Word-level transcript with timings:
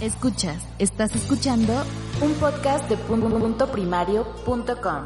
Escuchas, 0.00 0.66
estás 0.78 1.14
escuchando 1.14 1.72
un 2.20 2.32
podcast 2.34 2.88
de 2.88 2.96
punto 2.96 3.70
primario.com. 3.70 5.04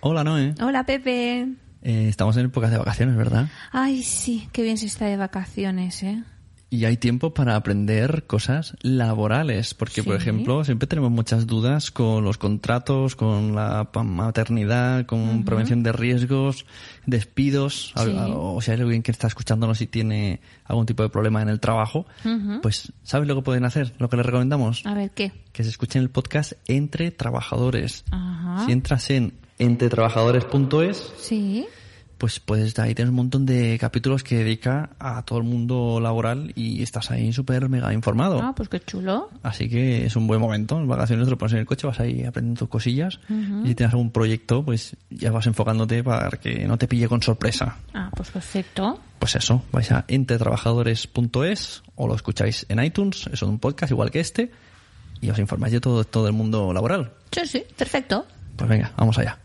Hola, 0.00 0.24
Noé. 0.24 0.54
Hola, 0.60 0.84
Pepe. 0.84 1.42
Eh, 1.82 2.08
estamos 2.08 2.36
en 2.36 2.46
épocas 2.46 2.70
de 2.70 2.78
vacaciones, 2.78 3.16
¿verdad? 3.16 3.48
Ay, 3.70 4.02
sí, 4.02 4.48
qué 4.52 4.62
bien 4.62 4.76
se 4.76 4.86
está 4.86 5.06
de 5.06 5.16
vacaciones, 5.16 6.02
¿eh? 6.02 6.24
Y 6.72 6.84
hay 6.84 6.96
tiempo 6.96 7.34
para 7.34 7.56
aprender 7.56 8.28
cosas 8.28 8.76
laborales, 8.82 9.74
porque, 9.74 10.04
por 10.04 10.14
ejemplo, 10.14 10.62
siempre 10.64 10.86
tenemos 10.86 11.10
muchas 11.10 11.48
dudas 11.48 11.90
con 11.90 12.22
los 12.22 12.38
contratos, 12.38 13.16
con 13.16 13.56
la 13.56 13.88
maternidad, 14.04 15.04
con 15.04 15.44
prevención 15.44 15.82
de 15.82 15.90
riesgos, 15.90 16.66
despidos, 17.06 17.92
Sí. 17.96 18.14
o 18.16 18.60
si 18.60 18.70
hay 18.70 18.80
alguien 18.80 19.02
que 19.02 19.10
está 19.10 19.26
escuchándonos 19.26 19.80
y 19.80 19.88
tiene 19.88 20.40
algún 20.64 20.86
tipo 20.86 21.02
de 21.02 21.08
problema 21.08 21.42
en 21.42 21.48
el 21.48 21.58
trabajo, 21.58 22.06
pues, 22.62 22.92
¿sabes 23.02 23.26
lo 23.26 23.34
que 23.34 23.42
pueden 23.42 23.64
hacer? 23.64 23.92
Lo 23.98 24.08
que 24.08 24.16
les 24.16 24.24
recomendamos, 24.26 24.86
A 24.86 24.94
ver, 24.94 25.10
¿qué? 25.10 25.32
que 25.52 25.64
se 25.64 25.70
escuchen 25.70 26.02
el 26.02 26.10
podcast 26.10 26.52
Entre 26.68 27.10
Trabajadores. 27.10 28.04
Ajá. 28.12 28.64
Si 28.66 28.70
entras 28.70 29.10
en 29.10 29.32
entretrabajadores.es, 29.58 31.12
Sí. 31.18 31.66
Pues 32.20 32.38
puedes 32.38 32.78
ahí 32.78 32.94
tienes 32.94 33.08
un 33.08 33.16
montón 33.16 33.46
de 33.46 33.78
capítulos 33.80 34.22
que 34.22 34.36
dedica 34.36 34.90
a 34.98 35.22
todo 35.22 35.38
el 35.38 35.44
mundo 35.44 36.00
laboral 36.00 36.52
y 36.54 36.82
estás 36.82 37.10
ahí 37.10 37.32
súper 37.32 37.70
mega 37.70 37.94
informado. 37.94 38.42
Ah, 38.42 38.52
pues 38.54 38.68
qué 38.68 38.78
chulo. 38.78 39.30
Así 39.42 39.70
que 39.70 40.04
es 40.04 40.16
un 40.16 40.26
buen 40.26 40.38
momento. 40.38 40.78
En 40.78 40.86
vacaciones 40.86 41.24
te 41.24 41.30
lo 41.30 41.38
pones 41.38 41.54
en 41.54 41.60
el 41.60 41.66
coche, 41.66 41.86
vas 41.86 41.98
ahí 41.98 42.22
aprendiendo 42.24 42.58
tus 42.58 42.68
cosillas 42.68 43.20
y 43.30 43.68
si 43.68 43.74
tienes 43.74 43.94
algún 43.94 44.10
proyecto, 44.10 44.62
pues 44.62 44.98
ya 45.08 45.32
vas 45.32 45.46
enfocándote 45.46 46.04
para 46.04 46.28
que 46.36 46.68
no 46.68 46.76
te 46.76 46.86
pille 46.86 47.08
con 47.08 47.22
sorpresa. 47.22 47.78
Ah, 47.94 48.10
pues 48.14 48.30
perfecto. 48.30 49.00
Pues 49.18 49.36
eso, 49.36 49.62
vais 49.72 49.90
a 49.90 50.04
entretrabajadores.es 50.06 51.82
o 51.94 52.06
lo 52.06 52.14
escucháis 52.14 52.66
en 52.68 52.84
iTunes, 52.84 53.30
es 53.32 53.40
un 53.40 53.58
podcast 53.58 53.92
igual 53.92 54.10
que 54.10 54.20
este 54.20 54.50
y 55.22 55.30
os 55.30 55.38
informáis 55.38 55.72
de 55.72 55.80
todo, 55.80 56.04
todo 56.04 56.26
el 56.26 56.34
mundo 56.34 56.70
laboral. 56.74 57.12
Sí, 57.32 57.46
sí, 57.46 57.64
perfecto. 57.78 58.26
Pues 58.56 58.68
venga, 58.68 58.92
vamos 58.98 59.16
allá. 59.16 59.38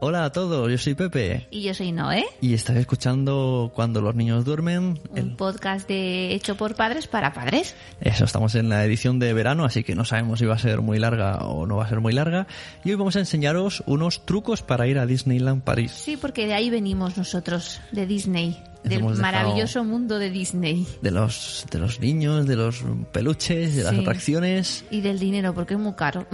Hola 0.00 0.26
a 0.26 0.30
todos, 0.30 0.70
yo 0.70 0.78
soy 0.78 0.94
Pepe 0.94 1.48
Y 1.50 1.62
yo 1.62 1.74
soy 1.74 1.90
Noé, 1.90 2.24
y 2.40 2.54
estás 2.54 2.76
escuchando 2.76 3.72
Cuando 3.74 4.00
los 4.00 4.14
niños 4.14 4.44
duermen. 4.44 5.00
un 5.10 5.18
El... 5.18 5.34
podcast 5.34 5.88
de 5.88 6.32
hecho 6.34 6.56
por 6.56 6.76
padres 6.76 7.08
para 7.08 7.32
padres. 7.32 7.74
Eso, 8.00 8.24
estamos 8.24 8.54
en 8.54 8.68
la 8.68 8.84
edición 8.84 9.18
de 9.18 9.32
verano, 9.32 9.64
así 9.64 9.82
que 9.82 9.96
no 9.96 10.04
sabemos 10.04 10.38
si 10.38 10.46
va 10.46 10.54
a 10.54 10.58
ser 10.58 10.82
muy 10.82 11.00
larga 11.00 11.38
o 11.38 11.66
no 11.66 11.78
va 11.78 11.84
a 11.84 11.88
ser 11.88 11.98
muy 11.98 12.12
larga. 12.12 12.46
Y 12.84 12.90
hoy 12.90 12.94
vamos 12.94 13.16
a 13.16 13.18
enseñaros 13.18 13.82
unos 13.86 14.24
trucos 14.24 14.62
para 14.62 14.86
ir 14.86 15.00
a 15.00 15.06
Disneyland 15.06 15.64
París. 15.64 15.90
Sí, 15.90 16.16
porque 16.16 16.46
de 16.46 16.54
ahí 16.54 16.70
venimos 16.70 17.16
nosotros, 17.16 17.80
de 17.90 18.06
Disney, 18.06 18.56
del 18.84 19.02
maravilloso 19.02 19.84
mundo 19.84 20.18
de 20.18 20.30
Disney. 20.30 20.86
De 21.02 21.10
los, 21.10 21.66
de 21.70 21.78
los 21.78 22.00
niños, 22.00 22.46
de 22.46 22.56
los 22.56 22.84
peluches, 23.12 23.76
de 23.76 23.84
las 23.84 23.94
atracciones. 23.94 24.84
Y 24.90 25.00
del 25.00 25.18
dinero, 25.18 25.54
porque 25.54 25.74
es 25.74 25.80
muy 25.80 25.94
caro. 25.94 26.26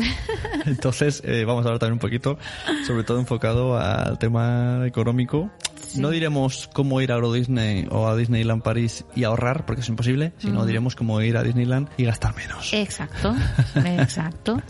Entonces, 0.67 1.23
eh, 1.25 1.45
vamos 1.45 1.65
a 1.65 1.69
hablar 1.69 1.79
también 1.81 1.95
un 1.95 1.99
poquito, 2.01 2.39
sobre 2.87 3.05
todo 3.05 3.19
enfocado 3.19 3.77
al 3.79 4.19
tema 4.19 4.87
económico. 4.87 5.51
Sí. 5.89 6.01
No 6.01 6.11
diremos 6.11 6.69
cómo 6.73 7.01
ir 7.01 7.13
a 7.13 7.17
Euro 7.17 7.33
Disney 7.33 7.87
o 7.91 8.09
a 8.09 8.17
Disneyland 8.17 8.63
París 8.63 9.05
y 9.15 9.25
ahorrar, 9.25 9.65
porque 9.67 9.83
es 9.83 9.89
imposible, 9.89 10.33
sino 10.39 10.65
diremos 10.67 10.97
cómo 10.97 11.21
ir 11.21 11.37
a 11.37 11.43
Disneyland 11.43 11.89
y 11.97 12.05
gastar 12.05 12.35
menos. 12.37 12.73
Exacto, 12.73 13.35
exacto. 13.85 14.61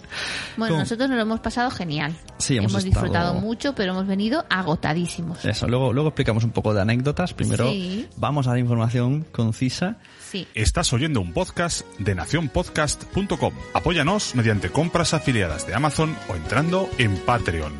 Bueno, 0.57 0.75
¿Cómo? 0.75 0.81
nosotros 0.81 1.09
nos 1.09 1.17
lo 1.17 1.23
hemos 1.23 1.41
pasado 1.41 1.71
genial. 1.71 2.15
Sí, 2.39 2.57
hemos 2.57 2.83
disfrutado 2.85 3.33
estado- 3.33 3.41
mucho, 3.41 3.75
pero 3.75 3.93
hemos 3.93 4.07
venido 4.07 4.45
agotadísimos. 4.51 5.45
Eso, 5.45 5.67
luego, 5.69 5.93
luego 5.93 6.09
explicamos 6.11 6.45
un 6.45 6.51
poco 6.51 6.75
de 6.75 6.81
anécdotas. 6.83 7.33
Primero 7.35 7.69
Sí. 7.71 8.09
vamos 8.17 8.47
a 8.47 8.53
la 8.53 8.59
información 8.59 9.25
concisa. 9.33 9.97
Sí. 10.31 10.47
Estás 10.55 10.93
oyendo 10.93 11.21
un 11.21 11.33
podcast 11.33 11.87
de 11.99 12.15
nacionpodcast.com. 12.15 13.55
Apóyanos 13.73 14.35
mediante 14.35 14.71
compras 14.71 15.15
afiliadas 15.15 15.67
de 15.67 15.75
Amazon 15.75 16.15
o 16.29 16.35
entrando 16.35 16.89
en 16.99 17.17
Patreon. 17.19 17.73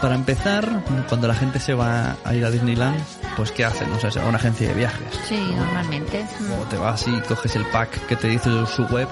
Para 0.00 0.14
empezar, 0.14 0.84
cuando 1.08 1.26
la 1.26 1.34
gente 1.34 1.58
se 1.58 1.74
va 1.74 2.16
a 2.24 2.34
ir 2.34 2.44
a 2.44 2.50
Disneyland, 2.50 3.02
pues 3.36 3.50
¿qué 3.50 3.64
hacen? 3.64 3.90
O 3.92 3.98
sea, 3.98 4.12
se 4.12 4.20
va 4.20 4.26
a 4.26 4.28
una 4.28 4.38
agencia 4.38 4.68
de 4.68 4.74
viajes. 4.74 5.08
Sí, 5.28 5.52
normalmente. 5.56 6.24
O 6.60 6.64
te 6.66 6.76
vas 6.76 7.06
y 7.08 7.20
coges 7.22 7.56
el 7.56 7.66
pack 7.66 8.06
que 8.06 8.14
te 8.14 8.28
dice 8.28 8.48
su 8.66 8.84
web 8.86 9.08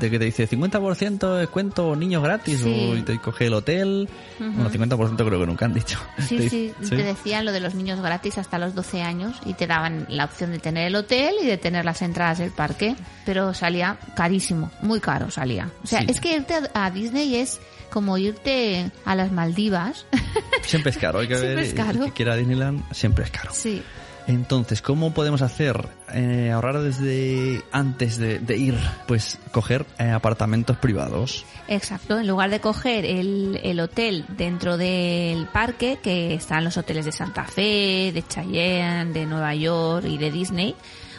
de 0.00 0.10
que 0.10 0.18
te 0.18 0.24
dice 0.26 0.48
50% 0.48 1.34
de 1.34 1.40
descuento 1.40 1.94
niños 1.96 2.22
gratis 2.22 2.60
Sí. 2.60 2.88
o 2.92 2.96
y 2.96 3.02
te 3.02 3.18
coge 3.18 3.46
el 3.46 3.54
hotel. 3.54 4.08
Bueno, 4.38 4.70
50% 4.70 5.16
creo 5.26 5.40
que 5.40 5.46
nunca 5.46 5.64
han 5.64 5.74
dicho. 5.74 5.98
Sí, 6.18 6.36
Te 6.38 6.48
sí, 6.50 6.72
dice- 6.80 6.96
te 6.96 7.02
decían 7.02 7.44
lo 7.44 7.52
de 7.52 7.60
los 7.60 7.74
niños 7.74 8.00
gratis 8.00 8.38
hasta 8.38 8.58
los 8.58 8.74
12 8.74 9.02
años 9.02 9.36
y 9.46 9.54
te 9.54 9.66
daban 9.66 10.06
la 10.08 10.24
opción 10.24 10.50
de 10.52 10.58
tener 10.58 10.86
el 10.88 10.96
hotel 10.96 11.34
y 11.42 11.46
de 11.46 11.56
tener 11.58 11.84
las 11.84 12.02
entradas 12.02 12.38
del 12.38 12.50
parque, 12.50 12.96
pero 13.24 13.54
salía 13.54 13.98
carísimo, 14.16 14.70
muy 14.82 15.00
caro 15.00 15.30
salía. 15.30 15.70
O 15.82 15.86
sea, 15.86 16.00
Sí. 16.00 16.06
es 16.08 16.20
que 16.20 16.36
irte 16.36 16.54
a 16.74 16.84
a 16.86 16.90
Disney 16.90 17.36
es 17.36 17.60
como 17.90 18.18
irte 18.18 18.90
a 19.04 19.14
las 19.14 19.30
Maldivas. 19.32 20.06
Siempre 20.62 20.90
es 20.90 20.98
caro, 20.98 21.20
hay 21.20 21.28
que 21.28 21.34
Siempre 21.36 21.54
ver. 21.56 21.64
es 21.64 21.74
caro. 21.74 21.98
El 22.00 22.04
que 22.06 22.12
quiera 22.12 22.36
Disneyland 22.36 22.82
siempre 22.92 23.24
es 23.24 23.30
caro. 23.30 23.50
sí. 23.54 23.82
Entonces, 24.26 24.80
¿cómo 24.80 25.12
podemos 25.12 25.42
hacer? 25.42 25.88
Eh, 26.12 26.50
ahorrar 26.50 26.80
desde 26.80 27.62
antes 27.72 28.16
de, 28.18 28.56
ir, 28.56 28.74
pues 29.06 29.38
coger 29.52 29.84
eh, 29.98 30.10
apartamentos 30.10 30.76
privados. 30.78 31.44
Exacto, 31.68 32.18
en 32.18 32.26
lugar 32.26 32.50
de 32.50 32.60
coger 32.60 33.04
el, 33.04 33.60
el 33.62 33.80
hotel 33.80 34.24
dentro 34.28 34.76
del 34.76 35.46
parque, 35.46 35.98
que 36.02 36.34
están 36.34 36.64
los 36.64 36.76
hoteles 36.76 37.04
de 37.04 37.12
Santa 37.12 37.44
Fe, 37.44 38.12
de 38.14 38.24
Cheyenne, 38.26 39.12
de 39.12 39.26
Nueva 39.26 39.54
York 39.54 40.06
y 40.06 40.16
de 40.16 40.30
Disney, 40.30 40.74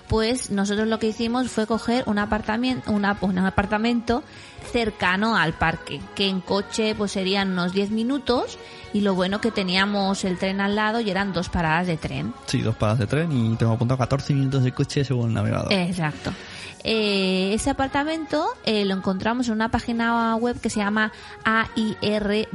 pues 0.08 0.52
nosotros 0.52 0.88
lo 0.88 1.00
que 1.00 1.08
hicimos 1.08 1.50
fue 1.50 1.66
coger 1.68 2.04
un 2.08 2.20
apartamento, 2.20 2.92
una, 2.92 3.18
un 3.22 3.38
apartamento 3.40 4.24
cercano 4.72 5.36
al 5.36 5.54
parque, 5.54 6.02
que 6.16 6.28
en 6.28 6.42
coche 6.42 6.96
pues 6.96 7.12
serían 7.12 7.52
unos 7.52 7.74
10 7.74 7.92
minutos 7.92 8.58
y 8.94 9.02
lo 9.02 9.14
bueno 9.16 9.42
que 9.42 9.52
teníamos 9.52 10.24
el 10.24 10.38
tren 10.38 10.62
al 10.62 10.76
lado 10.76 11.02
y 11.02 11.10
eran 11.10 11.34
dos 11.34 11.50
paradas 11.50 11.88
de 11.88 11.98
tren. 11.98 12.34
Sí, 12.46 12.62
dos 12.62 12.76
paradas 12.76 13.00
de 13.00 13.08
tren 13.08 13.32
y 13.32 13.56
tengo 13.56 13.74
apuntado 13.74 13.98
14 13.98 14.34
minutos 14.34 14.64
de 14.64 14.72
coche 14.72 15.04
según 15.04 15.30
el 15.30 15.34
navegador. 15.34 15.74
Exacto. 15.74 16.32
Eh, 16.84 17.54
ese 17.56 17.72
apartamento 17.72 18.46
eh, 18.64 18.86
lo 18.86 18.94
encontramos 18.94 19.48
en 19.48 19.54
una 19.54 19.70
página 19.70 20.36
web 20.36 20.62
que 20.62 20.70
se 20.70 20.82
llama 20.82 21.12
airbnb.com. 21.44 22.46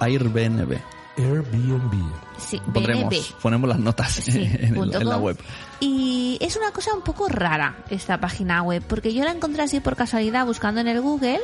Airbnb. 0.00 0.78
Airbnb. 1.16 2.27
Sí, 2.38 2.60
Pondremos, 2.72 3.10
BNB. 3.10 3.40
ponemos 3.42 3.68
las 3.68 3.78
notas 3.78 4.12
Sí, 4.12 4.30
en, 4.60 4.76
el- 4.76 4.94
en 4.94 5.08
la 5.08 5.16
web. 5.18 5.36
Y 5.80 6.38
es 6.40 6.56
una 6.56 6.70
cosa 6.72 6.94
un 6.94 7.02
poco 7.02 7.28
rara 7.28 7.76
esta 7.90 8.18
página 8.20 8.62
web, 8.62 8.82
porque 8.86 9.12
yo 9.12 9.24
la 9.24 9.30
encontré 9.32 9.62
así 9.62 9.80
por 9.80 9.96
casualidad 9.96 10.46
buscando 10.46 10.80
en 10.80 10.88
el 10.88 11.00
Google 11.00 11.40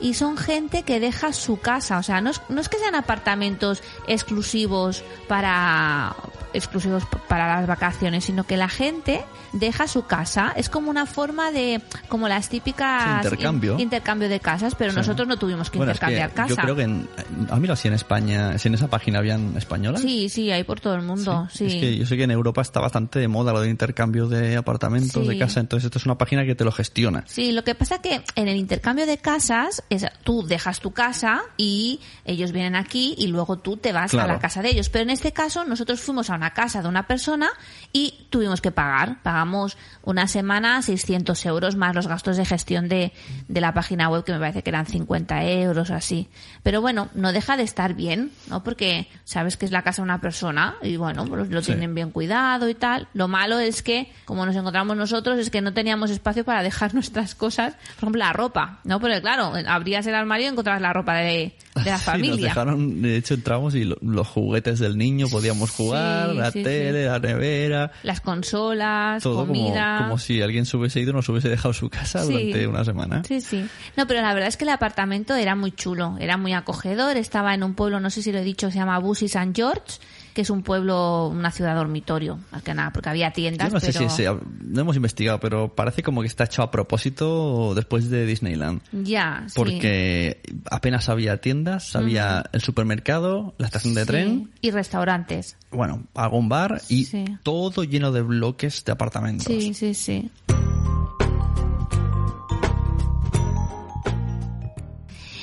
y 0.00 0.14
son 0.14 0.36
gente 0.36 0.82
que 0.82 1.00
deja 1.00 1.32
su 1.32 1.58
casa, 1.58 1.98
o 1.98 2.02
sea, 2.02 2.20
no 2.20 2.30
es, 2.30 2.40
no 2.48 2.60
es 2.60 2.68
que 2.68 2.78
sean 2.78 2.94
apartamentos 2.94 3.82
exclusivos 4.06 5.02
para 5.26 6.14
exclusivos 6.54 7.04
para 7.28 7.46
las 7.56 7.66
vacaciones, 7.66 8.24
sino 8.24 8.44
que 8.44 8.56
la 8.56 8.68
gente 8.68 9.24
deja 9.52 9.86
su 9.88 10.06
casa, 10.06 10.52
es 10.56 10.68
como 10.68 10.90
una 10.90 11.06
forma 11.06 11.50
de 11.50 11.80
como 12.08 12.28
las 12.28 12.48
típicas 12.48 13.22
Sí, 13.22 13.28
intercambio. 13.28 13.74
in- 13.74 13.80
intercambio 13.80 14.28
de 14.28 14.40
casas, 14.40 14.74
pero 14.74 14.90
Sí. 14.92 14.96
nosotros 14.98 15.26
no 15.26 15.36
tuvimos 15.38 15.70
que 15.70 15.78
Bueno, 15.78 15.92
es 15.92 15.98
que 15.98 16.06
intercambiar 16.06 16.34
casa. 16.48 16.48
yo 16.48 16.56
creo 16.56 16.76
que 16.76 16.82
en, 16.82 17.08
a 17.50 17.56
mí 17.56 17.66
lo 17.66 17.72
hacía 17.72 17.88
en 17.88 17.94
España, 17.94 18.58
si 18.58 18.68
en 18.68 18.74
esa 18.74 18.88
página 18.88 19.18
habían 19.18 19.56
españolas. 19.56 20.02
Sí, 20.02 20.28
sí, 20.28 20.50
hay 20.50 20.64
por 20.64 20.80
todo 20.80 20.94
el 20.94 21.02
mundo, 21.02 21.48
sí. 21.52 21.66
Es 21.66 21.74
que 21.74 21.96
yo 21.96 22.06
sé 22.06 22.16
que 22.16 22.24
en 22.24 22.30
Europa 22.30 22.60
está 22.62 22.80
bastante 22.80 23.18
de 23.18 23.28
moda 23.28 23.52
lo 23.52 23.60
de 23.60 23.70
intercambio 23.70 24.28
de 24.28 24.56
apartamentos, 24.56 25.26
de 25.26 25.38
casa, 25.38 25.60
entonces 25.60 25.86
esto 25.86 25.98
es 25.98 26.04
una 26.06 26.18
página 26.18 26.44
que 26.44 26.54
te 26.54 26.64
lo 26.64 26.72
gestiona. 26.72 27.24
Sí, 27.26 27.52
lo 27.52 27.64
que 27.64 27.74
pasa 27.74 28.00
que 28.02 28.22
en 28.34 28.48
el 28.48 28.56
intercambio 28.56 29.06
de 29.06 29.18
casas, 29.18 29.82
es, 29.90 30.06
tú 30.24 30.46
dejas 30.46 30.80
tu 30.80 30.92
casa 30.92 31.42
y 31.56 32.00
ellos 32.24 32.52
vienen 32.52 32.76
aquí 32.76 33.14
y 33.18 33.26
luego 33.28 33.58
tú 33.58 33.76
te 33.76 33.92
vas 33.92 34.10
Claro. 34.10 34.30
a 34.30 34.34
la 34.34 34.38
casa 34.38 34.62
de 34.62 34.70
ellos. 34.70 34.88
Pero 34.88 35.04
en 35.04 35.10
este 35.10 35.32
caso, 35.32 35.64
nosotros 35.64 36.00
fuimos 36.00 36.30
a 36.30 36.37
una 36.38 36.54
casa 36.54 36.80
de 36.80 36.88
una 36.88 37.06
persona 37.06 37.50
y 37.92 38.26
tuvimos 38.30 38.60
que 38.62 38.70
pagar. 38.70 39.22
Pagamos 39.22 39.76
una 40.02 40.26
semana 40.26 40.80
600 40.80 41.44
euros 41.46 41.76
más 41.76 41.94
los 41.94 42.06
gastos 42.06 42.36
de 42.38 42.46
gestión 42.46 42.88
de, 42.88 43.12
de 43.48 43.60
la 43.60 43.74
página 43.74 44.08
web, 44.08 44.24
que 44.24 44.32
me 44.32 44.38
parece 44.38 44.62
que 44.62 44.70
eran 44.70 44.86
50 44.86 45.44
euros 45.44 45.90
o 45.90 45.94
así. 45.94 46.28
Pero 46.62 46.80
bueno, 46.80 47.08
no 47.14 47.32
deja 47.32 47.56
de 47.56 47.62
estar 47.64 47.94
bien, 47.94 48.30
¿no? 48.48 48.62
Porque 48.64 49.08
sabes 49.24 49.56
que 49.56 49.66
es 49.66 49.72
la 49.72 49.82
casa 49.82 50.00
de 50.02 50.04
una 50.04 50.20
persona 50.20 50.76
y 50.82 50.96
bueno, 50.96 51.26
pues 51.26 51.50
lo 51.50 51.60
Sí. 51.60 51.66
tienen 51.72 51.94
bien 51.94 52.10
cuidado 52.10 52.68
y 52.68 52.74
tal. 52.74 53.08
Lo 53.12 53.28
malo 53.28 53.58
es 53.58 53.82
que, 53.82 54.10
como 54.24 54.46
nos 54.46 54.56
encontramos 54.56 54.96
nosotros, 54.96 55.38
es 55.38 55.50
que 55.50 55.60
no 55.60 55.74
teníamos 55.74 56.10
espacio 56.10 56.44
para 56.44 56.62
dejar 56.62 56.94
nuestras 56.94 57.34
cosas, 57.34 57.74
por 57.74 58.04
ejemplo, 58.04 58.18
la 58.20 58.32
ropa, 58.32 58.78
¿no? 58.84 59.00
Porque 59.00 59.20
claro, 59.20 59.52
abrías 59.66 60.06
el 60.06 60.14
armario 60.14 60.46
y 60.46 60.50
encontrabas 60.50 60.80
la 60.80 60.92
ropa 60.92 61.14
de, 61.16 61.56
de 61.84 61.90
la 61.90 61.96
Sí, 61.98 62.04
nos 62.06 62.12
familia. 62.12 62.36
dejaron, 62.48 63.02
de 63.02 63.16
hecho 63.16 63.34
entramos 63.34 63.74
y 63.74 63.84
lo- 63.84 63.96
los 64.00 64.26
juguetes 64.26 64.78
del 64.78 64.96
niño 64.98 65.28
podíamos 65.28 65.70
jugar, 65.70 66.30
Sí, 66.30 66.36
la 66.36 66.50
sí, 66.52 66.62
tele, 66.62 67.06
la 67.06 67.18
nevera, 67.18 67.90
Las 68.02 68.20
consolas, 68.20 69.22
todo 69.22 69.46
comida. 69.46 69.98
como 70.02 70.18
si 70.18 70.42
alguien 70.42 70.66
se 70.66 70.76
hubiese 70.76 71.00
ido 71.00 71.12
nos 71.12 71.28
hubiese 71.28 71.48
dejado 71.48 71.72
su 71.72 71.88
casa 71.88 72.22
durante 72.24 72.66
una 72.66 72.84
semana. 72.84 73.22
Sí, 73.26 73.40
sí. 73.40 73.66
No, 73.96 74.06
pero 74.06 74.20
la 74.22 74.32
verdad 74.34 74.48
es 74.48 74.56
que 74.56 74.64
el 74.64 74.70
apartamento 74.70 75.34
era 75.34 75.54
muy 75.54 75.72
chulo, 75.72 76.16
era 76.20 76.36
muy 76.36 76.52
acogedor. 76.52 77.16
Estaba 77.16 77.54
en 77.54 77.62
un 77.62 77.74
pueblo, 77.74 78.00
no 78.00 78.10
sé 78.10 78.22
si 78.22 78.32
lo 78.32 78.38
he 78.38 78.44
dicho, 78.44 78.70
se 78.70 78.78
llama 78.78 78.98
Bussy 78.98 79.26
St. 79.26 79.52
George, 79.54 79.98
que 80.38 80.42
es 80.42 80.50
un 80.50 80.62
pueblo, 80.62 81.26
una 81.26 81.50
ciudad 81.50 81.74
dormitorio, 81.74 82.38
más 82.52 82.62
que 82.62 82.72
nada, 82.72 82.92
porque 82.92 83.08
había 83.08 83.32
tiendas. 83.32 83.70
Yo 83.70 83.74
no 83.74 83.80
sé 83.80 83.92
pero... 83.92 84.08
si 84.08 84.22
no 84.68 84.82
hemos 84.82 84.94
investigado, 84.94 85.40
pero 85.40 85.74
parece 85.74 86.04
como 86.04 86.20
que 86.20 86.28
está 86.28 86.44
hecho 86.44 86.62
a 86.62 86.70
propósito 86.70 87.74
después 87.74 88.08
de 88.08 88.24
Disneyland. 88.24 88.80
Ya, 88.92 89.42
sí. 89.48 89.54
Porque 89.56 90.40
apenas 90.70 91.08
había 91.08 91.40
tiendas, 91.40 91.96
había 91.96 92.44
el 92.52 92.60
supermercado, 92.60 93.56
la 93.58 93.66
estación 93.66 93.94
de 93.94 94.06
tren, 94.06 94.52
Y 94.60 94.70
restaurantes. 94.70 95.56
bueno, 95.72 96.04
algún 96.14 96.48
bar 96.48 96.82
y 96.88 97.04
todo 97.42 97.82
lleno 97.82 98.12
de 98.12 98.22
bloques 98.22 98.84
de 98.84 98.92
apartamentos. 98.92 99.46
Sí, 99.46 99.74
sí, 99.74 99.92
sí. 99.92 100.30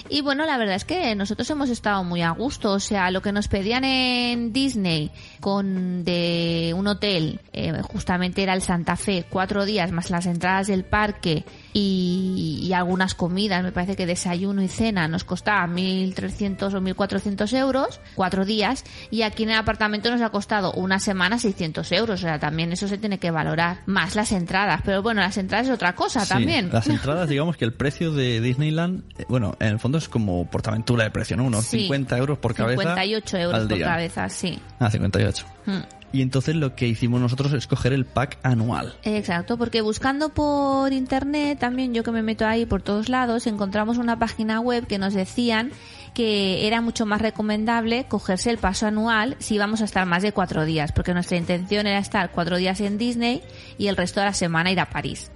Y 0.10 0.22
bueno, 0.22 0.46
la 0.46 0.58
verdad 0.58 0.76
es 0.76 0.86
que 0.86 1.16
nosotros 1.16 1.50
hemos 1.50 1.70
estado 1.70 2.04
muy 2.04 2.22
a 2.22 2.30
gusto. 2.32 2.74
O 2.74 2.80
sea, 2.80 3.10
lo 3.12 3.22
que 3.22 3.32
nos 3.32 3.48
pedían 3.48 3.84
en 3.84 4.54
Disney 4.54 5.12
con 5.40 6.04
de 6.06 6.74
un 6.76 6.88
hotel, 6.88 7.40
eh, 7.54 7.82
justamente 7.82 8.44
era 8.44 8.54
el 8.54 8.62
Santa 8.62 8.96
Fe, 8.96 9.26
cuatro 9.30 9.66
días 9.66 9.92
más 9.92 10.10
las 10.10 10.26
entradas 10.28 10.68
del 10.68 10.84
parque 10.84 11.44
y, 11.78 12.60
y 12.64 12.72
algunas 12.72 13.16
comidas. 13.16 13.62
Me 13.62 13.74
parece 13.74 13.98
que 13.98 14.06
desayuno 14.06 14.62
y 14.64 14.70
cena 14.70 15.10
nos 15.10 15.26
costaba 15.26 15.68
1.300 15.68 16.74
o 16.74 16.80
1.400 16.82 17.54
euros, 17.58 18.00
cuatro 18.16 18.46
días. 18.46 18.86
Y 19.12 19.24
aquí 19.24 19.44
en 19.44 19.50
el 19.50 19.58
apartamento 19.58 20.10
nos 20.10 20.22
ha 20.22 20.30
costado 20.30 20.72
una 20.72 21.00
semana 21.00 21.38
600 21.38 21.92
euros. 21.92 22.20
O 22.22 22.24
sea, 22.24 22.40
también 22.40 22.72
eso 22.72 22.88
se 22.88 22.98
tiene 22.98 23.20
que 23.20 23.30
valorar. 23.30 23.80
Más 23.88 24.16
las 24.16 24.32
entradas. 24.32 24.82
Pero 24.86 25.04
bueno, 25.04 25.20
las 25.20 25.38
entradas 25.38 25.68
es 25.68 25.74
otra 25.74 25.96
cosa 25.96 26.22
Sí, 26.22 26.30
también. 26.30 26.70
Las 26.72 26.88
entradas, 26.90 27.28
digamos 27.28 27.58
que 27.58 27.66
el 27.66 27.74
precio 27.74 28.14
de 28.14 28.40
Disneyland, 28.40 29.04
eh, 29.18 29.26
bueno, 29.28 29.58
en 29.60 29.68
el 29.68 29.80
fondo 29.80 29.98
es 29.98 30.08
como 30.08 30.50
portaventura 30.50 31.04
de 31.04 31.12
precio, 31.12 31.36
¿no? 31.36 31.44
Unos 31.44 31.66
Sí. 31.66 31.82
50 31.82 32.18
euros 32.18 32.38
por 32.38 32.54
cabeza. 32.56 32.82
58 32.82 33.38
euros 33.38 33.62
al 33.62 33.68
por 33.68 33.78
día. 33.78 33.86
cabeza, 33.88 34.30
sí. 34.30 34.58
Ah, 34.80 34.90
58. 34.90 35.46
Mm. 35.66 35.80
Y 36.16 36.22
entonces 36.22 36.56
lo 36.56 36.76
que 36.76 36.88
hicimos 36.88 37.20
nosotros 37.20 37.52
es 37.52 37.68
coger 37.68 37.92
el 37.92 38.06
pack 38.06 38.38
anual. 38.42 38.96
Exacto, 39.04 39.58
porque 39.58 39.82
buscando 39.82 40.30
por 40.30 40.94
internet, 40.94 41.60
también 41.60 41.94
yo 41.94 42.04
que 42.04 42.12
me 42.12 42.22
meto 42.24 42.48
ahí 42.48 42.66
por 42.66 42.82
todos 42.82 43.10
lados, 43.10 43.48
encontramos 43.48 43.98
una 43.98 44.18
página 44.18 44.62
web 44.62 44.88
que 44.88 44.98
nos 44.98 45.14
decían 45.14 45.74
que 46.14 46.66
era 46.68 46.80
mucho 46.80 47.06
más 47.06 47.22
recomendable 47.22 48.06
cogerse 48.06 48.50
el 48.50 48.60
paso 48.60 48.88
anual 48.88 49.36
si 49.40 49.56
íbamos 49.56 49.82
a 49.82 49.84
estar 49.84 50.06
más 50.06 50.24
de 50.24 50.32
cuatro 50.32 50.64
días, 50.64 50.94
porque 50.94 51.14
nuestra 51.14 51.36
intención 51.36 51.86
era 51.86 52.00
estar 52.00 52.32
cuatro 52.32 52.56
días 52.56 52.80
en 52.80 52.98
Disney 52.98 53.42
y 53.78 53.88
el 53.88 53.98
resto 53.98 54.22
de 54.22 54.28
la 54.28 54.34
semana 54.34 54.72
ir 54.72 54.80
a 54.80 54.90
París. 54.90 55.30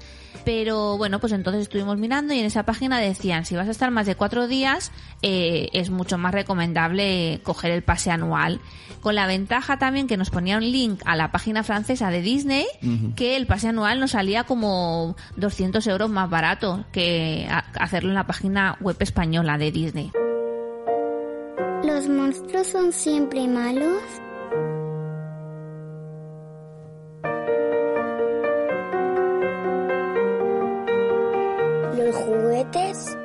Pero 0.45 0.97
bueno, 0.97 1.19
pues 1.19 1.33
entonces 1.33 1.63
estuvimos 1.63 1.97
mirando 1.97 2.33
y 2.33 2.39
en 2.39 2.45
esa 2.45 2.63
página 2.63 2.99
decían, 2.99 3.45
si 3.45 3.55
vas 3.55 3.67
a 3.67 3.71
estar 3.71 3.91
más 3.91 4.05
de 4.05 4.15
cuatro 4.15 4.47
días, 4.47 4.91
eh, 5.21 5.69
es 5.73 5.89
mucho 5.89 6.17
más 6.17 6.33
recomendable 6.33 7.41
coger 7.43 7.71
el 7.71 7.83
pase 7.83 8.11
anual. 8.11 8.59
Con 9.01 9.15
la 9.15 9.27
ventaja 9.27 9.77
también 9.77 10.07
que 10.07 10.17
nos 10.17 10.29
ponía 10.29 10.57
un 10.57 10.71
link 10.71 11.01
a 11.05 11.15
la 11.15 11.31
página 11.31 11.63
francesa 11.63 12.09
de 12.09 12.21
Disney, 12.21 12.65
que 13.15 13.37
el 13.37 13.47
pase 13.47 13.69
anual 13.69 13.99
nos 13.99 14.11
salía 14.11 14.43
como 14.43 15.15
200 15.37 15.85
euros 15.87 16.09
más 16.09 16.29
barato 16.29 16.85
que 16.91 17.47
hacerlo 17.79 18.09
en 18.09 18.15
la 18.15 18.27
página 18.27 18.77
web 18.81 18.97
española 18.99 19.57
de 19.57 19.71
Disney. 19.71 20.11
¿Los 21.83 22.09
monstruos 22.09 22.67
son 22.67 22.91
siempre 22.91 23.47
malos? 23.47 24.01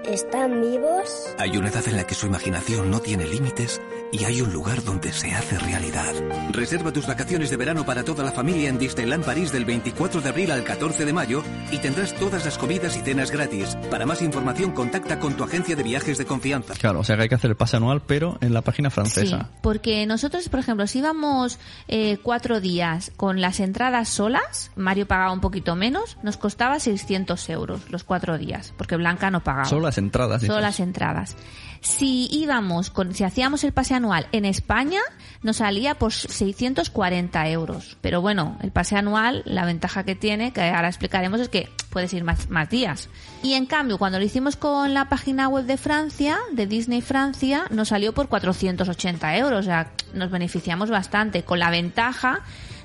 Están 0.06 0.60
vivos? 0.60 1.34
Hay 1.38 1.56
una 1.56 1.68
edad 1.68 1.86
en 1.88 1.96
la 1.96 2.06
que 2.06 2.14
su 2.14 2.26
imaginación 2.26 2.90
no 2.90 3.00
tiene 3.00 3.26
límites 3.26 3.80
y 4.12 4.24
hay 4.24 4.40
un 4.42 4.52
lugar 4.52 4.82
donde 4.84 5.12
se 5.12 5.32
hace 5.32 5.58
realidad. 5.58 6.12
Reserva 6.52 6.92
tus 6.92 7.06
vacaciones 7.06 7.50
de 7.50 7.56
verano 7.56 7.84
para 7.84 8.04
toda 8.04 8.22
la 8.24 8.30
familia 8.32 8.68
en 8.68 8.78
Disneyland 8.78 9.24
París 9.24 9.50
del 9.52 9.64
24 9.64 10.20
de 10.20 10.28
abril 10.28 10.50
al 10.52 10.62
14 10.64 11.04
de 11.04 11.12
mayo 11.12 11.42
y 11.72 11.78
tendrás 11.78 12.14
todas 12.14 12.44
las 12.44 12.58
comidas 12.58 12.96
y 12.96 13.00
cenas 13.00 13.30
gratis. 13.30 13.76
Para 13.90 14.06
más 14.06 14.22
información 14.22 14.72
contacta 14.72 15.18
con 15.18 15.34
tu 15.34 15.44
agencia 15.44 15.74
de 15.76 15.82
viajes 15.82 16.18
de 16.18 16.26
confianza. 16.26 16.74
Claro, 16.74 17.00
o 17.00 17.04
sea 17.04 17.16
que 17.16 17.22
hay 17.22 17.28
que 17.28 17.34
hacer 17.34 17.50
el 17.50 17.56
pase 17.56 17.76
anual, 17.76 18.02
pero 18.06 18.38
en 18.40 18.54
la 18.54 18.62
página 18.62 18.90
Sí, 18.90 18.94
francesa. 18.94 19.50
porque 19.62 20.06
nosotros, 20.06 20.48
por 20.48 20.60
ejemplo, 20.60 20.86
si 20.86 20.98
íbamos 21.00 21.58
eh, 21.88 22.18
cuatro 22.22 22.60
días 22.60 23.10
con 23.16 23.40
las 23.40 23.58
entradas 23.60 24.08
solas, 24.08 24.70
Mario 24.76 25.06
pagaba 25.08 25.32
un 25.32 25.40
poquito 25.40 25.74
menos, 25.76 26.16
nos 26.22 26.36
costaba 26.36 26.78
600 26.78 27.48
euros 27.50 27.80
los 27.90 28.04
cuatro 28.04 28.38
días, 28.38 28.72
porque 28.76 28.96
Blanca 28.96 29.30
no 29.30 29.42
pagaba. 29.42 29.64
Solo 29.64 29.88
las 29.94 29.98
entradas. 29.98 30.42
Solo 30.42 30.60
las 30.60 30.80
entradas. 30.80 31.36
Si 31.80 32.28
íbamos 32.30 32.88
con, 32.88 33.14
si 33.14 33.24
hacíamos 33.24 33.62
el 33.62 33.72
pase 33.72 33.94
anual 33.94 34.26
en 34.32 34.46
España, 34.46 35.00
nos 35.42 35.58
salía 35.58 35.96
por 35.96 36.14
640 36.14 37.48
euros. 37.50 37.98
Pero 38.00 38.22
bueno, 38.22 38.56
el 38.62 38.70
pase 38.70 38.96
anual, 38.96 39.42
la 39.44 39.66
ventaja 39.66 40.02
que 40.02 40.14
tiene, 40.14 40.52
que 40.54 40.62
ahora 40.62 40.88
explicaremos, 40.88 41.40
es 41.40 41.50
que 41.50 41.68
puedes 41.90 42.12
ir 42.14 42.24
más, 42.24 42.48
más 42.48 42.70
días. 42.70 43.10
Y 43.42 43.52
en 43.52 43.66
cambio, 43.66 43.98
cuando 43.98 44.18
lo 44.18 44.24
hicimos 44.24 44.56
con 44.56 44.94
la 44.94 45.10
página 45.10 45.48
web 45.48 45.66
de 45.66 45.76
Francia, 45.76 46.38
de 46.52 46.66
Disney 46.66 47.02
Francia, 47.02 47.66
nos 47.70 47.88
salió 47.88 48.14
por 48.14 48.28
480 48.28 49.36
euros. 49.36 49.60
O 49.60 49.62
sea, 49.62 49.92
nos 50.14 50.30
beneficiamos 50.30 50.88
bastante, 50.88 51.42
con 51.42 51.58
la 51.58 51.68
ventaja 51.68 52.40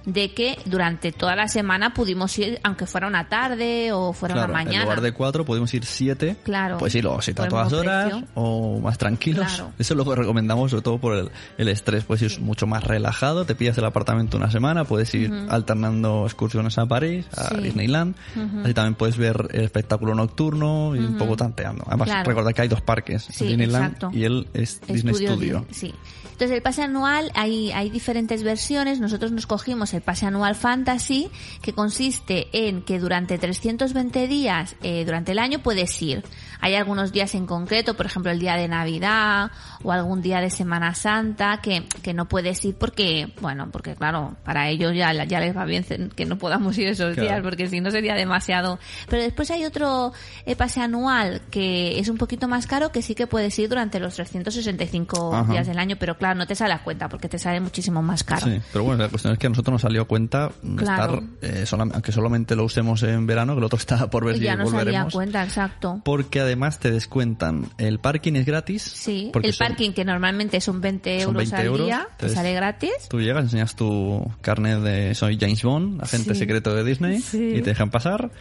de 0.06 0.34
que 0.34 0.58
durante 0.66 1.12
toda 1.12 1.36
la 1.36 1.48
semana 1.48 1.94
pudimos 1.94 2.38
ir, 2.40 2.60
aunque 2.64 2.86
fuera 2.86 3.08
una 3.08 3.28
tarde 3.30 3.92
o 3.92 4.14
fuera 4.14 4.34
Claro, 4.36 4.54
una 4.54 4.64
mañana. 4.64 4.78
en 4.78 4.84
lugar 4.84 5.02
de 5.02 5.12
cuatro 5.12 5.46
podemos 5.46 5.74
ir 5.74 5.86
siete. 5.86 6.36
Claro. 6.44 6.78
Pues 6.78 6.94
sí, 6.94 7.02
luego 7.02 7.22
siete 7.22 7.42
a 7.42 7.46
el 7.46 7.50
todas 7.52 7.74
horas 7.74 8.10
precio. 8.12 8.28
o 8.36 8.80
más 8.80 8.98
tranquilos. 8.98 9.46
Claro. 9.48 9.72
Eso 9.78 9.94
es 9.94 9.98
lo 9.98 10.06
que 10.06 10.16
recomendamos, 10.16 10.72
sobre 10.72 10.84
todo 10.84 10.98
por 10.98 11.16
el, 11.18 11.30
el 11.58 11.68
estrés. 11.68 12.04
Puedes 12.06 12.22
ir 12.34 12.42
mucho 12.42 12.66
más 12.68 12.84
relajado, 12.84 13.46
te 13.46 13.56
pillas 13.56 13.78
el 13.78 13.86
apartamento 13.86 14.38
una 14.38 14.50
semana, 14.52 14.84
puedes 14.86 15.14
ir 15.14 15.32
alternando 15.50 16.26
excursiones 16.26 16.78
a 16.78 16.86
París, 16.86 17.26
a 17.36 17.50
Sí. 17.50 17.62
Disneyland. 17.62 18.16
Así 18.64 18.74
también 18.74 18.96
puedes 18.96 19.18
ver 19.18 19.48
el 19.52 19.62
espectáculo 19.64 20.16
nocturno 20.16 20.96
y 20.96 21.00
un 21.00 21.18
poco 21.18 21.36
tanteando. 21.36 21.84
Además, 21.88 22.08
Claro. 22.10 22.24
recordad 22.30 22.54
que 22.54 22.62
hay 22.64 22.68
dos 22.68 22.82
parques, 22.82 23.24
Sí, 23.30 23.46
Disneyland 23.48 23.86
exacto. 23.94 24.12
y 24.14 24.24
es 24.54 24.82
Disney 24.88 25.14
Studio. 25.14 25.66
Di- 25.68 25.74
Sí. 25.74 25.94
Entonces 26.32 26.56
el 26.56 26.62
pase 26.64 26.84
anual 26.84 27.32
hay, 27.36 27.72
hay 27.74 27.90
diferentes 27.90 28.44
versiones. 28.44 29.02
Nosotros 29.02 29.34
nos 29.34 29.46
cogimos 29.46 29.89
el 29.94 30.02
pase 30.02 30.26
anual 30.26 30.56
Fantasy, 30.56 31.30
que 31.62 31.74
consiste 31.74 32.48
en 32.52 32.82
que 32.82 33.00
durante 33.00 33.38
320 33.38 34.28
días 34.28 34.76
eh, 34.84 35.04
durante 35.06 35.32
el 35.32 35.40
año 35.40 35.60
puedes 35.60 36.02
ir. 36.02 36.24
Hay 36.62 36.76
algunos 36.76 37.12
días 37.12 37.34
en 37.36 37.46
concreto, 37.46 37.96
por 37.96 38.06
ejemplo 38.06 38.32
el 38.32 38.40
día 38.40 38.56
de 38.56 38.68
Navidad 38.68 39.52
o 39.84 39.92
algún 39.92 40.22
día 40.22 40.42
de 40.42 40.50
Semana 40.50 40.94
Santa 40.94 41.60
que, 41.62 41.86
que 42.02 42.14
no 42.14 42.28
puedes 42.28 42.64
ir 42.66 42.76
porque, 42.76 43.34
bueno, 43.42 43.70
porque 43.72 43.96
claro, 43.96 44.36
para 44.44 44.68
ellos 44.70 44.94
ya, 44.96 45.14
ya 45.26 45.40
les 45.40 45.56
va 45.56 45.66
bien 45.66 45.86
que 46.16 46.26
no 46.26 46.38
podamos 46.38 46.78
ir 46.78 46.88
esos 46.90 47.14
Claro. 47.16 47.30
días 47.30 47.42
porque 47.44 47.68
si 47.68 47.80
no 47.82 47.92
sería 47.92 48.14
demasiado. 48.16 48.78
Pero 49.10 49.24
después 49.24 49.50
hay 49.52 49.66
otro 49.66 50.12
eh, 50.46 50.56
pase 50.56 50.82
anual 50.82 51.42
que 51.50 52.00
es 52.00 52.10
un 52.10 52.18
poquito 52.18 52.48
más 52.48 52.68
caro 52.68 52.92
que 52.92 53.02
sí 53.02 53.16
que 53.16 53.26
puedes 53.28 53.58
ir 53.60 53.70
durante 53.70 54.00
los 54.00 54.16
365 54.16 55.36
Ajá. 55.36 55.52
días 55.52 55.68
del 55.68 55.80
año, 55.80 55.96
pero 56.00 56.18
claro, 56.18 56.36
no 56.38 56.48
te 56.48 56.56
sale 56.56 56.74
a 56.74 56.84
cuenta 56.84 57.10
porque 57.10 57.30
te 57.30 57.40
sale 57.40 57.60
muchísimo 57.60 58.02
más 58.02 58.24
caro. 58.24 58.46
Sí, 58.48 58.60
pero 58.72 58.84
bueno, 58.84 59.04
la 59.04 59.10
cuestión 59.10 59.34
es 59.34 59.40
que 59.40 59.48
a 59.48 59.50
nosotros 59.50 59.74
nos 59.74 59.82
salió 59.82 60.08
cuenta 60.08 60.52
Claro. 60.78 61.16
estar, 61.16 61.24
eh, 61.42 61.64
solam- 61.66 61.92
aunque 61.94 62.12
solamente 62.12 62.56
lo 62.56 62.66
usemos 62.66 63.04
en 63.04 63.26
verano, 63.28 63.54
que 63.54 63.60
el 63.60 63.64
otro 63.66 63.78
está 63.80 64.10
por 64.10 64.26
ver 64.26 64.38
si 64.38 64.44
ya 64.44 64.56
no 64.56 64.66
salía 64.66 64.80
a 64.80 64.84
volveremos. 64.84 65.14
cuenta, 65.14 65.44
exacto. 65.44 66.02
Porque 66.04 66.42
además 66.50 66.80
te 66.80 66.92
descuentan 66.92 67.66
el 67.78 68.00
parking 68.00 68.34
es 68.34 68.46
gratis. 68.46 68.82
Sí, 68.84 69.32
el 69.44 69.54
son- 69.54 69.68
parking 69.68 69.92
que 69.92 70.04
normalmente 70.06 70.60
son 70.62 70.82
20 70.82 71.20
son 71.22 71.30
euros 71.36 71.38
20 71.38 71.56
al 71.56 71.66
euros, 71.66 71.86
día, 71.88 72.08
te 72.18 72.30
sale 72.30 72.54
gratis. 72.54 72.92
Tú 73.10 73.20
llegas, 73.22 73.44
enseñas 73.46 73.76
tu 73.76 74.30
carnet 74.42 74.80
de 74.80 75.16
soy 75.16 75.38
James 75.40 75.64
Bond, 75.64 76.02
agente 76.04 76.34
Sí. 76.34 76.40
secreto 76.40 76.74
de 76.76 76.84
Disney, 76.84 77.20
Sí. 77.20 77.54
y 77.56 77.62
te 77.62 77.70
dejan 77.72 77.90
pasar. 77.90 78.32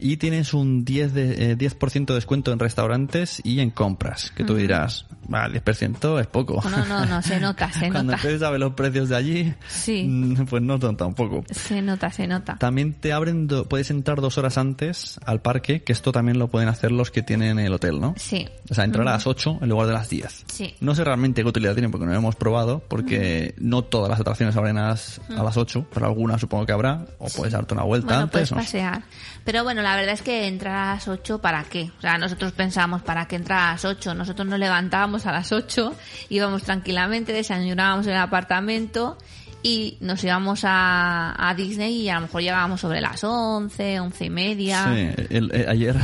Y 0.00 0.16
tienes 0.18 0.54
un 0.54 0.84
10%, 0.84 1.10
de, 1.12 1.52
eh, 1.52 1.56
10 1.56 1.76
de 2.06 2.14
descuento 2.14 2.52
en 2.52 2.58
restaurantes 2.58 3.40
y 3.44 3.60
en 3.60 3.70
compras. 3.70 4.30
Que 4.34 4.44
tú 4.44 4.54
dirás, 4.54 5.06
va, 5.32 5.48
10% 5.48 6.20
es 6.20 6.26
poco. 6.26 6.62
No, 6.70 6.84
no, 6.86 7.04
no, 7.06 7.22
se 7.22 7.40
nota, 7.40 7.70
se 7.72 7.90
Cuando 7.90 8.04
nota. 8.12 8.16
ustedes 8.16 8.40
saben 8.40 8.60
los 8.60 8.74
precios 8.74 9.08
de 9.08 9.16
allí, 9.16 9.54
Sí. 9.68 10.04
mm, 10.08 10.44
pues 10.46 10.62
no 10.62 10.78
tampoco. 10.78 11.44
Se 11.50 11.82
nota, 11.82 12.10
se 12.10 12.26
nota. 12.26 12.56
También 12.58 12.94
te 12.94 13.12
abren, 13.12 13.46
do- 13.46 13.68
puedes 13.68 13.90
entrar 13.90 14.20
dos 14.20 14.38
horas 14.38 14.56
antes 14.58 15.18
al 15.24 15.40
parque, 15.42 15.82
que 15.82 15.92
esto 15.92 16.12
también 16.12 16.38
lo 16.38 16.48
pueden 16.48 16.68
hacer 16.68 16.92
los 16.92 17.10
que 17.10 17.22
tienen 17.22 17.58
en 17.58 17.66
el 17.66 17.72
hotel, 17.72 18.00
¿no? 18.00 18.14
Sí. 18.16 18.48
O 18.70 18.74
sea, 18.74 18.84
entrar 18.84 19.06
a 19.08 19.12
las 19.12 19.26
8 19.26 19.58
en 19.60 19.68
lugar 19.68 19.86
de 19.88 19.92
las 19.94 20.08
10. 20.08 20.44
Sí. 20.46 20.74
No 20.80 20.94
sé 20.94 21.04
realmente 21.04 21.42
qué 21.42 21.48
utilidad 21.48 21.74
tiene 21.74 21.88
porque 21.88 22.06
no 22.06 22.12
lo 22.12 22.18
hemos 22.18 22.36
probado, 22.36 22.82
porque 22.88 23.54
no 23.58 23.82
todas 23.82 24.08
las 24.10 24.20
atracciones 24.20 24.56
abren 24.56 24.78
a 24.78 24.88
las, 24.88 25.20
a 25.36 25.42
las 25.42 25.56
8, 25.56 25.86
pero 25.92 26.06
algunas 26.06 26.40
supongo 26.40 26.66
que 26.66 26.72
habrá, 26.72 27.04
o 27.18 27.26
puedes 27.28 27.52
darte 27.52 27.74
una 27.74 27.82
vuelta 27.82 28.06
Bueno, 28.06 28.22
antes. 28.22 28.50
puedes 28.50 28.66
pasear. 28.66 29.02
Pero 29.48 29.64
bueno, 29.64 29.80
la 29.80 29.96
verdad 29.96 30.12
es 30.12 30.20
que 30.20 30.46
entrar 30.46 30.76
a 30.76 30.94
las 30.96 31.08
8, 31.08 31.38
¿para 31.38 31.64
qué? 31.64 31.90
O 31.96 32.00
sea, 32.02 32.18
nosotros 32.18 32.52
pensamos, 32.52 33.00
¿para 33.00 33.26
qué 33.26 33.36
entrar 33.36 33.58
a 33.60 33.72
las 33.72 33.84
8? 33.86 34.14
Nosotros 34.14 34.46
nos 34.46 34.58
levantábamos 34.58 35.24
a 35.24 35.32
las 35.32 35.52
8, 35.52 35.94
íbamos 36.28 36.64
tranquilamente, 36.64 37.32
desayunábamos 37.32 38.06
en 38.08 38.12
el 38.12 38.18
apartamento 38.18 39.16
y 39.62 39.98
nos 40.00 40.22
íbamos 40.24 40.60
a, 40.64 41.34
a 41.48 41.54
Disney 41.54 42.02
y 42.02 42.08
a 42.08 42.14
lo 42.16 42.22
mejor 42.22 42.42
llegábamos 42.42 42.80
sobre 42.80 43.00
las 43.00 43.22
11, 43.24 44.00
11 44.00 44.24
y 44.24 44.30
media. 44.30 44.84
Sí, 44.94 45.24
el- 45.30 45.50
eh, 45.52 45.66
ayer 45.68 45.96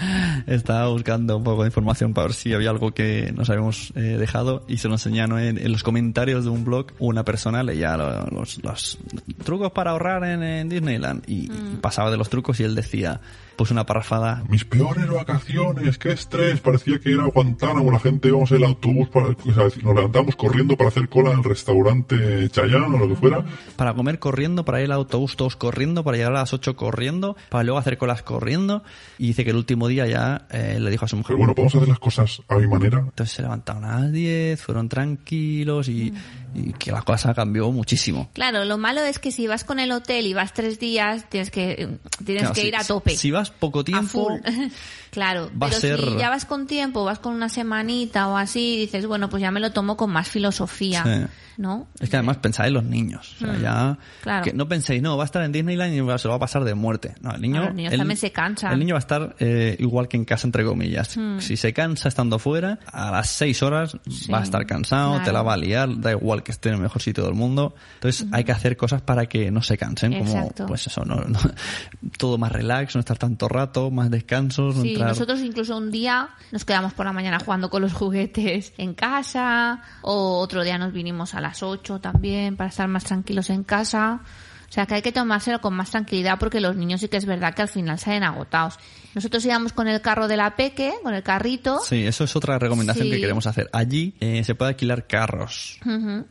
estaba 0.46 0.88
buscando 0.88 1.36
un 1.36 1.44
poco 1.44 1.62
de 1.62 1.68
información 1.68 2.14
para 2.14 2.28
ver 2.28 2.34
si 2.34 2.52
había 2.54 2.70
algo 2.70 2.92
que 2.92 3.32
nos 3.36 3.50
habíamos 3.50 3.92
eh, 3.96 4.00
dejado 4.18 4.64
y 4.68 4.78
se 4.78 4.88
lo 4.88 4.94
enseñaron 4.94 5.38
en, 5.40 5.58
en 5.58 5.72
los 5.72 5.82
comentarios 5.82 6.44
de 6.44 6.50
un 6.50 6.64
blog. 6.64 6.86
Una 6.98 7.24
persona 7.24 7.62
leía 7.62 7.96
lo- 7.96 8.26
los, 8.28 8.62
los 8.62 8.98
trucos 9.44 9.72
para 9.72 9.90
ahorrar 9.90 10.24
en, 10.24 10.42
en 10.42 10.68
Disneyland 10.68 11.22
y 11.28 11.48
Mm. 11.50 11.80
pasaba 11.80 12.10
de 12.10 12.16
los 12.16 12.28
trucos 12.30 12.60
y 12.60 12.64
él 12.64 12.74
decía, 12.74 13.20
pues 13.60 13.72
una 13.72 13.84
parrafada. 13.84 14.42
Mis 14.48 14.64
peores 14.64 15.06
vacaciones, 15.06 15.98
qué 15.98 16.12
estrés, 16.12 16.60
parecía 16.60 16.98
que 16.98 17.12
era 17.12 17.24
Guantánamo, 17.24 17.92
la 17.92 17.98
gente 17.98 18.28
íbamos 18.28 18.50
en 18.52 18.56
el 18.56 18.64
autobús, 18.64 19.10
para, 19.10 19.26
o 19.26 19.52
sea, 19.52 19.64
nos 19.82 19.94
levantamos 19.94 20.34
corriendo 20.34 20.78
para 20.78 20.88
hacer 20.88 21.10
cola 21.10 21.32
en 21.32 21.40
el 21.40 21.44
restaurante 21.44 22.48
Chayán 22.48 22.94
o 22.94 22.96
lo 22.96 23.06
que 23.06 23.16
fuera. 23.16 23.44
Para 23.76 23.92
comer 23.92 24.18
corriendo, 24.18 24.64
para 24.64 24.80
ir 24.80 24.86
al 24.86 24.92
autobús 24.92 25.36
todos 25.36 25.56
corriendo, 25.56 26.02
para 26.04 26.16
llegar 26.16 26.32
a 26.32 26.36
las 26.36 26.54
8 26.54 26.74
corriendo, 26.74 27.36
para 27.50 27.62
luego 27.62 27.76
hacer 27.76 27.98
colas 27.98 28.22
corriendo. 28.22 28.82
Y 29.18 29.26
dice 29.26 29.44
que 29.44 29.50
el 29.50 29.56
último 29.56 29.88
día 29.88 30.06
ya 30.06 30.46
eh, 30.50 30.78
le 30.80 30.90
dijo 30.90 31.04
a 31.04 31.08
su 31.08 31.18
mujer, 31.18 31.36
Pero 31.36 31.38
bueno, 31.40 31.54
podemos 31.54 31.74
hacer 31.74 31.88
las 31.88 31.98
cosas 31.98 32.40
a 32.48 32.56
mi 32.56 32.66
manera. 32.66 33.00
Entonces 33.00 33.36
se 33.36 33.42
levantaron 33.42 33.84
a 33.84 34.00
las 34.00 34.10
10, 34.10 34.62
fueron 34.62 34.88
tranquilos 34.88 35.90
y, 35.90 36.14
y 36.54 36.72
que 36.72 36.92
la 36.92 37.02
cosa 37.02 37.34
cambió 37.34 37.70
muchísimo. 37.72 38.30
Claro, 38.32 38.64
lo 38.64 38.78
malo 38.78 39.00
es 39.02 39.18
que 39.18 39.32
si 39.32 39.46
vas 39.46 39.64
con 39.64 39.78
el 39.80 39.92
hotel 39.92 40.26
y 40.26 40.34
vas 40.34 40.52
tres 40.52 40.78
días, 40.78 41.28
tienes 41.28 41.50
que, 41.50 41.98
tienes 42.24 42.42
Claro, 42.42 42.54
que 42.54 42.60
si- 42.62 42.68
ir 42.68 42.76
a 42.76 42.84
tope. 42.84 43.16
Si 43.16 43.30
vas 43.30 43.50
poco 43.50 43.80
a 43.80 43.84
tiempo, 43.84 44.08
full. 44.08 44.40
claro, 45.10 45.50
va 45.60 45.66
a 45.66 45.70
pero 45.70 45.80
ser- 45.80 46.00
si 46.00 46.16
ya 46.18 46.30
vas 46.30 46.44
con 46.44 46.66
tiempo, 46.66 47.04
vas 47.04 47.18
con 47.18 47.34
una 47.34 47.48
semanita 47.48 48.28
o 48.28 48.36
así, 48.36 48.76
dices, 48.78 49.06
bueno, 49.06 49.28
pues 49.28 49.40
ya 49.42 49.50
me 49.50 49.60
lo 49.60 49.72
tomo 49.72 49.96
con 49.96 50.10
más 50.10 50.28
filosofía, 50.28 51.02
Sí. 51.04 51.26
¿no? 51.56 51.86
es 52.00 52.08
que 52.08 52.16
además 52.16 52.38
pensáis 52.38 52.68
en 52.68 52.74
los 52.74 52.84
niños. 52.84 53.34
O 53.36 53.38
sea, 53.44 53.52
Mm, 53.52 53.60
ya. 53.62 53.98
claro. 54.22 54.44
Que 54.44 54.52
no 54.54 54.66
penséis, 54.68 55.02
no, 55.02 55.16
va 55.16 55.24
a 55.24 55.26
estar 55.26 55.42
en 55.42 55.52
Disneyland 55.52 55.92
y 55.92 56.18
se 56.18 56.26
lo 56.28 56.30
va 56.30 56.36
a 56.36 56.40
pasar 56.40 56.64
de 56.64 56.74
muerte. 56.74 57.14
No, 57.20 57.32
el 57.34 57.40
niño. 57.42 57.60
Ah, 57.62 57.66
los 57.66 57.74
niños 57.74 57.92
el- 57.92 57.98
también 57.98 58.16
se 58.18 58.32
cansan. 58.32 58.72
El 58.72 58.78
niño 58.78 58.94
va 58.94 58.98
a 58.98 59.00
estar 59.00 59.36
eh, 59.40 59.76
igual 59.78 60.08
que 60.08 60.16
en 60.16 60.24
casa, 60.24 60.46
entre 60.46 60.64
comillas. 60.64 61.16
Mm. 61.16 61.38
Si 61.40 61.56
se 61.58 61.72
cansa 61.74 62.08
estando 62.08 62.38
fuera, 62.38 62.78
a 62.86 63.10
las 63.10 63.28
seis 63.28 63.62
horas 63.62 63.96
Sí, 64.08 64.30
va 64.32 64.40
a 64.40 64.42
estar 64.42 64.64
cansado, 64.66 65.20
te 65.22 65.32
la 65.32 65.42
va 65.42 65.54
a 65.54 65.56
liar, 65.56 66.00
da 66.00 66.12
igual 66.12 66.39
que 66.42 66.52
esté 66.52 66.68
en 66.70 66.76
el 66.76 66.80
mejor 66.80 67.02
sitio 67.02 67.24
del 67.24 67.34
mundo. 67.34 67.74
Entonces 67.94 68.26
hay 68.32 68.44
que 68.44 68.52
hacer 68.52 68.76
cosas 68.76 69.02
para 69.02 69.26
que 69.26 69.50
no 69.50 69.62
se 69.62 69.76
cansen, 69.78 70.18
como 70.18 70.50
pues 70.66 70.86
eso, 70.86 71.04
no, 71.04 71.16
no- 71.16 71.38
todo 72.18 72.38
más 72.38 72.52
relax, 72.52 72.94
no 72.94 73.00
estar 73.00 73.18
tanto 73.18 73.48
rato, 73.48 73.90
más 73.90 74.10
descansos, 74.10 74.76
no 74.76 74.82
Sí, 74.82 74.90
entrar- 74.94 75.08
nosotros 75.08 75.40
incluso 75.40 75.76
un 75.76 75.90
día 75.90 76.30
nos 76.52 76.64
quedamos 76.64 76.92
por 76.94 77.06
la 77.06 77.12
mañana 77.12 77.38
jugando 77.38 77.70
con 77.70 77.82
los 77.82 77.92
juguetes 78.00 78.72
en 78.78 78.94
casa, 78.94 79.82
o 80.02 80.38
otro 80.38 80.62
día 80.64 80.78
nos 80.78 80.92
vinimos 80.92 81.34
a 81.34 81.40
las 81.40 81.62
8 81.62 82.00
también 82.00 82.56
para 82.56 82.70
estar 82.70 82.88
más 82.88 83.04
tranquilos 83.04 83.50
en 83.50 83.64
casa. 83.64 84.20
O 84.68 84.72
sea 84.72 84.86
que 84.86 84.94
hay 84.94 85.02
que 85.02 85.10
tomárselo 85.10 85.60
con 85.60 85.74
más 85.74 85.90
tranquilidad 85.90 86.38
porque 86.38 86.60
los 86.60 86.76
niños 86.76 87.00
sí 87.00 87.08
que 87.08 87.16
es 87.16 87.26
verdad 87.26 87.54
que 87.54 87.62
al 87.62 87.68
final 87.68 87.98
salen 87.98 88.22
agotados. 88.22 88.78
Nosotros 89.14 89.44
íbamos 89.44 89.72
con 89.72 89.88
el 89.88 90.00
carro 90.00 90.28
de 90.28 90.36
la 90.36 90.54
Peque, 90.56 90.92
con 91.02 91.14
el 91.14 91.22
carrito. 91.22 91.80
Sí, 91.80 92.06
eso 92.06 92.24
es 92.24 92.36
otra 92.36 92.58
recomendación 92.58 93.06
Sí. 93.06 93.10
que 93.12 93.20
queremos 93.20 93.46
hacer. 93.46 93.68
Allí 93.72 94.14
eh, 94.20 94.44
se 94.44 94.54
puede 94.54 94.70
alquilar 94.70 95.06
carros. 95.06 95.78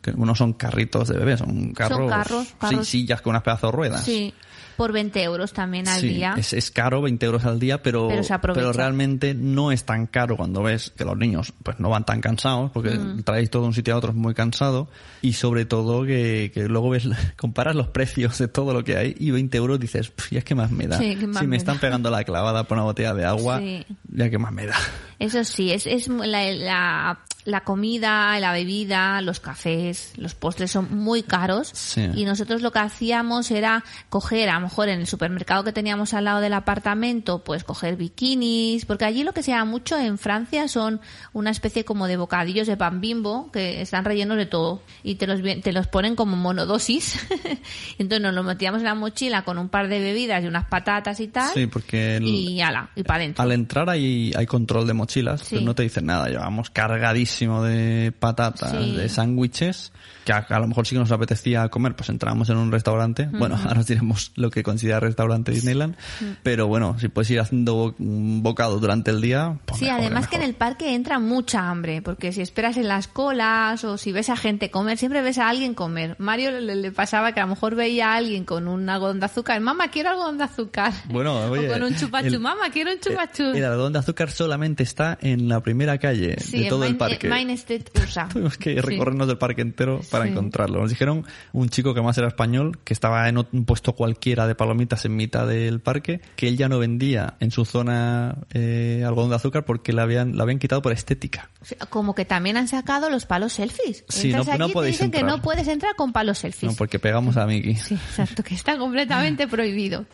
Que 0.01 0.13
no 0.13 0.35
son 0.35 0.53
carritos 0.53 1.09
de 1.09 1.17
bebés, 1.17 1.39
son 1.39 1.73
carros. 1.73 2.09
carros, 2.09 2.47
sí, 2.47 2.53
carros. 2.59 2.87
sillas 2.87 3.21
con 3.21 3.31
unas 3.31 3.43
pedazos 3.43 3.71
de 3.71 3.75
ruedas. 3.75 4.03
Sí, 4.03 4.33
por 4.79 4.93
20 4.93 5.21
euros 5.21 5.53
también 5.53 5.87
al 5.87 5.99
Sí, 6.01 6.07
día. 6.07 6.33
Es, 6.37 6.53
es 6.53 6.71
caro, 6.71 7.01
20 7.01 7.25
euros 7.25 7.45
al 7.45 7.59
día, 7.59 7.83
pero, 7.83 8.07
Pero 8.07 8.23
se 8.23 8.33
aprovecha. 8.33 8.71
realmente 8.71 9.33
no 9.35 9.71
es 9.71 9.83
tan 9.83 10.07
caro 10.07 10.37
cuando 10.37 10.63
ves 10.63 10.91
que 10.97 11.05
los 11.05 11.17
niños 11.17 11.53
pues 11.63 11.79
no 11.79 11.89
van 11.89 12.05
tan 12.05 12.21
cansados, 12.21 12.71
porque 12.71 12.91
Mm. 12.91 13.23
traéis 13.23 13.49
todo 13.49 13.63
de 13.63 13.67
un 13.67 13.73
sitio 13.73 13.93
a 13.93 13.97
otro 13.97 14.13
muy 14.13 14.33
cansado, 14.33 14.87
y 15.21 15.33
sobre 15.33 15.65
todo 15.65 16.03
que, 16.05 16.49
que 16.53 16.63
luego 16.69 16.89
ves, 16.89 17.03
comparas 17.37 17.75
los 17.75 17.87
precios 17.89 18.37
de 18.37 18.47
todo 18.47 18.73
lo 18.73 18.83
que 18.83 18.95
hay, 18.97 19.15
y 19.19 19.31
20 19.31 19.57
euros 19.57 19.79
dices, 19.79 20.09
"Pf, 20.09 20.35
ya 20.35 20.41
que 20.41 20.55
más 20.55 20.71
me 20.71 20.87
da. 20.87 20.97
Sí, 20.97 21.15
¿qué 21.15 21.27
más 21.27 21.39
si 21.39 21.43
me, 21.45 21.51
me 21.51 21.57
están 21.57 21.75
da?". 21.75 21.81
pegando 21.81 22.09
la 22.09 22.23
clavada 22.23 22.63
por 22.63 22.77
una 22.77 22.85
botella 22.85 23.13
de 23.13 23.25
agua, 23.25 23.59
Sí. 23.59 23.85
ya 24.11 24.29
que 24.29 24.37
más 24.37 24.53
me 24.53 24.65
da. 24.65 24.75
Eso 25.19 25.43
sí, 25.43 25.71
es, 25.73 25.85
es 25.85 26.07
la, 26.07 26.49
la, 26.53 27.19
la 27.43 27.61
comida, 27.65 28.39
la 28.39 28.53
bebida, 28.53 29.21
los 29.21 29.41
cafés, 29.41 30.13
los 30.15 30.33
postres 30.33 30.71
son 30.71 30.95
muy 30.97 31.23
caros. 31.23 31.73
Y 32.15 32.23
nosotros 32.23 32.61
lo 32.61 32.71
que 32.71 32.79
hacíamos 32.79 33.51
era 33.51 33.83
coger, 34.07 34.49
a 34.49 34.59
mejor 34.69 34.87
en 34.89 34.99
el 34.99 35.07
supermercado 35.07 35.63
que 35.63 35.73
teníamos 35.73 36.13
al 36.13 36.25
lado 36.25 36.39
del 36.41 36.53
apartamento, 36.53 37.43
pues 37.43 37.63
coger 37.63 37.95
bikinis, 37.95 38.85
porque 38.85 39.05
allí 39.05 39.23
lo 39.23 39.33
que 39.33 39.41
se 39.43 39.51
llama 39.51 39.65
mucho 39.65 39.97
en 39.97 40.17
Francia 40.17 40.67
son 40.67 41.01
una 41.33 41.49
especie 41.49 41.83
como 41.85 42.05
de 42.07 42.17
bocadillos 42.17 42.67
de 42.67 42.77
pan 42.77 43.01
bimbo 43.01 43.51
que 43.51 43.81
están 43.81 44.05
rellenos 44.05 44.37
de 44.37 44.45
todo 44.45 44.81
y 45.03 45.15
te 45.15 45.25
los, 45.27 45.41
te 45.61 45.73
los 45.73 45.87
ponen 45.87 46.15
como 46.15 46.35
monodosis. 46.35 47.19
Entonces 47.97 48.21
nos 48.21 48.33
los 48.33 48.45
metíamos 48.45 48.79
en 48.79 48.85
la 48.85 48.95
mochila 48.95 49.43
con 49.43 49.57
un 49.57 49.69
par 49.69 49.87
de 49.87 49.99
bebidas 49.99 50.43
y 50.43 50.47
unas 50.47 50.65
patatas 50.65 51.19
y 51.19 51.27
tal. 51.27 51.51
Sí, 51.53 51.67
porque 51.67 52.17
el- 52.17 52.25
y 52.25 52.61
ala, 52.61 52.89
y 52.95 53.03
para 53.03 53.19
adentro. 53.23 53.43
Al 53.43 53.51
entrar 53.51 53.89
hay, 53.89 54.31
hay 54.35 54.45
control 54.45 54.85
de 54.87 54.93
mochilas, 54.93 55.41
Sí. 55.41 55.55
pero 55.55 55.61
no 55.65 55.75
te 55.75 55.83
dicen 55.83 56.05
nada. 56.05 56.27
Llevamos 56.29 56.69
cargadísimo 56.69 57.63
de 57.63 58.11
patatas, 58.17 58.71
Sí. 58.77 58.95
de 58.95 59.09
sándwiches, 59.09 59.91
que 60.29 60.53
a, 60.53 60.55
a 60.57 60.59
lo 60.59 60.67
mejor 60.67 60.85
sí 60.85 60.95
que 60.95 60.99
nos 60.99 61.11
apetecía 61.11 61.67
comer, 61.69 61.95
pues 61.95 62.09
entramos 62.09 62.49
en 62.49 62.57
un 62.57 62.71
restaurante. 62.71 63.27
Bueno, 63.31 63.57
ahora 63.65 63.79
os 63.79 63.87
diremos 63.87 64.31
lo 64.35 64.51
que 64.51 64.61
considera 64.63 64.99
restaurante 64.99 65.51
Disneyland. 65.51 65.95
Pero 66.43 66.67
bueno, 66.67 66.97
si 66.99 67.07
puedes 67.07 67.29
ir 67.31 67.39
haciendo 67.39 67.73
bo- 67.75 67.95
un 67.99 68.43
bocado 68.43 68.79
durante 68.79 69.11
el 69.11 69.21
día, 69.21 69.57
pues 69.65 69.79
Sí, 69.79 69.85
mejor, 69.85 70.01
además 70.01 70.27
que 70.27 70.35
en 70.35 70.43
el 70.43 70.53
parque 70.53 70.93
entra 70.93 71.19
mucha 71.19 71.69
hambre, 71.69 72.01
porque 72.01 72.31
si 72.31 72.41
esperas 72.41 72.77
en 72.77 72.87
las 72.87 73.07
colas 73.07 73.83
o 73.83 73.97
si 73.97 74.11
ves 74.11 74.29
a 74.29 74.35
gente 74.37 74.69
comer, 74.71 74.97
siempre 74.97 75.21
ves 75.21 75.37
a 75.39 75.49
alguien 75.49 75.73
comer. 75.73 76.15
Mario 76.19 76.51
le, 76.51 76.75
le 76.75 76.91
pasaba 76.91 77.31
que 77.33 77.39
a 77.39 77.43
lo 77.43 77.49
mejor 77.49 77.75
veía 77.75 78.13
a 78.13 78.15
alguien 78.17 78.45
con 78.45 78.67
un 78.67 78.87
algodón 78.89 79.19
de 79.19 79.25
azúcar, 79.25 79.59
mamá, 79.61 79.89
quiero 79.89 80.09
algodón 80.09 80.37
de 80.37 80.43
azúcar. 80.43 80.93
Bueno, 81.09 81.35
oye, 81.49 81.69
o 81.69 81.73
con 81.73 81.83
un 81.83 81.95
chupachú, 81.95 82.27
el- 82.27 82.39
mamá, 82.39 82.69
quiero 82.71 82.91
un 82.91 82.99
chupachú. 82.99 83.43
El 83.43 83.63
algodón 83.65 83.93
de 83.93 83.99
azúcar 83.99 84.29
solamente 84.31 84.83
está 84.83 85.17
en 85.21 85.47
la 85.49 85.61
primera 85.61 85.97
calle 85.97 86.35
sí, 86.39 86.63
de 86.63 86.69
todo 86.69 86.83
el 86.83 86.91
Main- 86.91 86.97
parque. 86.97 87.27
Main 87.29 87.49
Street 87.51 87.83
USA. 87.95 88.27
Tuvimos 88.31 88.57
que 88.57 88.73
Sí. 88.75 88.79
recorrernos 88.81 89.27
del 89.27 89.37
parque 89.37 89.61
entero 89.61 90.01
para 90.11 90.18
Sí. 90.25 90.31
encontrarlo. 90.31 90.79
Nos 90.81 90.89
dijeron 90.89 91.25
un 91.53 91.69
chico 91.69 91.93
que 91.93 92.01
más 92.01 92.17
era 92.17 92.27
español, 92.27 92.79
que 92.83 92.93
estaba 92.93 93.27
en 93.29 93.37
un 93.37 93.65
puesto 93.65 93.93
cualquiera 93.93 94.47
de 94.47 94.55
palomitas 94.55 95.05
en 95.05 95.15
mitad 95.15 95.47
del 95.47 95.79
parque, 95.79 96.21
que 96.35 96.47
él 96.47 96.57
ya 96.57 96.69
no 96.69 96.79
vendía 96.79 97.35
en 97.39 97.51
su 97.51 97.65
zona 97.65 98.37
eh, 98.53 99.03
algodón 99.05 99.29
de 99.29 99.35
azúcar 99.37 99.65
porque 99.65 99.93
le 99.93 100.01
habían, 100.01 100.37
la 100.37 100.43
habían 100.43 100.59
quitado 100.59 100.81
por 100.81 100.91
estética. 100.91 101.49
Como 101.89 102.15
que 102.15 102.25
también 102.25 102.57
han 102.57 102.67
sacado 102.67 103.09
los 103.09 103.25
palos 103.25 103.53
selfies. 103.53 104.03
Sí, 104.09 104.27
Entras 104.31 104.47
no- 104.47 104.57
no 104.57 104.65
allí 104.65 104.71
y 104.71 104.81
te 104.81 104.85
dicen 104.87 105.11
que 105.11 105.17
entrar. 105.19 105.37
no 105.37 105.41
puedes 105.43 105.67
entrar 105.67 105.95
con 105.95 106.11
palos 106.13 106.37
selfies. 106.39 106.71
No, 106.71 106.77
porque 106.77 106.99
pegamos 106.99 107.37
a 107.37 107.45
Mickey. 107.45 107.75
Sí, 107.75 107.95
exacto, 107.95 108.43
que 108.43 108.55
está 108.55 108.77
completamente 108.77 109.47
prohibido. 109.49 110.05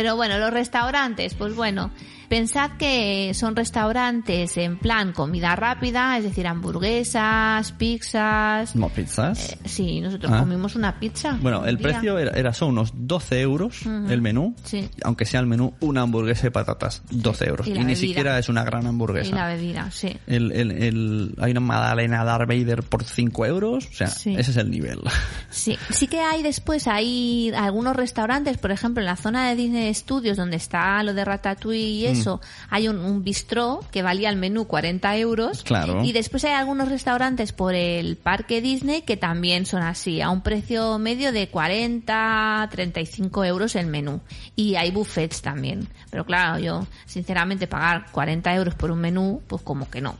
Pero 0.00 0.16
bueno, 0.16 0.38
los 0.38 0.50
restaurantes, 0.50 1.34
pues 1.34 1.54
bueno, 1.54 1.90
pensad 2.30 2.70
que 2.78 3.32
son 3.34 3.54
restaurantes 3.56 4.56
en 4.56 4.78
plan 4.78 5.12
comida 5.12 5.54
rápida, 5.56 6.16
es 6.16 6.24
decir, 6.24 6.46
hamburguesas, 6.46 7.72
pizzas. 7.72 8.76
No, 8.76 8.88
pizzas. 8.88 9.50
Eh, 9.52 9.58
sí, 9.66 10.00
nosotros 10.00 10.32
Ah. 10.32 10.38
comimos 10.38 10.76
una 10.76 10.98
pizza. 10.98 11.36
Bueno, 11.42 11.60
un 11.60 11.68
el 11.68 11.76
día. 11.76 11.88
precio 11.88 12.18
era, 12.18 12.30
era 12.38 12.52
son 12.52 12.70
unos 12.70 12.92
12 12.94 13.40
euros 13.40 13.84
el 13.84 14.22
menú, 14.22 14.54
Sí. 14.64 14.88
aunque 15.02 15.24
sea 15.26 15.40
el 15.40 15.46
menú 15.46 15.74
una 15.80 16.02
hamburguesa 16.02 16.46
y 16.46 16.50
patatas, 16.50 17.02
12 17.10 17.48
euros. 17.48 17.66
Y 17.66 17.72
Y, 17.72 17.84
ni 17.84 17.96
siquiera 17.96 18.38
es 18.38 18.48
una 18.48 18.62
gran 18.64 18.84
Y 18.84 18.86
hamburguesa. 18.86 19.34
la 19.34 19.48
bebida, 19.48 19.90
sí. 19.90 20.16
El, 20.26 20.52
el, 20.52 20.70
el- 20.70 21.34
hay 21.40 21.50
una 21.50 21.60
magdalena 21.60 22.24
Darth 22.24 22.48
Vader 22.48 22.82
por 22.84 23.02
5 23.04 23.44
euros, 23.44 23.86
o 23.86 23.92
sea, 23.92 24.06
Sí. 24.06 24.34
ese 24.38 24.52
es 24.52 24.56
el 24.56 24.70
nivel. 24.70 25.00
Sí, 25.50 25.76
sí 25.90 26.06
que 26.06 26.20
hay 26.20 26.44
después, 26.44 26.86
hay 26.86 27.50
algunos 27.56 27.96
restaurantes, 27.96 28.56
por 28.56 28.70
ejemplo, 28.70 29.00
en 29.02 29.06
la 29.06 29.16
zona 29.16 29.48
de 29.48 29.56
Disney 29.56 29.92
Studios, 29.92 30.36
donde 30.36 30.56
está 30.56 31.02
lo 31.02 31.12
de 31.12 31.24
Ratatouille 31.24 32.12
y 32.12 32.19
Mm. 32.19 32.19
Eso. 32.20 32.40
Hay 32.68 32.88
un, 32.88 32.98
un 32.98 33.22
bistró 33.24 33.80
que 33.90 34.02
valía 34.02 34.28
el 34.28 34.36
menú 34.36 34.66
40 34.66 35.16
euros. 35.16 35.62
Claro. 35.62 36.04
Y 36.04 36.12
después 36.12 36.44
hay 36.44 36.52
algunos 36.52 36.88
restaurantes 36.88 37.52
por 37.52 37.74
el 37.74 38.16
parque 38.16 38.60
Disney 38.60 39.02
que 39.02 39.16
también 39.16 39.66
son 39.66 39.82
así, 39.82 40.20
a 40.20 40.30
un 40.30 40.42
precio 40.42 40.98
medio 40.98 41.32
de 41.32 41.48
40, 41.48 42.68
35 42.70 43.44
euros 43.44 43.76
el 43.76 43.86
menú. 43.86 44.20
Y 44.56 44.76
hay 44.76 44.90
buffets 44.90 45.42
también. 45.42 45.88
Pero 46.10 46.24
claro, 46.24 46.58
yo, 46.58 46.86
sinceramente, 47.06 47.66
pagar 47.66 48.06
40 48.12 48.54
euros 48.54 48.74
por 48.74 48.90
un 48.90 49.00
menú, 49.00 49.42
pues 49.46 49.62
como 49.62 49.88
que 49.90 50.00
no. 50.00 50.16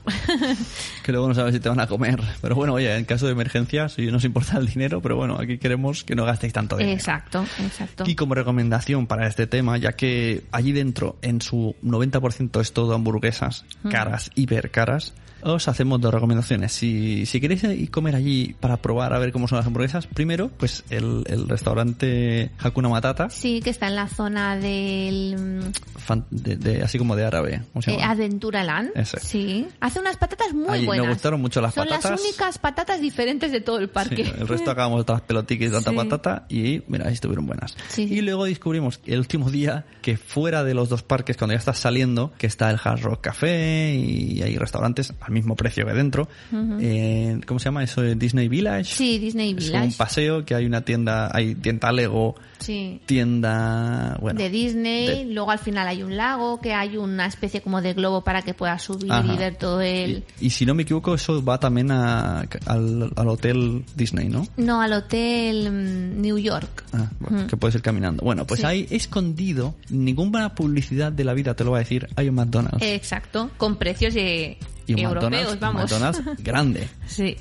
que 1.02 1.12
luego 1.12 1.28
no 1.28 1.34
sabes 1.34 1.54
si 1.54 1.60
te 1.60 1.68
van 1.68 1.80
a 1.80 1.86
comer. 1.86 2.20
Pero 2.40 2.54
bueno, 2.54 2.74
oye, 2.74 2.96
en 2.96 3.04
caso 3.04 3.26
de 3.26 3.32
emergencia, 3.32 3.88
si 3.88 4.06
no 4.06 4.18
os 4.18 4.24
importa 4.24 4.58
el 4.58 4.66
dinero, 4.66 5.00
pero 5.00 5.16
bueno, 5.16 5.36
aquí 5.40 5.58
queremos 5.58 6.04
que 6.04 6.14
no 6.14 6.24
gastéis 6.24 6.52
tanto 6.52 6.76
dinero. 6.76 6.96
exacto, 6.96 7.44
exacto. 7.58 8.04
Y 8.06 8.14
como 8.14 8.34
recomendación 8.34 9.06
para 9.06 9.26
este 9.26 9.46
tema, 9.46 9.76
ya 9.78 9.92
que 9.92 10.44
allí 10.52 10.72
dentro 10.72 11.16
en 11.22 11.40
su 11.40 11.74
90% 11.90 12.60
es 12.60 12.72
todo 12.72 12.94
hamburguesas 12.94 13.64
caras, 13.90 14.30
hiper 14.34 14.70
caras, 14.70 15.14
os 15.42 15.68
hacemos 15.68 16.00
dos 16.00 16.12
recomendaciones. 16.12 16.72
Si, 16.72 17.26
si 17.26 17.40
queréis 17.40 17.64
ir 17.64 17.90
comer 17.90 18.14
allí 18.16 18.54
para 18.60 18.76
probar 18.78 19.12
a 19.12 19.18
ver 19.18 19.32
cómo 19.32 19.48
son 19.48 19.56
las 19.58 19.66
hamburguesas, 19.66 20.06
primero, 20.06 20.50
pues 20.56 20.84
el, 20.90 21.24
el 21.26 21.48
restaurante 21.48 22.50
Hakuna 22.58 22.88
Matata, 22.88 23.30
Sí, 23.30 23.60
que 23.62 23.70
está 23.70 23.88
en 23.88 23.96
la 23.96 24.08
zona 24.08 24.56
del 24.56 25.36
mm, 25.66 25.98
fan- 25.98 26.26
de, 26.30 26.56
de- 26.56 26.82
así 26.82 26.98
como 26.98 27.16
de 27.16 27.24
árabe. 27.24 27.62
¿cómo 27.72 27.82
se 27.82 27.92
eh, 27.92 27.96
llama? 27.98 28.12
Adventuraland. 28.12 28.90
Ese. 28.94 29.20
Sí. 29.20 29.66
Hace 29.80 30.00
unas 30.00 30.16
patatas 30.16 30.52
muy 30.52 30.68
Allí 30.70 30.80
me 30.82 30.86
buenas. 30.86 31.08
gustaron 31.08 31.40
mucho 31.40 31.60
las 31.60 31.74
Son 31.74 31.86
patatas. 31.88 32.10
las 32.12 32.20
únicas 32.20 32.58
patatas 32.58 33.00
diferentes 33.00 33.52
de 33.52 33.60
todo 33.60 33.78
el 33.78 33.88
parque. 33.88 34.24
Sí, 34.24 34.32
el 34.38 34.48
resto 34.48 34.70
acabamos 34.70 35.00
otras 35.02 35.20
pelotitas 35.22 35.68
y 35.68 35.70
tanta 35.72 35.90
Sí. 35.90 35.96
patata 35.96 36.46
y 36.48 36.82
mira, 36.88 37.06
ahí 37.08 37.14
estuvieron 37.14 37.46
buenas. 37.46 37.76
Sí. 37.88 38.02
Y 38.10 38.20
luego 38.20 38.44
descubrimos 38.44 39.00
el 39.06 39.18
último 39.18 39.50
día 39.50 39.84
que 40.02 40.16
fuera 40.16 40.64
de 40.64 40.74
los 40.74 40.88
dos 40.88 41.02
parques, 41.02 41.36
cuando 41.36 41.54
ya 41.54 41.58
estás 41.58 41.78
saliendo, 41.78 42.32
que 42.38 42.46
está 42.46 42.70
el 42.70 42.78
Hard 42.82 43.00
Rock 43.02 43.20
Café 43.22 43.94
y 43.94 44.42
hay 44.42 44.56
restaurantes 44.56 45.12
al 45.30 45.34
mismo 45.34 45.54
precio 45.56 45.86
que 45.86 45.92
dentro. 45.94 46.28
Eh, 46.80 47.40
¿Cómo 47.46 47.58
se 47.60 47.64
llama 47.66 47.84
eso? 47.84 48.02
Disney 48.02 48.48
Village. 48.48 48.94
Sí, 48.96 49.18
Disney 49.18 49.54
Es 49.56 49.66
Village. 49.66 49.86
un 49.86 49.92
paseo 49.94 50.44
que 50.44 50.54
hay 50.54 50.66
una 50.66 50.82
tienda, 50.82 51.30
hay 51.32 51.54
tienda 51.54 51.92
Lego, 51.92 52.34
Sí. 52.60 53.00
tienda, 53.06 54.16
bueno. 54.20 54.38
de 54.38 54.50
Disney, 54.50 55.06
de- 55.06 55.24
luego 55.34 55.50
al 55.50 55.58
final 55.58 55.88
hay 55.88 56.02
un 56.02 56.16
lago, 56.16 56.60
que 56.60 56.72
hay 56.74 56.96
una 56.96 57.26
especie 57.26 57.60
como 57.62 57.80
de 57.82 57.94
globo 57.94 58.22
para 58.22 58.42
que 58.42 58.54
puedas 58.54 58.82
subir 58.82 59.10
Ajá. 59.12 59.32
y 59.32 59.36
ver 59.36 59.56
todo 59.56 59.80
el... 59.80 60.24
Y, 60.40 60.46
y 60.46 60.50
si 60.50 60.66
no 60.66 60.74
me 60.74 60.82
equivoco, 60.84 61.14
eso 61.14 61.42
va 61.44 61.58
también 61.58 61.90
a- 61.90 62.40
al, 62.66 63.10
al 63.16 63.28
hotel 63.28 63.84
Disney, 63.96 64.28
¿no? 64.28 64.46
No, 64.56 64.80
al 64.80 64.92
hotel 64.92 65.70
mm, 65.72 66.20
New 66.20 66.38
York. 66.38 66.84
Ah, 66.92 67.08
bueno, 67.20 67.46
que 67.46 67.56
puedes 67.56 67.74
ir 67.74 67.82
caminando. 67.82 68.22
Bueno, 68.24 68.46
pues 68.46 68.60
Sí. 68.60 68.66
ahí 68.66 68.86
escondido, 68.90 69.74
ninguna 69.88 70.54
publicidad 70.54 71.12
de 71.12 71.24
la 71.24 71.34
vida 71.34 71.54
te 71.54 71.64
lo 71.64 71.70
va 71.72 71.78
a 71.78 71.80
decir, 71.80 72.08
hay 72.16 72.28
un 72.28 72.34
McDonald's. 72.34 72.82
Exacto, 72.82 73.50
con 73.56 73.76
precios 73.76 74.14
de 74.14 74.58
y 74.86 74.94
un 74.94 74.98
europeos, 75.00 75.30
McDonald's, 75.30 75.52
un 75.54 75.60
vamos. 75.60 75.82
McDonald's 75.82 76.22
grande. 76.44 76.88
sí. 77.06 77.36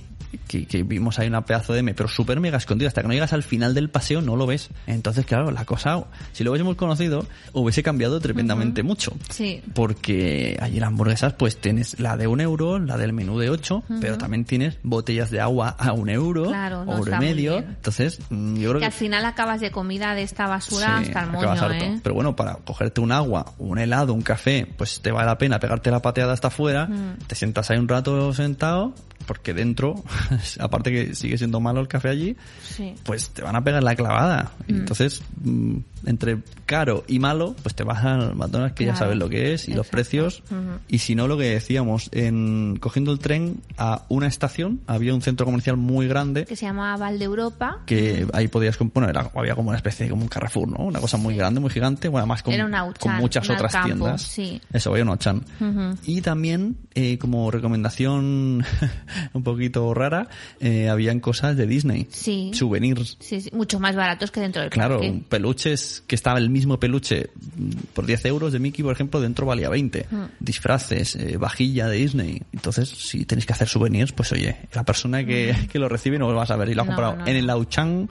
Que, 0.47 0.65
que 0.65 0.83
vimos 0.83 1.19
ahí 1.19 1.27
una 1.27 1.45
pedazo 1.45 1.73
de 1.73 1.79
M, 1.79 1.93
pero 1.93 2.07
súper 2.07 2.39
mega 2.39 2.57
escondido. 2.57 2.87
Hasta 2.87 3.01
que 3.01 3.07
no 3.07 3.13
llegas 3.13 3.33
al 3.33 3.43
final 3.43 3.73
del 3.73 3.89
paseo 3.89 4.21
no 4.21 4.35
lo 4.35 4.45
ves. 4.45 4.69
Entonces, 4.87 5.25
claro, 5.25 5.51
la 5.51 5.65
cosa, 5.65 6.03
si 6.33 6.43
lo 6.43 6.51
hubiésemos 6.51 6.75
conocido, 6.75 7.25
hubiese 7.53 7.83
cambiado 7.83 8.19
tremendamente 8.19 8.83
mucho. 8.83 9.13
Sí. 9.29 9.61
Porque 9.73 10.57
allí 10.61 10.79
las 10.79 10.87
hamburguesas, 10.87 11.33
pues 11.33 11.57
tienes 11.57 11.99
la 11.99 12.17
de 12.17 12.27
un 12.27 12.41
euro, 12.41 12.79
la 12.79 12.97
del 12.97 13.13
menú 13.13 13.39
de 13.39 13.49
ocho, 13.49 13.83
pero 14.01 14.17
también 14.17 14.45
tienes 14.45 14.77
botellas 14.83 15.31
de 15.31 15.41
agua 15.41 15.69
a 15.69 15.93
un 15.93 16.09
euro, 16.09 16.45
Claro, 16.45 16.85
no 16.85 16.97
euro 16.97 17.15
y 17.15 17.19
medio. 17.19 17.57
Entonces, 17.57 18.19
mm, 18.29 18.55
yo 18.55 18.69
creo 18.69 18.73
Que 18.73 18.79
que 18.79 18.85
al 18.85 18.91
final 18.91 19.25
acabas 19.25 19.61
de 19.61 19.71
comida 19.71 20.13
de 20.15 20.23
esta 20.23 20.47
basura 20.47 20.99
Sí, 20.99 21.07
hasta 21.07 21.21
el 21.23 21.31
moño. 21.31 21.71
¿eh? 21.71 21.99
Pero 22.03 22.15
bueno, 22.15 22.35
para 22.35 22.55
cogerte 22.55 23.01
un 23.01 23.11
agua, 23.11 23.53
un 23.57 23.77
helado, 23.79 24.13
un 24.13 24.21
café, 24.21 24.67
pues 24.77 25.01
te 25.01 25.11
vale 25.11 25.27
la 25.27 25.37
pena 25.37 25.59
pegarte 25.59 25.91
la 25.91 26.01
pateada 26.01 26.33
hasta 26.33 26.47
afuera, 26.47 26.89
te 27.27 27.35
sientas 27.35 27.69
ahí 27.71 27.77
un 27.77 27.87
rato 27.87 28.33
sentado, 28.33 28.93
porque 29.25 29.53
dentro, 29.53 30.03
aparte 30.59 30.91
que 30.91 31.15
sigue 31.15 31.37
siendo 31.37 31.59
malo 31.59 31.79
el 31.81 31.87
café 31.87 32.09
allí, 32.09 32.35
Sí. 32.63 32.95
pues 33.03 33.29
te 33.29 33.41
van 33.41 33.55
a 33.55 33.63
pegar 33.63 33.83
la 33.83 33.95
clavada. 33.95 34.51
Y 34.67 34.73
Entonces, 34.73 35.21
mm, 35.43 35.77
entre 36.05 36.39
caro 36.65 37.03
y 37.07 37.19
malo, 37.19 37.55
pues 37.61 37.75
te 37.75 37.83
vas 37.83 38.03
al 38.05 38.35
McDonald's 38.35 38.75
que 38.75 38.85
ya 38.85 38.95
sabes 38.95 39.17
lo 39.17 39.27
que 39.29 39.53
es 39.53 39.67
y 39.67 39.73
los 39.73 39.87
precios. 39.87 40.43
Y 40.87 40.99
si 40.99 41.15
no, 41.15 41.27
lo 41.27 41.37
que 41.37 41.45
decíamos, 41.49 42.09
en 42.13 42.77
cogiendo 42.79 43.11
el 43.11 43.19
tren 43.19 43.61
a 43.77 44.03
una 44.09 44.27
estación, 44.27 44.81
había 44.87 45.13
un 45.13 45.21
centro 45.21 45.45
comercial 45.45 45.77
muy 45.77 46.07
grande 46.07 46.45
Que 46.45 46.55
se 46.55 46.65
llama 46.65 46.95
Valdeuropa. 46.97 47.79
que 47.85 48.25
ahí 48.33 48.47
podías 48.47 48.77
bueno 48.79 49.09
era, 49.09 49.29
había 49.35 49.55
como 49.55 49.69
una 49.69 49.77
especie 49.77 50.05
de 50.05 50.09
como 50.11 50.23
un 50.23 50.29
Carrefour 50.29 50.67
no 50.69 50.85
una 50.85 50.99
cosa 50.99 51.17
muy 51.17 51.35
grande 51.35 51.59
muy 51.59 51.69
gigante 51.69 52.07
bueno 52.07 52.21
además 52.23 52.43
con, 52.43 52.53
con 52.99 53.15
muchas 53.17 53.49
otras 53.49 53.75
tiendas 53.83 54.21
sí. 54.21 54.61
eso 54.71 54.91
había 54.91 55.03
un 55.03 55.09
Auchan 55.09 55.43
Ujú. 55.59 55.97
y 56.05 56.21
también 56.21 56.77
eh, 56.95 57.17
como 57.17 57.51
recomendación 57.51 58.63
un 59.33 59.43
poquito 59.43 59.93
rara 59.93 60.27
eh, 60.59 60.89
habían 60.89 61.19
cosas 61.19 61.55
de 61.57 61.67
Disney 61.67 62.07
Sí. 62.11 62.51
souvenirs 62.53 63.17
Sí, 63.19 63.41
sí, 63.41 63.49
mucho 63.53 63.79
más 63.79 63.95
baratos 63.95 64.31
que 64.31 64.39
dentro 64.41 64.61
del 64.61 64.69
Claro, 64.71 64.99
parque. 64.99 65.21
peluches 65.29 66.03
que 66.07 66.15
estaba 66.15 66.39
el 66.39 66.49
mismo 66.49 66.79
peluche 66.79 67.29
mm, 67.55 67.69
por 67.93 68.05
10 68.05 68.25
euros 68.25 68.53
de 68.53 68.59
Mickey, 68.59 68.83
por 68.83 68.93
ejemplo, 68.93 69.19
dentro 69.21 69.45
valía 69.45 69.69
20. 69.69 70.05
Mm. 70.09 70.23
Disfraces, 70.39 71.15
eh, 71.15 71.37
vajilla 71.37 71.87
de 71.87 71.97
Disney. 71.97 72.41
Entonces, 72.53 72.89
si 72.89 73.25
tenéis 73.25 73.45
que 73.45 73.53
hacer 73.53 73.67
souvenirs, 73.67 74.11
pues 74.11 74.31
oye, 74.31 74.57
la 74.73 74.83
persona 74.83 75.25
que, 75.25 75.53
que 75.71 75.79
lo 75.79 75.89
recibe 75.89 76.17
no 76.19 76.29
lo 76.31 76.35
vas 76.37 76.51
a 76.51 76.55
ver 76.55 76.69
y 76.69 76.73
lo 76.75 76.81
ha 76.81 76.85
Mm. 76.85 76.89
No, 76.89 76.95
comprado 76.95 77.15
no, 77.17 77.27
en 77.27 77.35
el 77.35 77.49
Auchan 77.49 78.09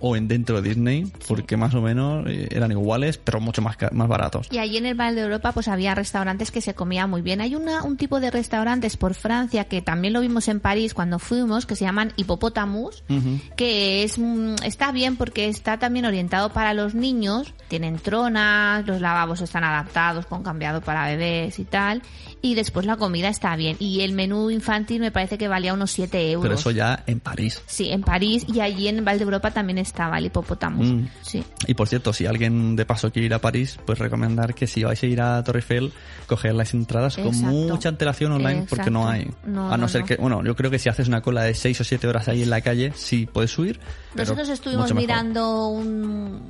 o 0.00 0.14
en 0.14 0.28
dentro 0.28 0.60
de 0.62 0.68
Disney, 0.68 1.10
porque 1.26 1.56
más 1.56 1.74
o 1.74 1.80
menos 1.82 2.24
eh, 2.28 2.46
eran 2.52 2.70
iguales, 2.70 3.18
pero 3.18 3.40
mucho 3.40 3.62
más, 3.62 3.76
más 3.90 4.06
baratos. 4.06 4.46
Y 4.52 4.58
allí 4.58 4.76
en 4.76 4.86
el 4.86 4.94
Val 4.94 5.16
de 5.16 5.22
Europa 5.22 5.50
pues 5.50 5.66
había 5.66 5.92
restaurantes 5.96 6.52
que 6.52 6.60
se 6.60 6.74
comía 6.74 7.08
muy 7.08 7.20
bien. 7.20 7.40
Hay 7.40 7.56
una, 7.56 7.82
un 7.82 7.96
tipo 7.96 8.20
de 8.20 8.30
restaurantes 8.30 8.96
por 8.96 9.14
Francia 9.14 9.64
que 9.64 9.82
también 9.82 10.12
lo 10.14 10.20
vimos 10.20 10.37
en 10.46 10.60
París 10.60 10.94
cuando 10.94 11.18
fuimos, 11.18 11.66
que 11.66 11.74
se 11.74 11.84
llaman 11.84 12.12
Hippopotamus, 12.16 13.02
Ujú. 13.08 13.40
que 13.56 14.04
es 14.04 14.18
mm, 14.18 14.54
está 14.62 14.92
bien 14.92 15.16
porque 15.16 15.48
está 15.48 15.78
también 15.78 16.04
orientado 16.04 16.50
para 16.50 16.74
los 16.74 16.94
niños. 16.94 17.52
Tienen 17.66 17.98
tronas, 17.98 18.86
los 18.86 19.00
lavabos 19.00 19.40
están 19.40 19.64
adaptados 19.64 20.26
con 20.26 20.42
cambiado 20.42 20.80
para 20.80 21.06
bebés 21.06 21.58
y 21.58 21.64
tal. 21.64 22.02
Y 22.40 22.54
después 22.54 22.86
la 22.86 22.96
comida 22.96 23.28
está 23.28 23.56
bien. 23.56 23.76
Y 23.80 24.02
el 24.02 24.12
menú 24.12 24.50
infantil 24.50 25.00
me 25.00 25.10
parece 25.10 25.38
que 25.38 25.48
valía 25.48 25.74
unos 25.74 25.90
7 25.90 26.30
euros. 26.30 26.42
Pero 26.44 26.54
eso 26.54 26.70
ya 26.70 27.02
en 27.06 27.18
París. 27.18 27.60
Sí, 27.66 27.90
en 27.90 28.02
París 28.02 28.44
y 28.46 28.60
allí 28.60 28.86
en 28.86 29.04
Val 29.04 29.18
de 29.18 29.24
Europa 29.24 29.50
también 29.50 29.78
estaba 29.78 30.18
el 30.18 30.26
Hippopotamus. 30.26 30.86
Mm. 30.86 31.08
Sí. 31.22 31.42
Y 31.66 31.74
por 31.74 31.88
cierto, 31.88 32.12
si 32.12 32.26
alguien 32.26 32.76
de 32.76 32.84
paso 32.86 33.10
quiere 33.10 33.26
ir 33.26 33.34
a 33.34 33.40
París, 33.40 33.78
pues 33.84 33.98
recomendar 33.98 34.54
que 34.54 34.66
si 34.66 34.84
vais 34.84 35.02
a 35.02 35.06
ir 35.06 35.20
a 35.20 35.42
Torre 35.42 35.60
Eiffel, 35.60 35.92
coger 36.26 36.54
las 36.54 36.74
entradas 36.74 37.16
con 37.16 37.26
Exacto. 37.28 37.48
mucha 37.50 37.88
antelación 37.88 38.32
online 38.32 38.66
porque 38.68 38.90
no 38.90 39.08
hay. 39.08 39.22
Exacto. 39.22 39.48
No, 39.48 39.66
a 39.68 39.70
no, 39.72 39.76
no, 39.78 39.88
ser 39.88 40.02
no. 40.02 40.06
que, 40.06 40.16
bueno, 40.28 40.46
yo 40.46 40.54
creo 40.54 40.70
que 40.70 40.78
si 40.78 40.88
haces 40.88 41.08
una 41.08 41.22
cola 41.22 41.42
de 41.42 41.54
6 41.54 41.80
o 41.80 41.84
7 41.84 42.06
horas 42.06 42.28
ahí 42.28 42.42
en 42.42 42.50
la 42.50 42.60
calle, 42.60 42.92
sí 42.94 43.26
puedes 43.26 43.50
subir. 43.50 43.80
Nosotros 44.14 44.48
estuvimos 44.50 44.92
mirando 44.94 45.68
un 45.68 46.42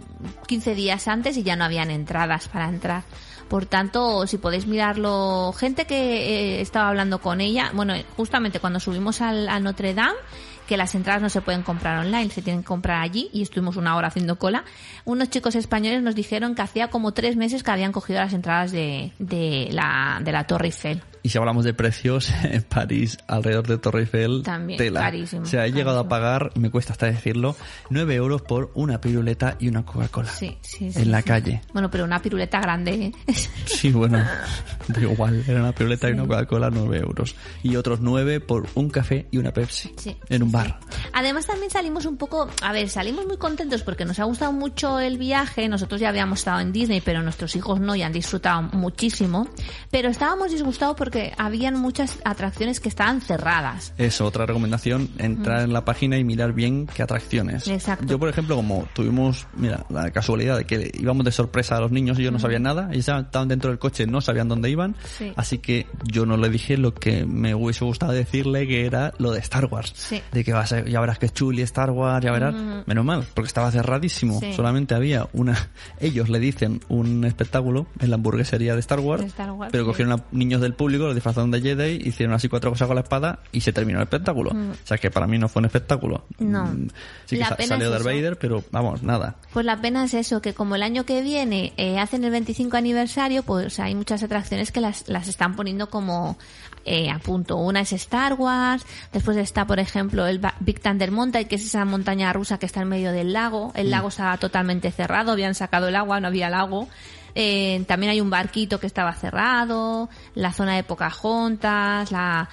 15 0.48 0.74
días 0.74 1.06
antes 1.06 1.36
y 1.36 1.44
ya 1.44 1.54
no 1.54 1.64
habían 1.64 1.90
entradas 1.90 2.48
para 2.48 2.68
entrar. 2.68 3.04
Por 3.48 3.66
tanto, 3.66 4.26
si 4.26 4.36
podéis 4.36 4.66
mirarlo, 4.66 5.54
gente 5.56 5.86
que 5.86 5.94
eh, 6.56 6.60
estaba 6.60 6.88
hablando 6.88 7.20
con 7.20 7.40
ella, 7.40 7.70
bueno, 7.72 7.94
justamente 8.16 8.60
cuando 8.60 8.80
subimos 8.80 9.20
al, 9.20 9.48
a 9.48 9.60
Notre 9.60 9.94
Dame, 9.94 10.18
que 10.66 10.76
las 10.76 10.94
entradas 10.94 11.22
no 11.22 11.30
se 11.30 11.40
pueden 11.40 11.62
comprar 11.62 12.04
online, 12.04 12.30
se 12.30 12.42
tienen 12.42 12.62
que 12.62 12.66
comprar 12.66 13.00
allí 13.00 13.30
y 13.32 13.42
estuvimos 13.42 13.76
una 13.76 13.96
hora 13.96 14.08
haciendo 14.08 14.38
cola. 14.38 14.64
Unos 15.04 15.30
chicos 15.30 15.54
españoles 15.54 16.02
nos 16.02 16.14
dijeron 16.14 16.54
que 16.54 16.62
hacía 16.62 16.88
como 16.88 17.12
tres 17.12 17.36
meses 17.36 17.62
que 17.62 17.70
habían 17.70 17.92
cogido 17.92 18.18
las 18.18 18.34
entradas 18.34 18.72
de, 18.72 19.12
de, 19.18 19.68
la, 19.70 20.20
de 20.22 20.32
la 20.32 20.44
Torre 20.48 20.66
Eiffel. 20.66 21.00
Y 21.22 21.30
si 21.30 21.38
hablamos 21.38 21.64
de 21.64 21.74
precios, 21.74 22.30
en 22.44 22.62
París, 22.62 23.18
alrededor 23.26 23.66
de 23.66 23.78
Torre 23.78 24.00
Eiffel, 24.00 24.42
También, 24.44 24.78
tela. 24.78 25.00
carísimo, 25.00 25.42
O 25.42 25.46
sea, 25.46 25.66
he 25.66 25.72
llegado 25.72 25.98
a 26.00 26.02
carísimo. 26.02 26.08
pagar, 26.08 26.50
me 26.56 26.70
cuesta 26.70 26.92
hasta 26.92 27.06
decirlo, 27.06 27.56
9 27.90 28.14
euros 28.14 28.42
por 28.42 28.70
una 28.74 29.00
piruleta 29.00 29.56
y 29.58 29.68
una 29.68 29.84
Coca-Cola. 29.84 30.30
Sí, 30.30 30.58
sí, 30.60 30.92
sí, 30.92 31.00
En 31.00 31.10
la 31.10 31.18
sí. 31.22 31.24
calle. 31.28 31.60
Bueno, 31.72 31.90
pero 31.90 32.04
una 32.04 32.20
piruleta 32.20 32.60
grande. 32.60 32.92
¿eh? 32.92 33.12
Sí, 33.66 33.90
bueno, 33.92 34.18
igual, 35.00 35.44
era 35.46 35.60
una 35.60 35.72
piruleta 35.72 36.08
y 36.08 36.12
una 36.12 36.22
Coca-Cola, 36.26 36.70
9 36.70 36.98
euros. 36.98 37.34
Y 37.62 37.76
otros 37.76 38.00
9 38.00 38.40
por 38.40 38.66
un 38.74 38.90
café 38.90 39.26
y 39.30 39.38
una 39.38 39.52
Pepsi. 39.52 39.92
Sí, 39.96 40.16
en 40.28 40.42
un 40.42 40.52
bar. 40.52 40.78
Además 41.12 41.46
también 41.46 41.70
salimos 41.70 42.06
un 42.06 42.16
poco, 42.16 42.48
a 42.62 42.72
ver, 42.72 42.88
salimos 42.88 43.26
muy 43.26 43.36
contentos 43.38 43.82
porque 43.82 44.04
nos 44.04 44.18
ha 44.18 44.24
gustado 44.24 44.52
mucho 44.52 44.98
el 45.00 45.18
viaje. 45.18 45.68
Nosotros 45.68 46.00
ya 46.00 46.08
habíamos 46.08 46.40
estado 46.40 46.60
en 46.60 46.72
Disney, 46.72 47.00
pero 47.00 47.22
nuestros 47.22 47.54
hijos 47.56 47.80
no 47.80 47.94
y 47.94 48.02
han 48.02 48.12
disfrutado 48.12 48.62
muchísimo. 48.62 49.48
Pero 49.90 50.08
estábamos 50.08 50.50
disgustados 50.50 50.96
porque 50.96 51.07
habían 51.36 51.74
muchas 51.78 52.18
atracciones 52.24 52.80
que 52.80 52.88
estaban 52.88 53.20
cerradas. 53.20 53.92
Eso, 53.98 54.24
otra 54.26 54.46
recomendación, 54.46 55.08
entrar 55.18 55.62
en 55.62 55.72
la 55.72 55.84
página 55.84 56.18
y 56.18 56.24
mirar 56.24 56.52
bien 56.52 56.86
qué 56.86 57.02
atracciones. 57.02 57.66
Exacto. 57.68 58.06
Yo, 58.06 58.18
por 58.18 58.28
ejemplo, 58.28 58.56
como 58.56 58.86
tuvimos, 58.94 59.46
mira, 59.56 59.84
la 59.88 60.10
casualidad 60.10 60.56
de 60.58 60.64
que 60.64 60.90
íbamos 60.98 61.24
de 61.24 61.32
sorpresa 61.32 61.76
a 61.76 61.80
los 61.80 61.90
niños 61.90 62.18
y 62.18 62.22
ellos 62.22 62.32
no 62.32 62.38
sabían 62.38 62.62
nada, 62.62 62.88
ellos 62.92 63.08
estaban 63.08 63.48
dentro 63.48 63.70
del 63.70 63.78
coche, 63.78 64.06
no 64.06 64.20
sabían 64.20 64.48
dónde 64.48 64.70
iban, 64.70 64.94
Sí. 65.16 65.32
así 65.36 65.58
que 65.58 65.86
yo 66.04 66.26
no 66.26 66.36
le 66.36 66.48
dije 66.48 66.76
lo 66.76 66.94
que 66.94 67.24
me 67.24 67.54
hubiese 67.54 67.84
gustado 67.84 68.12
decirle, 68.12 68.66
que 68.66 68.86
era 68.86 69.12
lo 69.18 69.32
de 69.32 69.40
Star 69.40 69.66
Wars. 69.66 69.92
Sí. 69.94 70.20
De 70.32 70.44
que 70.44 70.52
vas 70.52 70.72
a, 70.72 70.84
ya 70.84 71.00
verás 71.00 71.18
que 71.18 71.28
chuli 71.28 71.62
Star 71.62 71.90
Wars, 71.90 72.24
ya 72.24 72.32
verás. 72.32 72.54
Menos 72.86 73.04
mal, 73.04 73.24
porque 73.34 73.48
estaba 73.48 73.70
cerradísimo. 73.70 74.40
Sí. 74.40 74.52
Solamente 74.52 74.94
había 74.94 75.28
una, 75.32 75.70
ellos 76.00 76.28
le 76.28 76.38
dicen 76.38 76.80
un 76.88 77.24
espectáculo 77.24 77.86
en 78.00 78.10
la 78.10 78.16
hamburguesería 78.16 78.74
de 78.74 78.80
Star 78.80 79.00
Wars, 79.00 79.22
De 79.22 79.28
Star 79.28 79.50
Wars, 79.52 79.70
pero 79.72 79.84
cogieron 79.84 80.12
a 80.20 80.24
niños 80.32 80.60
del 80.60 80.74
público, 80.74 80.97
los 81.06 81.14
disfrazaron 81.14 81.50
de 81.50 81.60
Jedi, 81.60 82.08
hicieron 82.08 82.34
así 82.34 82.48
cuatro 82.48 82.70
cosas 82.70 82.86
con 82.86 82.96
la 82.96 83.02
espada 83.02 83.40
y 83.52 83.60
se 83.60 83.72
terminó 83.72 83.98
el 83.98 84.04
espectáculo. 84.04 84.50
O 84.50 84.86
sea 84.86 84.98
que 84.98 85.10
para 85.10 85.26
mí 85.26 85.38
no 85.38 85.48
fue 85.48 85.60
un 85.60 85.66
espectáculo. 85.66 86.24
Mm. 86.38 86.50
No. 86.50 86.64
Mm, 86.66 86.88
Sí 87.26 87.36
que 87.36 87.42
La 87.42 87.56
pena 87.56 87.68
salió 87.68 87.86
es 87.86 87.92
Darth. 87.92 88.04
Vader, 88.04 88.38
pero 88.38 88.64
vamos, 88.70 89.02
nada. 89.02 89.36
Pues 89.52 89.64
la 89.64 89.80
pena 89.80 90.04
es 90.04 90.14
eso, 90.14 90.40
que 90.40 90.54
como 90.54 90.74
el 90.76 90.82
año 90.82 91.04
que 91.04 91.22
viene 91.22 91.72
eh, 91.76 91.98
hacen 91.98 92.24
el 92.24 92.30
25 92.30 92.76
aniversario, 92.76 93.42
pues 93.42 93.78
hay 93.80 93.94
muchas 93.94 94.22
atracciones 94.22 94.72
que 94.72 94.80
las, 94.80 95.08
las 95.08 95.28
están 95.28 95.54
poniendo 95.56 95.90
como 95.90 96.38
eh, 96.84 97.10
a 97.10 97.18
punto. 97.18 97.56
Una 97.56 97.80
es 97.80 97.92
Star 97.92 98.34
Wars, 98.34 98.84
después 99.12 99.36
está, 99.36 99.66
por 99.66 99.78
ejemplo, 99.78 100.26
el 100.26 100.40
Big 100.60 100.80
Thunder 100.80 101.10
Mountain, 101.10 101.46
que 101.46 101.56
es 101.56 101.64
esa 101.66 101.84
montaña 101.84 102.32
rusa 102.32 102.58
que 102.58 102.66
está 102.66 102.80
en 102.82 102.88
medio 102.88 103.12
del 103.12 103.32
lago. 103.34 103.72
El 103.74 103.90
lago 103.90 104.08
estaba 104.08 104.38
totalmente 104.38 104.90
cerrado, 104.90 105.32
habían 105.32 105.54
sacado 105.54 105.88
el 105.88 105.96
agua, 105.96 106.20
no 106.20 106.28
había 106.28 106.48
lago. 106.48 106.88
Eh, 107.40 107.84
también 107.86 108.10
hay 108.10 108.20
un 108.20 108.30
barquito 108.30 108.80
que 108.80 108.88
estaba 108.88 109.14
cerrado, 109.14 110.08
la 110.34 110.52
zona 110.52 110.74
de 110.74 110.82
Pocahontas, 110.82 112.10
la, 112.10 112.48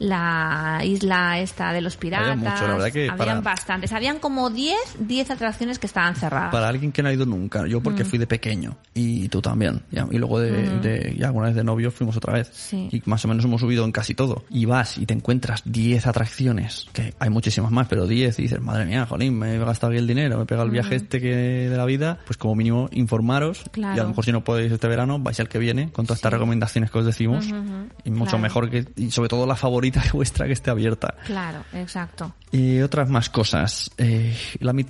la 0.00 0.80
isla 0.84 1.38
esta 1.40 1.72
de 1.72 1.80
los 1.82 1.96
piratas. 1.96 2.36
mucho, 2.36 2.66
la 2.66 2.72
verdad 2.74 2.90
que 2.92 3.08
Habían 3.10 3.16
para- 3.18 3.40
bastantes. 3.40 3.92
Habían 3.92 4.18
como 4.18 4.50
10, 4.50 4.76
10 4.98 5.30
atracciones 5.30 5.78
que 5.78 5.86
estaban 5.86 6.16
cerradas. 6.16 6.50
Para 6.50 6.68
alguien 6.68 6.90
que 6.90 7.02
no 7.02 7.10
ha 7.10 7.12
ido 7.12 7.26
nunca, 7.26 7.66
yo 7.66 7.80
Mm. 7.80 7.82
porque 7.82 8.04
fui 8.04 8.18
de 8.18 8.26
pequeño 8.26 8.76
y 8.94 9.28
tú 9.28 9.40
también. 9.42 9.82
ya, 9.90 10.06
Y 10.10 10.16
luego 10.18 10.40
de, 10.40 10.50
de- 10.80 11.14
ya 11.18 11.26
alguna 11.28 11.46
vez 11.46 11.54
de 11.54 11.62
novio 11.64 11.90
fuimos 11.90 12.16
otra 12.16 12.32
vez. 12.32 12.48
Sí. 12.52 12.88
Y 12.90 13.02
más 13.04 13.24
o 13.24 13.28
menos 13.28 13.44
hemos 13.44 13.60
subido 13.60 13.84
en 13.84 13.92
casi 13.92 14.14
todo. 14.14 14.44
Y 14.50 14.64
vas 14.64 14.96
y 14.98 15.04
te 15.06 15.12
encuentras 15.14 15.62
10 15.66 16.06
atracciones, 16.06 16.86
que 16.92 17.14
hay 17.18 17.28
muchísimas 17.30 17.70
más, 17.70 17.86
pero 17.88 18.06
10 18.06 18.38
y 18.38 18.42
dices, 18.42 18.60
madre 18.60 18.86
mía, 18.86 19.04
jolín, 19.06 19.38
me 19.38 19.54
he 19.54 19.58
gastado 19.58 19.92
aquí 19.92 19.98
el 19.98 20.06
dinero, 20.06 20.38
me 20.38 20.44
he 20.44 20.46
pegado 20.46 20.64
el 20.66 20.72
viaje 20.72 20.94
este 20.96 21.20
que 21.20 21.28
de 21.68 21.76
la 21.76 21.84
vida, 21.84 22.18
pues 22.24 22.36
como 22.38 22.54
mínimo 22.54 22.88
informaros. 22.92 23.64
Claro. 23.70 23.96
Y 23.96 23.98
a 23.98 24.02
lo 24.04 24.08
mejor 24.10 24.24
si 24.24 24.32
no 24.32 24.42
podéis 24.44 24.72
este 24.72 24.88
verano, 24.88 25.18
vais 25.18 25.38
al 25.40 25.48
que 25.48 25.58
viene 25.58 25.90
con 25.92 26.06
todas 26.06 26.18
estas 26.18 26.32
recomendaciones 26.32 26.90
que 26.90 26.98
os 26.98 27.04
decimos. 27.06 27.46
Y 28.04 28.10
mucho 28.10 28.30
Claro. 28.30 28.38
mejor 28.42 28.70
que, 28.70 28.86
y 28.96 29.10
sobre 29.10 29.28
todo 29.28 29.46
la 29.46 29.56
favorita 29.56 29.89
vuestra 30.12 30.46
que 30.46 30.52
esté 30.52 30.70
abierta. 30.70 31.14
Claro, 31.26 31.64
exacto. 31.72 32.34
Y 32.52 32.80
otras 32.80 33.08
más 33.08 33.30
cosas. 33.30 33.90
Eh, 33.98 34.36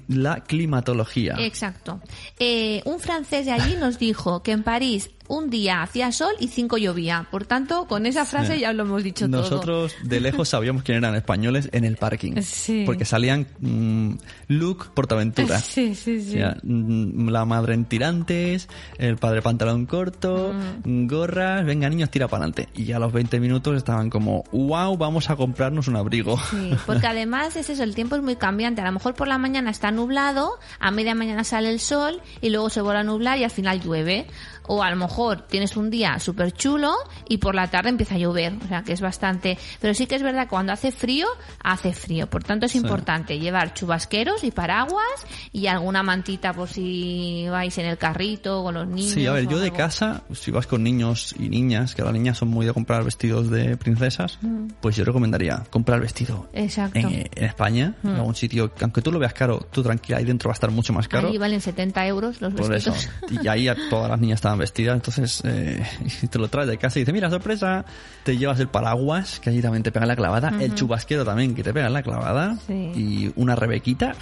la 0.08 0.44
climatología. 0.44 1.36
Exacto. 1.38 2.00
Eh, 2.38 2.82
un 2.84 3.00
francés 3.00 3.46
de 3.46 3.52
allí 3.52 3.76
nos 3.76 3.98
dijo 3.98 4.42
que 4.42 4.52
en 4.52 4.62
París 4.62 5.10
un 5.30 5.48
día 5.48 5.80
hacía 5.82 6.10
sol 6.10 6.32
y 6.40 6.48
cinco 6.48 6.76
llovía. 6.76 7.28
Por 7.30 7.44
tanto, 7.46 7.86
con 7.86 8.04
esa 8.04 8.24
frase 8.24 8.54
Sí. 8.54 8.60
ya 8.62 8.72
lo 8.72 8.82
hemos 8.82 9.04
dicho 9.04 9.28
todo. 9.30 9.42
Nosotros 9.42 9.94
de 10.02 10.18
lejos 10.20 10.48
sabíamos 10.50 10.82
quién 10.82 10.98
eran 10.98 11.14
españoles 11.14 11.68
en 11.72 11.84
el 11.84 11.96
parking. 11.96 12.42
Sí. 12.42 12.82
Porque 12.84 13.04
salían 13.04 13.46
mm, 13.60 14.14
Luke 14.48 14.86
Portaventura. 14.92 15.60
Sí, 15.70 15.94
sí, 15.94 16.20
sí. 16.20 16.38
Mm, 16.64 17.28
la 17.28 17.44
madre 17.44 17.74
en 17.74 17.84
tirantes, 17.84 18.68
el 18.98 19.18
padre 19.18 19.40
pantalón 19.40 19.86
corto, 19.86 20.52
Mm. 20.84 21.06
gorras, 21.06 21.64
venga 21.64 21.88
niños, 21.88 22.10
tira 22.10 22.26
para 22.26 22.44
adelante. 22.44 22.68
Y 22.74 22.84
ya 22.86 22.96
a 22.96 22.98
los 22.98 23.12
20 23.12 23.38
minutos 23.38 23.76
estaban 23.76 24.10
como, 24.10 24.42
wow, 24.50 24.96
vamos 24.96 25.30
a 25.30 25.36
comprarnos 25.36 25.86
un 25.86 25.94
abrigo. 25.96 26.38
Sí, 26.50 26.72
porque 26.86 27.06
además 27.06 27.54
es 27.54 27.70
eso, 27.70 27.84
el 27.84 27.94
tiempo 27.94 28.16
es 28.16 28.22
muy 28.22 28.34
cambiante. 28.34 28.82
A 28.82 28.86
lo 28.86 28.92
mejor 28.92 29.14
por 29.14 29.28
la 29.28 29.38
mañana 29.38 29.70
está 29.70 29.92
nublado, 29.92 30.58
a 30.80 30.90
media 30.90 31.14
mañana 31.14 31.44
sale 31.44 31.70
el 31.70 31.78
sol 31.78 32.20
y 32.40 32.50
luego 32.50 32.68
se 32.68 32.80
vuelve 32.80 32.98
a 33.00 33.04
nublar 33.04 33.38
y 33.38 33.44
al 33.44 33.50
final 33.52 33.80
llueve. 33.80 34.26
O 34.72 34.82
a 34.84 34.90
lo 34.90 34.96
mejor 34.96 35.19
tienes 35.48 35.76
un 35.76 35.90
día 35.90 36.18
súper 36.18 36.52
chulo 36.52 36.92
y 37.28 37.38
por 37.38 37.54
la 37.54 37.68
tarde 37.68 37.90
empieza 37.90 38.14
a 38.14 38.18
llover. 38.18 38.54
O 38.64 38.68
sea 38.68 38.83
que 38.83 38.92
es 38.92 39.00
bastante. 39.00 39.59
Pero 39.80 39.94
sí 39.94 40.06
que 40.06 40.16
es 40.16 40.22
verdad 40.22 40.44
que 40.44 40.50
cuando 40.50 40.72
hace 40.72 40.92
frío, 40.92 41.26
hace 41.62 41.92
frío. 41.92 42.28
Por 42.28 42.44
tanto 42.44 42.66
es 42.66 42.74
importante 42.76 43.38
llevar 43.38 43.74
chubasqueros 43.74 44.44
y 44.44 44.50
paraguas 44.50 45.04
y 45.52 45.66
alguna 45.66 46.02
mantita 46.02 46.52
por 46.52 46.68
si 46.68 47.46
vais 47.48 47.76
en 47.78 47.87
el 47.87 47.98
carrito 47.98 48.62
con 48.62 48.74
los 48.74 48.87
niños. 48.87 49.12
Sí, 49.12 49.26
a 49.26 49.33
ver, 49.33 49.48
yo 49.48 49.59
de 49.59 49.72
casa, 49.72 50.22
si 50.33 50.50
vas 50.50 50.66
con 50.66 50.83
niños 50.83 51.35
y 51.38 51.48
niñas, 51.48 51.94
que 51.94 52.02
las 52.02 52.12
niñas 52.12 52.38
son 52.38 52.48
muy 52.48 52.66
de 52.66 52.72
comprar 52.72 53.04
vestidos 53.04 53.50
de 53.50 53.76
princesas, 53.76 54.38
pues 54.80 54.96
yo 54.96 55.04
recomendaría 55.04 55.64
comprar 55.70 56.00
vestido 56.00 56.20
Mm. 56.30 56.59
Exacto. 56.59 56.98
Mm. 56.98 57.06
en, 57.06 57.28
en 57.35 57.44
España, 57.44 57.94
en 58.02 58.11
algún 58.11 58.35
sitio, 58.35 58.72
que 58.74 58.85
aunque 58.85 59.02
tú 59.02 59.12
lo 59.12 59.18
veas 59.18 59.33
caro, 59.33 59.66
tú 59.70 59.83
tranquila, 59.83 60.18
ahí 60.18 60.24
dentro 60.24 60.48
va 60.48 60.52
a 60.52 60.54
estar 60.54 60.70
mucho 60.70 60.92
más 60.92 61.09
caro. 61.09 61.28
Ahí 61.28 61.38
valen 61.38 61.61
70 61.61 62.06
euros 62.06 62.40
los 62.40 62.52
Por 62.54 62.74
eso. 62.74 62.94
Y 63.30 63.46
ahí 63.48 63.68
todas 63.88 64.11
las 64.11 64.20
niñas 64.20 64.37
estaban 64.37 64.59
vestidas, 64.59 64.94
entonces 64.94 65.10
eh, 65.18 65.87
y 66.23 66.27
te 66.27 66.38
lo 66.38 66.49
traes 66.49 66.68
de 66.68 66.79
casa 66.79 66.99
y 66.99 67.03
dices, 67.03 67.14
mira, 67.14 67.31
sorpresa, 67.31 67.85
te 68.25 68.37
llevas 68.37 68.61
el 68.61 68.68
paraguas, 68.68 69.40
que 69.40 69.51
allí 69.51 69.62
también 69.62 69.83
te 69.83 69.92
pega 69.92 70.07
la 70.07 70.16
clavada, 70.16 70.53
el 70.61 70.75
chubasquero 70.75 71.25
también, 71.25 71.55
que 71.55 71.62
te 71.62 71.73
pega 71.73 71.88
la 71.88 72.03
clavada, 72.03 72.57
Sí. 72.66 72.73
y 72.94 73.33
una 73.37 73.57
rebequita, 73.57 74.14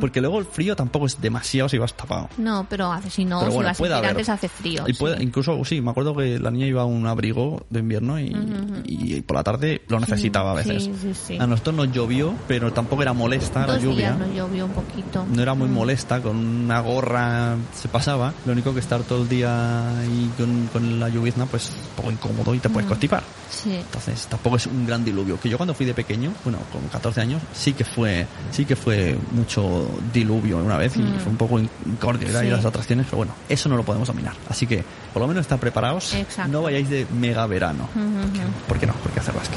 porque 0.00 0.20
luego 0.20 0.38
el 0.38 0.44
frío 0.46 0.76
tampoco 0.76 1.06
es 1.06 1.20
demasiado 1.20 1.68
si 1.68 1.78
vas 1.78 1.94
tapado. 1.94 2.28
No, 2.38 2.66
pero 2.68 2.92
hace, 2.92 3.10
si 3.10 3.24
no, 3.24 3.40
Pero 3.40 3.50
si 3.50 3.56
bueno, 3.56 3.68
vas 3.68 3.76
tirantes 3.78 4.28
hace 4.28 4.48
frío. 4.48 4.84
Y 4.86 4.92
sí. 4.94 4.98
puede, 4.98 5.22
incluso, 5.22 5.64
sí, 5.64 5.80
me 5.80 5.90
acuerdo 5.90 6.14
que 6.16 6.38
la 6.38 6.50
niña 6.50 6.66
iba 6.66 6.82
a 6.82 6.86
un 6.86 7.06
abrigo 7.06 7.64
de 7.70 7.80
invierno 7.80 8.18
y, 8.20 8.34
y 8.84 9.20
por 9.22 9.36
la 9.36 9.42
tarde 9.42 9.82
lo 9.88 10.00
necesitaba 10.00 10.52
a 10.52 10.54
veces. 10.54 10.84
sí, 10.84 10.94
sí, 11.00 11.14
sí. 11.14 11.38
A 11.38 11.46
nosotros 11.46 11.74
nos 11.76 11.92
llovió, 11.92 12.34
pero 12.48 12.72
tampoco 12.72 13.02
era 13.02 13.12
molesta 13.12 13.66
la 13.66 13.74
Dos 13.74 13.82
lluvia. 13.82 14.12
días 14.14 14.18
nos 14.18 14.34
llovió 14.34 14.66
un 14.66 14.72
poquito. 14.72 15.26
No 15.32 15.42
era 15.42 15.54
muy 15.54 15.68
molesta, 15.68 16.20
con 16.20 16.36
una 16.36 16.80
gorra 16.80 17.56
se 17.74 17.88
pasaba. 17.88 18.32
Lo 18.46 18.52
único 18.52 18.72
que 18.74 18.80
estar 18.80 19.02
todo 19.02 19.22
el 19.22 19.28
día 19.28 19.98
ahí 19.98 20.29
con, 20.36 20.66
con 20.72 21.00
la 21.00 21.08
lluvizna, 21.08 21.46
pues 21.46 21.70
un 21.70 21.96
poco 21.96 22.10
incómodo 22.12 22.54
y 22.54 22.58
te 22.58 22.68
puedes 22.68 22.88
constipar. 22.88 23.22
Sí. 23.50 23.74
Entonces 23.74 24.26
tampoco 24.28 24.56
es 24.56 24.66
un 24.66 24.86
gran 24.86 25.04
diluvio. 25.04 25.38
Que 25.40 25.48
yo 25.48 25.56
cuando 25.56 25.74
fui 25.74 25.84
de 25.86 25.94
pequeño, 25.94 26.32
bueno, 26.44 26.58
con 26.72 26.82
14 26.88 27.20
años, 27.20 27.42
sí 27.52 27.72
que 27.72 27.84
fue, 27.84 28.26
sí 28.52 28.64
que 28.64 28.76
fue 28.76 29.18
mucho 29.32 29.88
diluvio 30.12 30.58
una 30.58 30.76
vez 30.78 30.96
y 30.96 31.02
fue 31.22 31.30
un 31.32 31.36
poco 31.36 31.58
incordio 31.58 32.28
Sí. 32.40 32.46
las 32.48 32.64
atracciones, 32.64 33.06
pero 33.06 33.18
bueno, 33.18 33.34
eso 33.48 33.68
no 33.68 33.76
lo 33.76 33.82
podemos 33.84 34.06
dominar. 34.08 34.34
Así 34.48 34.66
que 34.66 34.84
por 35.12 35.20
lo 35.22 35.28
menos 35.28 35.42
estar 35.42 35.58
preparados. 35.58 36.14
Exacto. 36.14 36.50
No 36.52 36.62
vayáis 36.62 36.88
de 36.88 37.06
mega 37.18 37.46
verano. 37.46 37.88
porque, 37.92 38.40
¿Por 38.68 38.78
qué 38.78 38.86
no? 38.86 38.94
Porque 39.02 39.20
hace 39.20 39.32
rasque. 39.32 39.56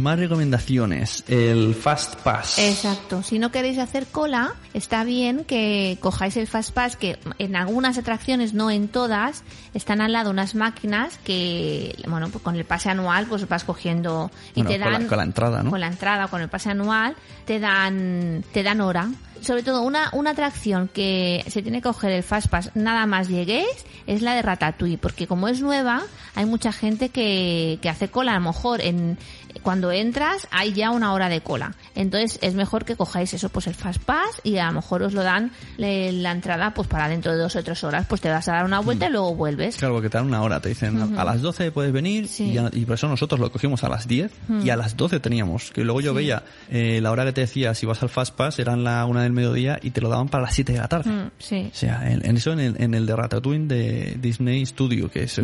Más 0.00 0.18
recomendaciones. 0.18 1.24
El 1.28 1.74
Fast 1.74 2.16
Pass. 2.16 2.58
Exacto. 2.58 3.22
Si 3.22 3.38
no 3.38 3.50
queréis 3.52 3.78
hacer 3.78 4.06
cola, 4.06 4.54
está 4.74 5.04
bien 5.04 5.44
que 5.44 5.98
cojáis 6.00 6.36
el 6.36 6.46
Fast 6.46 6.72
Pass, 6.72 6.96
que 6.96 7.18
en 7.38 7.56
algunas 7.56 7.98
atracciones, 7.98 8.54
no 8.54 8.70
en 8.70 8.88
todas, 8.88 9.42
están 9.74 10.00
al 10.00 10.12
lado 10.12 10.30
unas 10.30 10.54
máquinas 10.54 11.18
que, 11.24 11.94
bueno, 12.08 12.28
pues 12.30 12.42
con 12.42 12.56
el 12.56 12.64
pase 12.64 12.88
anual, 12.90 13.26
pues 13.26 13.46
vas 13.48 13.64
cogiendo 13.64 14.30
y 14.54 14.62
Bueno, 14.62 14.70
te 14.70 14.78
con 14.80 14.92
la- 14.92 14.98
dan 14.98 15.08
con 15.08 15.18
la 15.18 15.24
entrada, 15.24 15.62
¿no? 15.62 15.70
Con 15.70 15.80
la 15.80 15.86
entrada, 15.88 16.28
con 16.28 16.40
el 16.40 16.48
pase 16.48 16.70
anual, 16.70 17.14
te 17.44 17.58
dan, 17.60 18.44
te 18.52 18.62
dan 18.62 18.80
hora. 18.80 19.08
Sobre 19.40 19.62
todo 19.62 19.80
una, 19.82 20.10
una 20.12 20.30
atracción 20.32 20.88
que 20.88 21.42
se 21.48 21.62
tiene 21.62 21.78
que 21.78 21.84
coger 21.88 22.10
el 22.12 22.22
Fast 22.22 22.48
Pass 22.48 22.72
nada 22.74 23.06
más 23.06 23.28
lleguéis 23.28 23.66
es 24.06 24.20
la 24.20 24.34
de 24.34 24.42
Ratatouille, 24.42 24.98
porque 24.98 25.26
como 25.26 25.48
es 25.48 25.62
nueva, 25.62 26.02
hay 26.34 26.44
mucha 26.44 26.72
gente 26.72 27.08
que, 27.08 27.78
que 27.80 27.88
hace 27.88 28.08
cola. 28.08 28.32
A 28.32 28.38
lo 28.38 28.42
mejor 28.42 28.82
en, 28.82 29.16
cuando 29.62 29.90
entras 29.92 30.46
hay 30.50 30.72
ya 30.72 30.90
una 30.90 31.12
hora 31.12 31.28
de 31.28 31.40
cola. 31.40 31.74
Entonces 31.94 32.38
es 32.42 32.54
mejor 32.54 32.84
que 32.84 32.96
cojáis 32.96 33.34
eso, 33.34 33.48
pues 33.48 33.66
el 33.66 33.74
Fast 33.74 34.00
Pass 34.02 34.40
y 34.44 34.58
a 34.58 34.66
lo 34.66 34.72
mejor 34.72 35.02
os 35.02 35.12
lo 35.12 35.22
dan 35.22 35.52
le- 35.76 36.12
la 36.12 36.32
entrada 36.32 36.72
pues 36.74 36.88
para 36.88 37.08
dentro 37.08 37.32
de 37.32 37.38
dos 37.38 37.56
o 37.56 37.62
tres 37.62 37.82
horas. 37.84 38.06
Pues 38.08 38.20
te 38.20 38.28
vas 38.30 38.48
a 38.48 38.52
dar 38.52 38.64
una 38.64 38.80
vuelta 38.80 39.06
y 39.06 39.10
luego 39.10 39.34
vuelves. 39.34 39.76
Claro, 39.76 39.94
porque 39.94 40.08
te 40.10 40.18
dan 40.18 40.26
una 40.26 40.42
hora, 40.42 40.60
te 40.60 40.68
dicen 40.70 41.18
a 41.18 41.24
las 41.24 41.40
12 41.42 41.70
puedes 41.72 41.92
venir 41.92 42.28
Sí. 42.28 42.56
y, 42.72 42.84
por 42.84 42.94
eso 42.94 43.08
nosotros 43.08 43.40
lo 43.40 43.50
cogimos 43.52 43.84
a 43.84 43.88
las 43.88 44.06
10 44.08 44.32
y 44.62 44.70
a 44.70 44.76
las 44.76 44.96
12 44.96 45.20
teníamos, 45.20 45.70
que 45.70 45.84
luego 45.84 46.00
yo 46.00 46.14
veía 46.14 46.42
eh, 46.70 47.00
la 47.02 47.10
hora 47.10 47.24
que 47.24 47.32
te 47.32 47.40
decía 47.42 47.74
si 47.74 47.86
vas 47.86 48.02
al 48.02 48.08
Fast 48.08 48.34
Pass 48.34 48.58
eran 48.58 48.84
la 48.84 49.04
una 49.06 49.22
del 49.22 49.32
mediodía 49.32 49.78
y 49.82 49.90
te 49.90 50.00
lo 50.00 50.08
daban 50.08 50.28
para 50.28 50.44
las 50.44 50.54
7 50.54 50.72
de 50.72 50.78
la 50.78 50.88
tarde. 50.88 51.10
Mm, 51.10 51.30
sí. 51.38 51.70
O 51.72 51.74
sea, 51.76 52.10
en, 52.10 52.24
en 52.26 52.36
eso 52.36 52.52
en 52.52 52.60
el, 52.60 52.76
en 52.82 52.94
el 52.94 53.06
de 53.06 53.16
Ratatouille 53.16 53.66
de 53.66 54.16
Disney 54.20 54.64
Studio, 54.66 55.10
que, 55.10 55.24
es- 55.24 55.40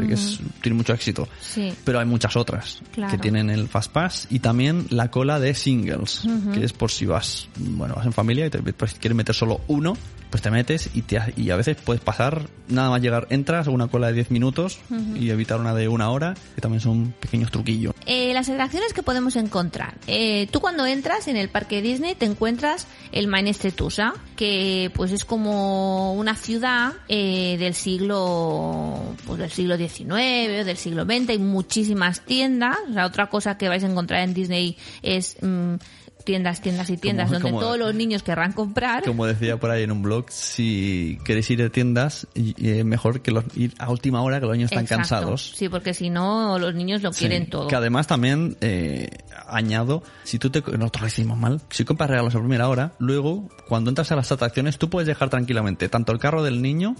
tiene 0.63 0.77
mucho 0.77 0.93
éxito. 0.93 1.29
Sí. 1.41 1.73
Pero 1.85 1.99
hay 2.01 2.07
muchas 2.07 2.37
otras 2.37 2.81
Claro. 2.93 3.11
que 3.13 3.19
tienen 3.19 3.51
el 3.51 3.69
Fast 3.69 3.93
Pass 3.93 3.96
y 4.31 4.41
también 4.41 4.87
la 4.91 5.11
cola 5.11 5.41
de 5.41 5.55
singles, 5.55 6.23
que 6.53 6.65
es 6.65 6.73
por 6.73 6.91
si 6.91 7.07
vas, 7.07 7.49
bueno, 7.57 7.95
vas 7.95 8.05
en 8.05 8.13
familia 8.13 8.47
y 8.47 8.51
te 8.51 8.59
pues, 8.59 8.95
quieres 8.95 9.17
meter 9.17 9.35
solo 9.35 9.61
uno, 9.69 9.97
pues 10.37 10.43
te 10.43 10.51
metes 10.51 10.91
y, 10.93 11.01
te, 11.01 11.19
y 11.35 11.49
a 11.49 11.57
veces 11.57 11.79
puedes 11.83 12.03
pasar, 12.03 12.43
nada 12.69 12.91
más 12.91 13.01
llegar, 13.01 13.27
entras 13.31 13.69
a 13.69 13.71
una 13.71 13.89
cola 13.89 14.09
de 14.09 14.13
10 14.13 14.33
minutos 14.33 14.79
y 15.15 15.31
evitar 15.31 15.59
una 15.59 15.75
de 15.75 15.89
una 15.89 16.11
hora, 16.11 16.35
que 16.55 16.61
también 16.61 16.83
son 16.83 17.15
pequeños 17.19 17.51
truquillos. 17.51 17.95
Eh, 18.05 18.35
las 18.35 18.51
atracciones 18.51 18.93
que 18.93 19.03
podemos 19.03 19.35
encontrar. 19.37 19.95
Eh, 20.07 20.47
tú 20.51 20.61
cuando 20.61 20.85
entras 20.85 21.27
en 21.29 21.39
el 21.39 21.49
parque 21.49 21.81
Disney 21.81 22.15
te 22.15 22.27
encuentras 22.27 22.87
el 23.13 23.29
Main 23.29 23.47
Street 23.47 23.81
USA, 23.81 24.13
que 24.37 24.91
pues 24.93 25.11
es 25.13 25.25
como 25.25 26.13
una 26.13 26.35
ciudad 26.35 26.93
eh, 27.09 27.57
del 27.59 27.73
siglo 27.73 29.15
pues 29.27 29.39
del 29.39 29.51
siglo 29.51 29.79
XIX 29.79 30.11
o 30.11 30.65
del 30.67 30.77
siglo 30.77 31.07
XX. 31.07 31.31
Hay 31.31 31.39
muchísimas 31.39 32.21
tiendas. 32.21 32.77
O 32.91 32.93
sea, 32.93 33.07
otra 33.07 33.31
cosa 33.31 33.57
que 33.57 33.71
vais 33.71 33.85
a 33.85 33.87
encontrar 33.87 34.21
en 34.21 34.35
Disney 34.35 34.77
es 35.01 35.39
mm, 35.41 35.77
tiendas, 36.27 36.61
tiendas 36.61 36.91
y 36.91 36.97
tiendas 36.99 37.29
Como- 37.29 37.39
donde 37.39 37.51
como- 37.53 37.61
todos 37.63 37.79
los 37.79 37.95
niños 37.95 38.23
querrán 38.25 38.53
comprar. 38.53 39.05
Como 39.05 39.25
decía 39.27 39.59
por 39.59 39.71
ahí 39.71 39.85
en 39.85 39.93
un 39.93 40.03
blog, 40.03 40.27
si 40.31 41.19
queréis 41.25 41.49
ir 41.51 41.59
de 41.59 41.71
tiendas, 41.71 42.27
es 42.35 42.85
mejor 42.85 43.23
que 43.23 43.31
los, 43.31 43.45
ir 43.57 43.73
a 43.79 43.89
última 43.91 44.21
hora 44.23 44.41
que 44.41 44.47
los 44.47 44.57
niños 44.57 44.73
están 44.73 44.85
Exacto. 44.85 45.03
cansados. 45.15 45.53
Sí, 45.57 45.69
porque 45.69 45.95
si 45.95 46.11
no 46.11 46.59
los 46.59 46.75
niños 46.75 47.01
lo 47.03 47.13
Sí, 47.13 47.21
quieren 47.21 47.49
todo. 47.49 47.69
Que 47.69 47.77
además 47.77 48.09
también 48.09 48.57
eh, 48.61 49.09
añado, 49.47 50.03
si 50.25 50.39
tú 50.39 50.51
te 50.51 50.61
nosotros 50.61 51.03
lo 51.03 51.07
hicimos 51.09 51.39
mal, 51.39 51.61
si 51.71 51.85
compras 51.85 52.11
regalos 52.11 52.35
a 52.35 52.39
primera 52.41 52.69
hora, 52.69 52.93
luego 52.99 53.49
cuando 53.69 53.91
entras 53.91 54.11
a 54.11 54.17
las 54.17 54.31
atracciones 54.33 54.79
tú 54.79 54.91
puedes 54.91 55.07
dejar 55.07 55.31
tranquilamente 55.31 55.89
tanto 55.89 56.11
el 56.13 56.19
carro 56.19 56.43
del 56.43 56.61
niño 56.61 56.97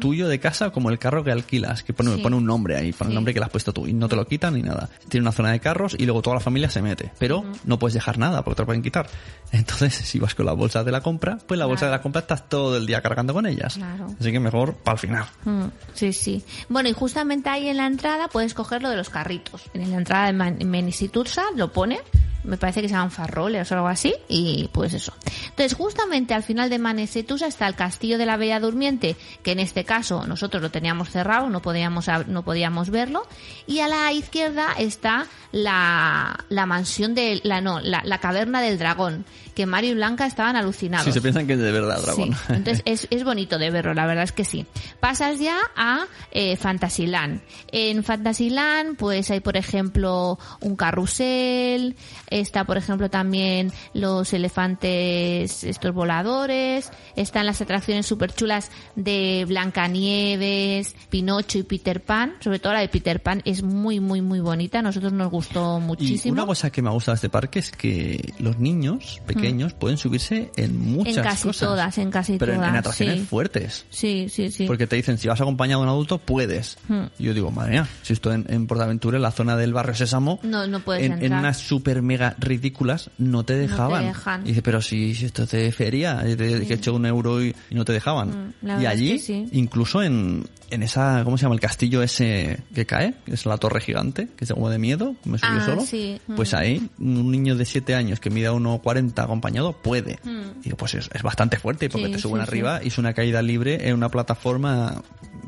tuyo 0.00 0.28
de 0.28 0.38
casa 0.38 0.70
como 0.70 0.90
el 0.90 0.98
carro 0.98 1.24
que 1.24 1.30
alquilas, 1.32 1.82
que 1.82 1.92
pone, 1.94 2.14
Sí. 2.16 2.20
pone 2.22 2.36
un 2.36 2.44
nombre 2.44 2.76
ahí, 2.76 2.92
pone 2.92 3.08
Sí. 3.08 3.12
el 3.12 3.14
nombre 3.14 3.32
que 3.32 3.40
le 3.40 3.46
has 3.46 3.50
puesto 3.52 3.72
tú 3.72 3.86
y 3.86 3.92
no 3.94 4.08
te 4.08 4.16
lo 4.16 4.26
quitan 4.26 4.54
ni 4.54 4.62
nada. 4.62 4.90
Tiene 5.08 5.22
una 5.24 5.32
zona 5.32 5.50
de 5.52 5.60
carros 5.60 5.96
y 5.98 6.04
luego 6.04 6.20
toda 6.22 6.34
la 6.34 6.40
familia 6.40 6.68
se 6.68 6.82
mete, 6.82 7.12
pero 7.18 7.44
no 7.64 7.78
puedes 7.78 7.94
dejar 7.94 8.18
nada 8.18 8.42
porque 8.44 8.56
te 8.56 8.65
lo 8.66 8.68
pueden 8.68 8.82
quitar. 8.82 9.08
Entonces, 9.52 9.94
si 10.04 10.18
vas 10.18 10.34
con 10.34 10.44
la 10.46 10.52
bolsa 10.52 10.82
de 10.82 10.90
la 10.90 11.00
compra, 11.00 11.38
pues 11.46 11.56
la 11.58 11.66
bolsa 11.66 11.86
de 11.86 11.92
la 11.92 12.02
compra 12.02 12.22
estás 12.22 12.48
todo 12.48 12.76
el 12.76 12.86
día 12.86 13.00
cargando 13.00 13.32
con 13.32 13.46
ellas. 13.46 13.76
Claro. 13.76 14.08
Así 14.18 14.32
que 14.32 14.40
mejor 14.40 14.74
para 14.74 14.94
el 14.94 14.98
final. 14.98 15.24
Mm, 15.44 15.64
Sí, 15.94 16.12
sí. 16.12 16.44
Bueno, 16.68 16.88
y 16.88 16.92
justamente 16.92 17.48
ahí 17.48 17.68
en 17.68 17.76
la 17.76 17.86
entrada 17.86 18.28
puedes 18.28 18.52
coger 18.54 18.82
lo 18.82 18.90
de 18.90 18.96
los 18.96 19.08
carritos. 19.08 19.62
En 19.72 19.90
la 19.90 19.98
entrada 19.98 20.26
de 20.32 20.64
Menisitusa 20.64 21.44
lo 21.54 21.72
pone, 21.72 22.00
me 22.46 22.56
parece 22.56 22.80
que 22.80 22.88
se 22.88 22.94
llaman 22.94 23.10
farroles 23.10 23.70
o 23.70 23.74
algo 23.74 23.88
así, 23.88 24.14
y 24.28 24.68
pues 24.72 24.94
eso. 24.94 25.12
Entonces, 25.50 25.74
justamente 25.74 26.34
al 26.34 26.42
final 26.42 26.70
de 26.70 26.78
Menisitusa 26.78 27.46
está 27.46 27.66
el 27.66 27.74
castillo 27.74 28.18
de 28.18 28.26
la 28.26 28.36
Bella 28.36 28.60
Durmiente, 28.60 29.16
que 29.42 29.52
en 29.52 29.60
este 29.60 29.84
caso 29.84 30.26
nosotros 30.26 30.62
lo 30.62 30.70
teníamos 30.70 31.10
cerrado, 31.10 31.50
no 31.50 31.60
podíamos, 31.60 32.06
no 32.26 32.42
podíamos 32.44 32.90
verlo, 32.90 33.26
y 33.66 33.80
a 33.80 33.88
la 33.88 34.12
izquierda 34.12 34.68
está 34.78 35.26
la, 35.52 36.44
mansión 36.66 37.14
de, 37.14 37.40
la, 37.42 37.60
no, 37.60 37.80
la 37.80 38.18
caverna 38.18 38.60
del 38.60 38.78
dragón, 38.78 39.24
que 39.56 39.64
Mario 39.64 39.92
y 39.92 39.94
Blanca 39.94 40.26
estaban 40.26 40.54
alucinados. 40.54 41.06
Si 41.06 41.12
se 41.12 41.22
piensan 41.22 41.46
que 41.46 41.54
es 41.54 41.58
de 41.58 41.72
verdad, 41.72 41.98
dragón. 42.02 42.34
Sí, 42.34 42.38
entonces 42.50 42.82
es, 42.84 43.08
es 43.10 43.24
bonito 43.24 43.58
de 43.58 43.70
verlo, 43.70 43.94
la 43.94 44.04
verdad 44.06 44.24
es 44.24 44.32
que 44.32 44.44
sí. 44.44 44.66
Pasas 45.00 45.40
ya 45.40 45.56
a 45.74 46.04
eh, 46.30 46.56
Fantasyland. 46.56 47.40
En 47.72 48.04
Fantasyland, 48.04 48.98
pues 48.98 49.30
hay, 49.30 49.40
por 49.40 49.56
ejemplo, 49.56 50.38
un 50.60 50.76
carrusel, 50.76 51.96
está, 52.28 52.64
por 52.64 52.76
ejemplo, 52.76 53.08
también 53.08 53.72
los 53.94 54.30
elefantes, 54.34 55.64
estos 55.64 55.94
voladores, 55.94 56.90
están 57.16 57.46
las 57.46 57.62
atracciones 57.62 58.04
súper 58.04 58.34
chulas 58.34 58.70
de 58.94 59.46
Blancanieves, 59.48 60.94
Pinocho 61.08 61.58
y 61.58 61.62
Peter 61.62 62.02
Pan, 62.02 62.34
sobre 62.40 62.58
todo 62.58 62.74
la 62.74 62.80
de 62.80 62.88
Peter 62.88 63.22
Pan 63.22 63.40
es 63.46 63.62
muy, 63.62 64.00
muy, 64.00 64.20
muy 64.20 64.40
bonita, 64.40 64.80
a 64.80 64.82
nosotros 64.82 65.14
nos 65.14 65.30
gustó 65.30 65.78
Y 65.78 65.80
muchísimo. 65.80 66.34
una 66.34 66.44
cosa 66.44 66.70
que 66.70 66.82
me 66.82 66.90
gusta 66.90 67.12
de 67.12 67.14
este 67.14 67.30
parque 67.30 67.60
es 67.60 67.70
que 67.70 68.34
los 68.38 68.58
niños 68.58 69.22
pequeños 69.26 69.45
pueden 69.78 69.96
subirse 69.98 70.50
en 70.56 70.78
muchas 70.78 71.16
en 71.18 71.22
casi 71.22 71.48
cosas. 71.48 71.68
todas, 71.68 71.98
en 71.98 72.10
casi 72.10 72.36
pero 72.38 72.52
en- 72.52 72.58
todas. 72.58 72.70
en, 72.72 72.76
atracciones 72.76 73.20
sí. 73.20 73.26
fuertes. 73.26 73.84
Sí, 73.90 74.26
sí, 74.30 74.50
sí. 74.50 74.66
Porque 74.66 74.86
te 74.86 74.96
dicen, 74.96 75.18
si 75.18 75.28
vas 75.28 75.40
acompañado 75.40 75.82
de 75.82 75.88
un 75.88 75.92
adulto, 75.92 76.18
puedes. 76.18 76.78
Hmm. 76.88 77.04
Y 77.18 77.24
yo 77.24 77.34
digo, 77.34 77.50
madre 77.50 77.72
mía, 77.72 77.88
si 78.02 78.12
estoy 78.12 78.34
en, 78.36 78.46
en 78.48 78.66
Portaventura, 78.66 79.16
en 79.16 79.22
la 79.22 79.30
zona 79.30 79.56
del 79.56 79.72
barrio 79.72 79.94
Sésamo, 79.94 80.40
No, 80.42 80.66
no 80.66 80.80
puedes 80.80 81.04
en, 81.04 81.12
en 81.12 81.22
entrar. 81.24 81.40
unas 81.40 81.58
super 81.58 82.02
mega 82.02 82.34
ridículas, 82.38 83.10
no 83.18 83.44
te 83.44 83.54
dejaban. 83.56 84.04
dejan. 84.06 84.42
Y 84.44 84.48
dice, 84.48 84.62
pero 84.62 84.80
si, 84.82 85.14
si 85.14 85.26
esto 85.26 85.42
es 85.44 85.50
de 85.50 85.72
feria, 85.72 86.22
y 86.26 86.36
te- 86.36 86.66
que 86.66 86.72
he 86.74 86.76
hecho 86.76 86.94
un 86.94 87.06
euro 87.06 87.42
y, 87.42 87.54
y 87.70 87.74
no 87.74 87.84
te 87.84 87.92
dejaban. 87.92 88.28
Mm, 88.28 88.52
la 88.62 88.72
y 88.74 88.76
verdad 88.76 88.82
es 88.82 88.88
allí, 88.98 89.10
que 89.12 89.18
sí. 89.18 89.46
incluso 89.52 90.02
en, 90.02 90.46
en 90.70 90.82
esa, 90.82 91.22
¿cómo 91.24 91.36
se 91.38 91.42
llama? 91.42 91.54
El 91.54 91.60
castillo 91.60 92.02
ese 92.02 92.60
que 92.74 92.86
cae, 92.86 93.14
que 93.24 93.34
es 93.34 93.46
la 93.46 93.56
torre 93.58 93.80
gigante, 93.80 94.28
que 94.36 94.44
es 94.44 94.52
como 94.52 94.68
de 94.70 94.78
miedo, 94.78 95.14
me 95.24 95.38
subí 95.38 95.50
Ah, 95.52 95.64
solo. 95.66 95.82
sí. 95.82 96.20
Pues 96.34 96.52
Mm. 96.52 96.56
ahí, 96.56 96.90
un 96.98 97.30
niño 97.30 97.56
de 97.56 97.64
7 97.64 97.94
años 97.94 98.20
que 98.20 98.30
mida 98.30 98.52
1,40 98.52 99.26
acompañado 99.36 99.72
puede. 99.72 100.18
Mm. 100.24 100.62
Digo, 100.62 100.76
pues 100.76 100.94
es, 100.94 101.10
es 101.12 101.22
bastante 101.22 101.58
fuerte 101.58 101.88
porque 101.88 102.06
Sí, 102.06 102.12
te 102.12 102.18
suben 102.18 102.42
sí, 102.42 102.48
arriba 102.48 102.80
y 102.82 102.88
es 102.88 102.98
una 102.98 103.12
caída 103.12 103.42
libre 103.42 103.88
en 103.88 103.94
una 103.94 104.08
plataforma 104.08 105.02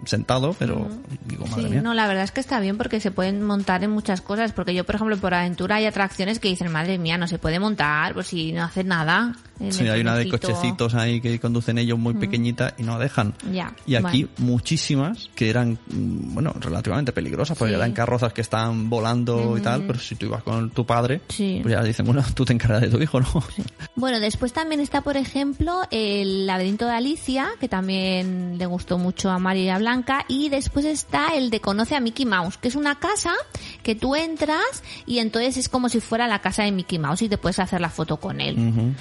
sentado, 0.05 0.55
pero 0.59 0.89
digo, 1.27 1.47
madre 1.47 1.69
mía. 1.69 1.83
no, 1.83 1.93
la 1.95 2.07
verdad 2.07 2.25
es 2.25 2.31
que 2.33 2.41
está 2.41 2.61
bien 2.61 2.79
porque 2.79 3.01
se 3.01 3.11
pueden 3.11 3.43
montar 3.43 3.83
en 3.85 3.91
muchas 3.91 4.21
cosas. 4.21 4.53
Porque 4.53 4.75
yo, 4.75 4.85
por 4.85 4.95
ejemplo, 4.95 5.17
por 5.17 5.35
aventura 5.35 5.77
hay 5.77 5.87
atracciones 5.87 6.39
que 6.39 6.49
dicen, 6.49 6.71
madre 6.73 6.99
mía, 6.99 7.19
no 7.19 7.27
se 7.27 7.39
puede 7.39 7.59
montar, 7.59 8.15
pues 8.15 8.29
si 8.29 8.53
no 8.53 8.65
hace 8.65 8.85
nada. 8.85 9.35
Sí, 9.71 9.89
hay 9.89 10.01
una 10.01 10.15
de 10.17 10.25
trenecito". 10.25 10.53
cochecitos 10.53 10.95
ahí 10.95 11.21
que 11.21 11.39
conducen 11.41 11.79
ellos 11.79 11.99
muy 11.99 12.15
pequeñita 12.15 12.75
y 12.79 12.83
no 12.83 12.99
dejan. 12.99 13.35
Ya, 13.53 13.75
Y 13.87 13.95
aquí 13.97 14.25
bueno. 14.25 14.53
muchísimas 14.53 15.31
que 15.35 15.51
eran, 15.51 15.73
mm, 15.89 16.35
bueno, 16.35 16.53
relativamente 16.61 17.13
peligrosas, 17.13 17.57
porque 17.59 17.73
Sí. 17.73 17.77
eran 17.77 17.93
carrozas 17.93 18.33
que 18.33 18.41
están 18.41 18.89
volando 18.91 19.57
y 19.59 19.61
tal, 19.61 19.85
pero 19.87 19.99
si 19.99 20.15
tú 20.17 20.27
ibas 20.27 20.43
con 20.43 20.71
tu 20.71 20.85
padre, 20.87 21.21
Sí. 21.29 21.61
pues 21.63 21.73
ya 21.75 21.83
dicen, 21.83 22.07
bueno, 22.07 22.25
tú 22.35 22.45
te 22.45 22.53
encargas 22.53 22.83
de 22.83 22.89
tu 22.89 23.01
hijo, 23.03 23.21
¿no? 23.21 23.29
Bueno, 23.97 24.21
después 24.21 24.53
también 24.53 24.81
está, 24.81 25.01
por 25.03 25.17
ejemplo, 25.17 25.81
el 25.91 26.47
laberinto 26.47 26.87
de 26.87 26.93
Alicia, 26.93 27.49
que 27.61 27.69
también 27.69 28.57
le 28.59 28.67
gustó 28.67 28.99
mucho 28.99 29.31
a 29.31 29.39
María 29.39 29.65
y 29.65 29.69
a 29.71 29.79
Blanca. 29.79 30.25
Y 30.29 30.49
después 30.51 30.85
está 30.85 31.29
el 31.35 31.51
de 31.51 31.61
Conoce 31.61 31.97
a 31.97 32.01
Mickey 32.01 32.27
Mouse, 32.27 32.59
que 32.59 32.69
es 32.69 32.75
una 32.77 32.99
casa 32.99 33.33
que 33.89 33.95
tú 33.95 34.15
entras 34.15 34.83
y 35.07 35.19
entonces 35.21 35.57
es 35.57 35.71
como 35.71 35.89
si 35.89 36.01
fuera 36.01 36.27
la 36.29 36.41
casa 36.43 36.63
de 36.63 36.73
Mickey 36.73 36.99
Mouse 36.99 37.23
y 37.23 37.29
te 37.31 37.39
puedes 37.39 37.59
hacer 37.59 37.81
la 37.81 37.89
foto 37.89 38.19
con 38.19 38.43
él. 38.43 38.59
Ujú. 38.69 38.93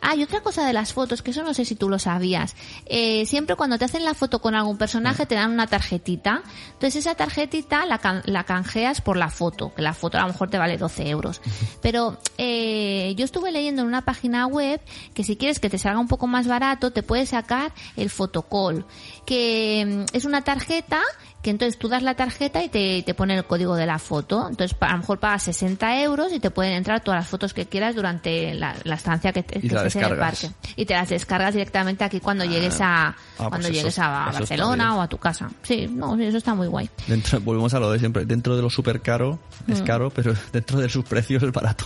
Ah, 0.00 0.16
y 0.16 0.24
otra 0.24 0.40
cosa 0.40 0.66
de 0.66 0.72
las 0.72 0.92
fotos, 0.92 1.22
que 1.22 1.30
eso 1.30 1.44
no 1.44 1.54
sé 1.54 1.64
si 1.64 1.76
tú 1.76 1.88
lo 1.88 2.00
sabías. 2.00 2.56
Eh, 2.86 3.24
siempre 3.26 3.54
cuando 3.54 3.78
te 3.78 3.84
hacen 3.84 4.04
la 4.04 4.14
foto 4.14 4.40
con 4.40 4.56
algún 4.56 4.78
personaje 4.78 5.26
te 5.26 5.36
dan 5.36 5.52
una 5.52 5.68
tarjetita. 5.68 6.42
Entonces 6.72 6.96
esa 7.06 7.14
tarjetita 7.14 7.86
la, 7.86 7.98
can- 7.98 8.22
la 8.24 8.42
canjeas 8.42 9.00
por 9.00 9.16
la 9.16 9.30
foto, 9.30 9.72
que 9.76 9.82
la 9.82 9.94
foto 9.94 10.18
a 10.18 10.22
lo 10.22 10.26
mejor 10.32 10.50
te 10.50 10.58
vale 10.58 10.76
12 10.76 11.08
euros. 11.08 11.40
Pero 11.80 12.18
eh, 12.36 13.14
yo 13.16 13.24
estuve 13.24 13.52
leyendo 13.52 13.82
en 13.82 13.86
una 13.88 14.04
página 14.04 14.48
web 14.48 14.80
que 15.14 15.22
si 15.22 15.36
quieres 15.36 15.60
que 15.60 15.70
te 15.70 15.78
salga 15.78 16.00
un 16.00 16.08
poco 16.08 16.26
más 16.26 16.48
barato, 16.48 16.90
te 16.90 17.04
puedes 17.04 17.28
sacar 17.28 17.72
el 17.96 18.10
fotocall, 18.10 18.84
que 19.24 20.04
mm, 20.10 20.16
es 20.16 20.24
una 20.24 20.42
tarjeta 20.42 21.00
que 21.42 21.50
entonces 21.50 21.76
tú 21.76 21.88
das 21.88 22.02
la 22.04 22.14
tarjeta 22.14 22.62
y 22.62 22.68
te, 22.68 23.02
te 23.02 23.14
pone 23.14 23.36
el 23.36 23.44
código 23.44 23.74
de 23.74 23.84
la 23.84 23.98
foto. 23.98 24.46
Entonces 24.48 24.76
a 24.80 24.92
lo 24.92 24.98
mejor 24.98 25.18
pagas 25.18 25.42
60 25.42 26.00
euros 26.02 26.32
y 26.32 26.38
te 26.38 26.50
pueden 26.50 26.72
entrar 26.74 27.02
todas 27.02 27.18
las 27.20 27.28
fotos 27.28 27.52
que 27.52 27.66
quieras 27.66 27.96
durante 27.96 28.54
la, 28.54 28.76
la 28.84 28.94
estancia 28.94 29.32
que, 29.32 29.42
te, 29.42 29.60
que 29.60 29.66
estés 29.66 29.96
en 29.96 30.04
el 30.04 30.16
parque. 30.18 30.50
Y 30.76 30.86
te 30.86 30.94
las 30.94 31.08
descargas 31.08 31.52
directamente 31.54 32.04
aquí 32.04 32.20
cuando 32.20 32.44
llegues 32.44 32.78
a 32.80 33.16
pues 33.36 33.48
cuando 33.48 33.66
eso 33.68 33.74
llegues 33.76 33.98
a 33.98 34.08
Barcelona 34.08 34.96
o 34.96 35.00
a 35.00 35.08
tu 35.08 35.18
casa. 35.18 35.50
Sí, 35.62 35.88
no, 35.92 36.16
eso 36.18 36.38
está 36.38 36.54
muy 36.54 36.68
guay. 36.68 36.88
Dentro, 37.08 37.40
volvemos 37.40 37.74
a 37.74 37.80
lo 37.80 37.90
de 37.90 37.98
siempre. 37.98 38.24
Dentro 38.24 38.54
de 38.54 38.62
lo 38.62 38.70
súper 38.70 39.00
caro, 39.00 39.40
es 39.66 39.80
Mm. 39.80 39.84
caro, 39.84 40.10
pero 40.10 40.32
dentro 40.52 40.78
de 40.78 40.88
sus 40.88 41.04
precios 41.04 41.42
es 41.42 41.50
barato. 41.52 41.84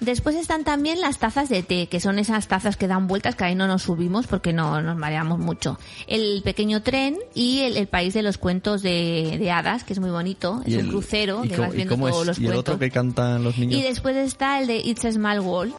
Después 0.00 0.36
están 0.36 0.64
también 0.64 1.00
las 1.00 1.18
tazas 1.18 1.48
de 1.48 1.62
té, 1.62 1.86
que 1.88 1.98
son 2.00 2.18
esas 2.18 2.46
tazas 2.48 2.76
que 2.76 2.86
dan 2.88 3.06
vueltas, 3.06 3.36
que 3.36 3.44
ahí 3.44 3.54
no 3.54 3.66
nos 3.66 3.82
subimos 3.82 4.26
porque 4.26 4.52
no 4.52 4.82
nos 4.82 4.96
mareamos 4.96 5.38
mucho. 5.38 5.78
El 6.06 6.42
pequeño 6.42 6.82
tren 6.82 7.16
y 7.34 7.60
el, 7.60 7.76
el 7.76 7.86
país 7.86 8.12
de 8.12 8.22
los 8.22 8.36
cuentos 8.36 8.82
de, 8.82 9.36
de 9.38 9.50
hadas, 9.50 9.84
que 9.84 9.92
es 9.94 10.00
muy 10.00 10.10
bonito. 10.10 10.60
Es 10.66 10.72
Y 10.72 10.76
un 10.76 10.80
el- 10.80 10.88
crucero 10.88 11.42
que 11.42 11.56
vas 11.56 11.72
viendo 11.72 11.96
todos 11.96 12.20
es- 12.22 12.26
los 12.26 12.38
Y 12.38 12.42
el 12.42 12.46
cuentos. 12.48 12.60
otro 12.74 12.78
que 12.78 12.90
cantan 12.90 13.42
los 13.44 13.56
niños. 13.56 13.80
Y 13.80 13.82
después 13.82 14.16
está 14.16 14.60
el 14.60 14.66
de 14.66 14.76
It's 14.78 15.04
a 15.06 15.12
Small 15.12 15.40
World. 15.40 15.74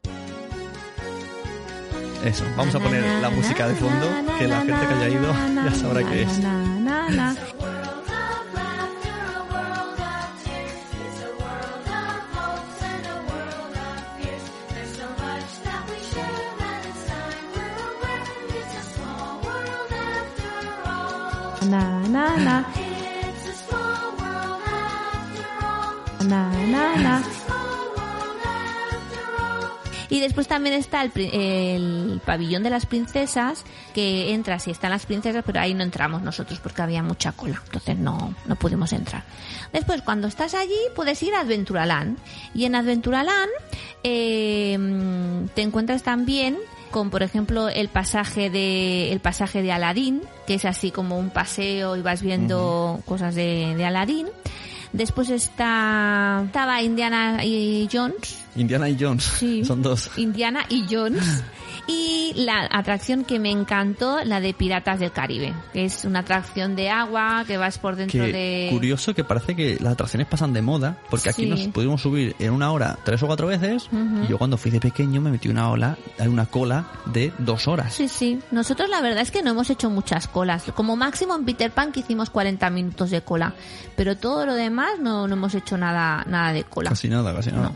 Eso, 2.23 2.43
vamos 2.58 2.73
a 2.73 2.80
poner 2.80 3.04
la 3.21 3.30
música 3.30 3.67
de 3.67 3.75
fondo, 3.75 4.08
que 4.39 4.47
la 4.47 4.58
gente 4.62 4.88
que 4.88 4.93
haya 4.95 5.10
ido 5.10 5.32
ya 5.63 5.75
sabrá 5.75 6.04
qué 6.10 6.23
es. 6.23 6.39
Na, 22.15 22.32
na, 22.38 22.63
na. 26.23 26.41
Na, 26.71 26.95
na. 26.95 27.23
Y 30.08 30.21
después 30.21 30.47
también 30.47 30.78
está 30.78 31.04
el, 31.04 32.21
pabellón 32.25 32.63
de 32.63 32.69
las 32.69 32.86
princesas, 32.86 33.65
que 33.93 34.34
entras 34.34 34.65
y 34.69 34.71
están 34.71 34.91
las 34.91 35.06
princesas, 35.06 35.43
pero 35.45 35.60
ahí 35.60 35.73
no 35.73 35.84
entramos 35.84 36.21
nosotros 36.21 36.62
porque 36.62 36.82
había 36.82 37.04
mucha 37.04 37.34
cola, 37.34 37.62
entonces 37.65 37.97
no, 37.97 38.34
no 38.45 38.56
pudimos 38.56 38.93
entrar. 38.93 39.25
Después, 39.73 40.01
cuando 40.01 40.30
estás 40.30 40.54
allí, 40.54 40.80
puedes 40.95 41.21
ir 41.21 41.36
a 41.36 41.41
Adventuraland. 41.41 42.17
Y 42.54 42.63
en 42.63 42.75
Adventuraland 42.75 43.51
eh, 44.04 44.80
te 45.54 45.62
encuentras 45.63 46.01
también 46.04 46.56
con, 46.95 47.10
por 47.10 47.23
ejemplo, 47.23 47.67
el 47.67 47.89
pasaje 47.89 48.49
de 48.49 49.12
el 49.12 49.19
pasaje 49.19 49.62
de 49.62 49.73
Aladín, 49.73 50.21
que 50.47 50.53
es 50.53 50.63
así 50.63 50.91
como 50.91 51.19
un 51.19 51.29
paseo 51.29 51.97
y 51.97 52.01
vas 52.01 52.21
viendo 52.21 53.01
cosas 53.03 53.36
de, 53.36 53.73
de 53.75 53.84
Aladín. 53.84 54.27
Después 54.93 55.29
está 55.29 56.43
estaba 56.45 56.81
Indiana 56.81 57.43
y 57.43 57.89
Jones, 57.91 58.41
Indiana 58.55 58.88
y 58.88 58.95
Jones. 58.97 59.25
Sí. 59.25 59.65
Son 59.65 59.81
dos. 59.81 60.10
Indiana 60.15 60.65
y 60.69 60.86
Jones. 60.89 61.43
Y 61.88 62.34
la 62.36 62.67
atracción 62.71 63.24
que 63.26 63.38
me 63.39 63.52
encantó, 63.52 64.24
la 64.24 64.39
de 64.39 64.54
Piratas 64.56 65.00
del 65.00 65.12
Caribe, 65.12 65.54
que 65.71 65.86
es 65.86 66.04
una 66.04 66.19
atracción 66.19 66.76
de 66.76 66.89
agua 66.89 67.43
que 67.45 67.58
vas 67.58 67.78
por 67.78 67.95
dentro 67.95 68.24
Que 68.26 68.32
de... 68.32 68.67
curioso 68.71 69.13
que 69.13 69.24
parece 69.24 69.56
que 69.56 69.78
las 69.80 69.93
atracciones 69.93 70.28
pasan 70.28 70.52
de 70.52 70.62
moda, 70.63 70.98
porque 71.12 71.30
aquí 71.30 71.43
Sí. 71.43 71.50
nos 71.50 71.62
pudimos 71.67 72.02
subir 72.02 72.36
en 72.39 72.52
una 72.54 72.71
hora 72.71 72.98
tres 73.04 73.21
o 73.21 73.28
cuatro 73.28 73.48
veces, 73.48 73.88
y 73.91 74.28
yo 74.28 74.38
cuando 74.39 74.58
fui 74.58 74.71
de 74.71 74.80
pequeño 74.80 75.21
me 75.21 75.30
metí 75.30 75.48
una 75.48 75.69
ola, 75.69 75.95
hay 76.17 76.28
una 76.28 76.48
cola 76.48 76.86
de 77.06 77.32
dos 77.38 77.67
horas. 77.67 77.93
Sí, 77.93 78.08
sí. 78.08 78.39
Nosotros 78.52 78.89
la 78.89 79.02
verdad 79.02 79.21
es 79.21 79.30
que 79.30 79.43
no 79.43 79.52
hemos 79.52 79.69
hecho 79.69 79.89
muchas 79.91 80.28
colas. 80.28 80.63
Como 80.76 80.95
máximo 80.95 81.36
en 81.36 81.45
Peter 81.45 81.69
Pan 81.71 81.91
que 81.91 82.00
hicimos 82.00 82.30
40 82.32 82.67
minutos 82.71 83.12
de 83.12 83.21
cola. 83.21 83.54
Pero 83.95 84.17
todo 84.17 84.45
lo 84.45 84.56
demás 84.56 84.93
no, 85.00 85.28
no 85.28 85.36
hemos 85.36 85.54
hecho 85.54 85.78
nada, 85.78 86.24
nada 86.28 86.52
de 86.52 86.63
cola. 86.63 86.89
Casi 86.89 87.08
nada, 87.10 87.34
casi 87.34 87.52
nada. 87.52 87.69
No. 87.69 87.76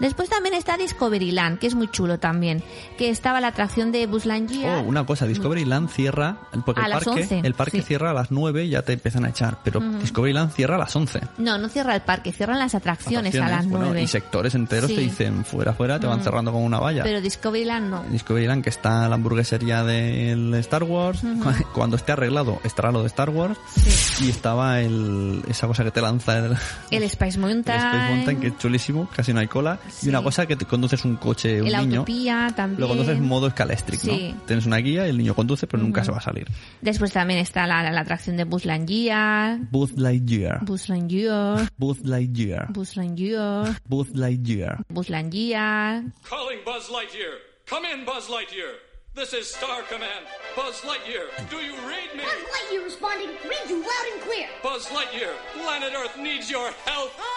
Después 0.00 0.28
también 0.28 0.54
está 0.54 0.76
Discoveryland, 0.76 1.58
que 1.58 1.66
es 1.66 1.74
muy 1.74 1.88
chulo 1.90 2.18
también. 2.18 2.62
Que 2.98 3.10
estaba 3.10 3.40
la 3.40 3.48
atracción 3.48 3.92
de 3.92 4.06
Buzz 4.06 4.26
Lightyear. 4.26 4.78
Oh, 4.78 4.82
una 4.82 5.04
cosa, 5.06 5.26
Discoveryland 5.26 5.88
cierra, 5.88 6.36
porque 6.64 6.80
A 6.80 6.84
el 6.84 6.90
las 6.90 7.04
parque, 7.04 7.22
11, 7.22 7.40
el 7.44 7.54
parque 7.54 7.78
sí. 7.80 7.86
cierra 7.86 8.10
a 8.10 8.14
las 8.14 8.30
9 8.30 8.64
y 8.64 8.70
ya 8.70 8.82
te 8.82 8.92
empiezan 8.94 9.24
a 9.24 9.30
echar, 9.30 9.58
pero 9.64 9.80
Discoveryland 9.80 10.52
cierra 10.52 10.76
a 10.76 10.78
las 10.78 10.94
11. 10.94 11.20
No, 11.38 11.58
no 11.58 11.68
cierra 11.68 11.94
el 11.94 12.02
parque, 12.02 12.32
cierran 12.32 12.58
las 12.58 12.74
atracciones, 12.74 13.34
a 13.34 13.38
las 13.38 13.46
Atracciones, 13.46 13.70
bueno, 13.70 13.86
9. 13.86 14.02
y 14.02 14.06
sectores 14.06 14.54
enteros 14.54 14.90
Sí. 14.90 14.96
te 14.96 15.00
dicen 15.02 15.44
fuera, 15.44 15.72
fuera, 15.72 15.98
te 16.00 16.06
van 16.06 16.22
cerrando 16.22 16.52
con 16.52 16.62
una 16.62 16.78
valla. 16.78 17.02
Pero 17.02 17.20
Discoveryland 17.20 17.90
no. 17.90 18.04
Discoveryland, 18.10 18.62
que 18.62 18.70
está 18.70 19.08
la 19.08 19.14
hamburguesería 19.14 19.82
del 19.84 20.54
Star 20.54 20.82
Wars. 20.84 21.20
Cu- 21.20 21.64
Cuando 21.72 21.96
esté 21.96 22.12
arreglado, 22.12 22.60
estará 22.64 22.90
lo 22.92 23.00
de 23.02 23.06
Star 23.08 23.30
Wars. 23.30 23.58
Sí. 23.76 24.26
Y 24.26 24.30
estaba 24.30 24.80
el, 24.80 25.42
esa 25.48 25.66
cosa 25.66 25.84
que 25.84 25.90
te 25.90 26.00
lanza 26.00 26.38
el, 26.38 26.56
El 26.90 27.02
Space 27.04 27.38
Mountain. 27.38 27.78
el 27.80 27.86
Space 27.86 28.14
Mountain, 28.14 28.40
que 28.40 28.46
es 28.48 28.58
chulísimo, 28.58 29.08
casi 29.14 29.32
no 29.32 29.40
hay 29.40 29.46
cola. 29.48 29.78
Sí. 29.90 30.06
Y 30.06 30.08
una 30.10 30.22
cosa 30.22 30.46
que 30.46 30.56
te 30.56 30.64
conduces 30.64 31.04
un 31.04 31.16
coche, 31.16 31.60
un 31.60 31.68
El 31.68 31.76
niño. 31.88 32.00
Autopía 32.00 32.52
también. 32.54 32.80
Lo 32.80 32.88
conduces 32.88 33.16
en 33.16 33.24
modo 33.24 33.50
Scalestric, 33.50 34.00
Sí. 34.00 34.32
¿no? 34.34 34.42
Tienes 34.42 34.66
una 34.66 34.76
guía 34.78 35.06
el 35.06 35.18
niño 35.18 35.34
conduce, 35.34 35.66
pero 35.66 35.82
nunca 35.82 36.04
se 36.04 36.10
va 36.10 36.18
a 36.18 36.22
salir. 36.22 36.46
Después 36.80 37.12
también 37.12 37.40
está 37.40 37.66
la, 37.66 37.90
la 37.90 38.00
atracción 38.00 38.36
de 38.36 38.44
Buzz 38.44 38.64
Lightyear. 38.64 39.58
Buzz 39.70 39.92
Lightyear. 39.96 40.64
Buzz 40.64 40.88
Lightyear. 40.88 41.70
Buzz 41.76 42.00
Lightyear. 42.04 42.72
Buzz 42.72 42.96
Lightyear. 42.96 43.76
Buzz 43.88 44.10
Lightyear. 44.14 44.84
Buzz 44.88 45.08
Lightyear. 45.10 46.02
Calling 46.28 46.60
Buzz 46.64 46.90
Lightyear. 46.90 47.34
Come 47.68 47.84
in, 47.92 48.04
Buzz 48.04 48.28
Lightyear. 48.28 48.72
This 49.16 49.32
is 49.32 49.48
Star 49.48 49.80
Command. 49.88 50.24
Buzz 50.54 50.82
Lightyear, 50.84 51.24
do 51.48 51.56
you 51.56 51.72
read 51.88 52.10
me? 52.14 52.22
Buzz 52.22 52.44
Lightyear 52.52 52.84
responding, 52.84 53.30
read 53.48 53.64
you 53.70 53.78
loud 53.80 54.06
and 54.12 54.20
clear. 54.28 54.48
Buzz 54.62 54.84
Lightyear, 54.92 55.32
planet 55.56 55.92
Earth 55.96 56.16
needs 56.20 56.50
your 56.50 56.68
help. 56.84 57.10
On 57.16 57.35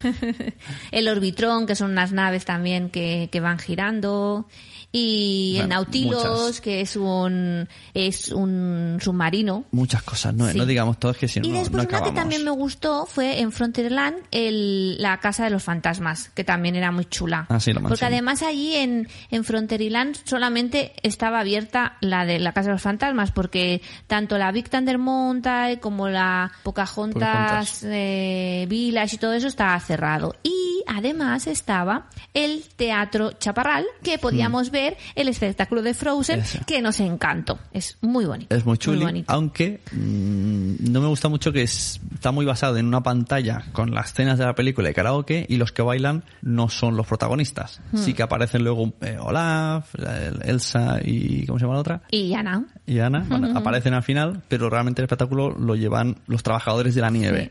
El 0.90 1.08
Orbitron, 1.08 1.66
que 1.66 1.74
son 1.74 1.90
unas 1.92 2.12
naves 2.12 2.44
también 2.44 2.90
que, 2.90 3.28
que 3.30 3.40
van 3.40 3.58
girando. 3.58 4.46
Y 4.90 5.56
el 5.56 5.66
Bueno, 5.66 5.74
Nautilus, 5.82 6.24
muchas. 6.24 6.60
que 6.62 6.80
es 6.80 6.96
un, 6.96 7.68
es 7.92 8.28
un 8.32 8.96
submarino. 9.02 9.64
Muchas 9.70 10.02
cosas, 10.02 10.32
no, 10.34 10.48
Sí. 10.50 10.56
no 10.56 10.64
digamos 10.64 10.98
todas 10.98 11.18
que 11.18 11.28
si 11.28 11.40
no, 11.40 11.46
Y 11.46 11.50
no 11.50 11.58
después 11.58 11.86
una 11.86 12.02
que 12.02 12.10
también 12.12 12.42
me 12.42 12.50
gustó 12.50 13.04
fue 13.04 13.40
en 13.40 13.52
Frontierland 13.52 14.16
el, 14.30 14.96
la 15.02 15.20
Casa 15.20 15.44
de 15.44 15.50
los 15.50 15.62
Fantasmas, 15.62 16.30
que 16.30 16.42
también 16.42 16.74
era 16.74 16.90
muy 16.90 17.04
chula. 17.04 17.44
Ah, 17.50 17.60
sí, 17.60 17.74
la 17.74 17.82
Porque 17.82 18.06
además 18.06 18.42
allí 18.42 18.76
en, 18.76 19.08
en 19.30 19.44
Frontierland 19.44 20.16
solamente 20.24 20.94
estaba 21.02 21.40
abierta 21.40 21.98
la 22.00 22.24
de 22.24 22.38
la 22.38 22.52
Casa 22.52 22.68
de 22.68 22.74
los 22.76 22.82
Fantasmas, 22.82 23.30
porque 23.30 23.82
tanto 24.06 24.38
la 24.38 24.50
Big 24.52 24.70
Thunder 24.70 24.96
Mountain 24.96 25.80
como 25.80 26.08
la 26.08 26.50
Pocahontas, 26.62 27.20
Pocahontas. 27.20 27.82
eh, 27.84 28.64
Village 28.70 29.16
y 29.16 29.18
todo 29.18 29.34
eso 29.34 29.48
estaba 29.48 29.78
cerrado. 29.80 30.34
Y 30.42 30.82
además 30.86 31.46
estaba 31.46 32.08
el 32.32 32.64
Teatro 32.74 33.32
Chaparral, 33.32 33.84
que 34.02 34.16
podíamos 34.16 34.70
ver 34.70 34.77
el 35.14 35.28
espectáculo 35.28 35.82
de 35.82 35.94
Frozen, 35.94 36.42
que 36.66 36.80
nos 36.82 37.00
encantó. 37.00 37.58
Es 37.72 37.96
muy 38.00 38.24
bonito. 38.24 38.54
Es 38.54 38.64
muy 38.64 38.76
bonito. 39.04 39.32
aunque 39.32 39.80
mm, 39.92 40.90
no 40.92 41.00
me 41.00 41.06
gusta 41.08 41.28
mucho 41.28 41.52
que 41.52 41.62
es- 41.62 42.00
está 42.14 42.32
muy 42.32 42.44
basado 42.46 42.76
en 42.76 42.86
una 42.86 43.02
pantalla 43.02 43.64
con 43.72 43.94
las 43.94 44.06
escenas 44.10 44.38
de 44.38 44.44
la 44.44 44.54
película 44.54 44.88
de 44.88 44.94
karaoke 44.94 45.46
y 45.48 45.56
los 45.56 45.72
que 45.72 45.82
bailan 45.82 46.24
no 46.42 46.68
son 46.68 46.96
los 46.96 47.06
protagonistas. 47.06 47.80
Hmm. 47.92 47.98
Sí 47.98 48.14
que 48.14 48.22
aparecen 48.22 48.64
luego 48.64 48.92
eh, 49.00 49.16
Olaf, 49.20 49.94
la- 49.96 50.26
el- 50.26 50.42
Elsa 50.44 50.98
y 51.04 51.46
¿cómo 51.46 51.58
se 51.58 51.64
llama 51.64 51.74
la 51.74 51.80
otra? 51.80 52.02
Y 52.10 52.34
Ana. 52.34 52.64
Y 52.88 53.00
Ana, 53.00 53.24
bueno, 53.28 53.56
aparecen 53.58 53.92
al 53.94 54.02
final, 54.02 54.42
pero 54.48 54.70
realmente 54.70 55.02
el 55.02 55.04
espectáculo 55.04 55.50
lo 55.50 55.76
llevan 55.76 56.16
los 56.26 56.42
trabajadores 56.42 56.94
de 56.94 57.00
la 57.02 57.10
nieve. 57.10 57.50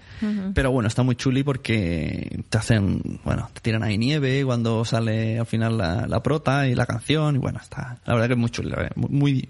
Pero 0.54 0.72
bueno, 0.72 0.88
está 0.88 1.04
muy 1.04 1.16
chuli 1.16 1.44
porque 1.44 2.44
te 2.50 2.58
hacen, 2.58 3.20
bueno, 3.24 3.50
te 3.54 3.62
tiran 3.62 3.84
ahí 3.84 3.98
nieve 3.98 4.44
cuando 4.44 4.84
sale 4.84 5.38
al 5.40 5.46
final 5.46 5.78
la, 5.78 6.08
la 6.08 6.24
prota 6.24 6.68
y 6.68 6.74
la 6.76 6.86
canción 6.86 7.36
y 7.36 7.38
bueno, 7.40 7.60
está, 7.62 7.98
la 8.06 8.14
verdad 8.16 8.28
que 8.28 8.34
es 8.34 8.40
muy 8.40 8.50
chuli, 8.50 8.74
muy, 8.96 9.10
muy- 9.12 9.50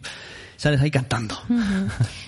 sales 0.58 0.82
ahí 0.82 0.92
cantando. 0.92 1.40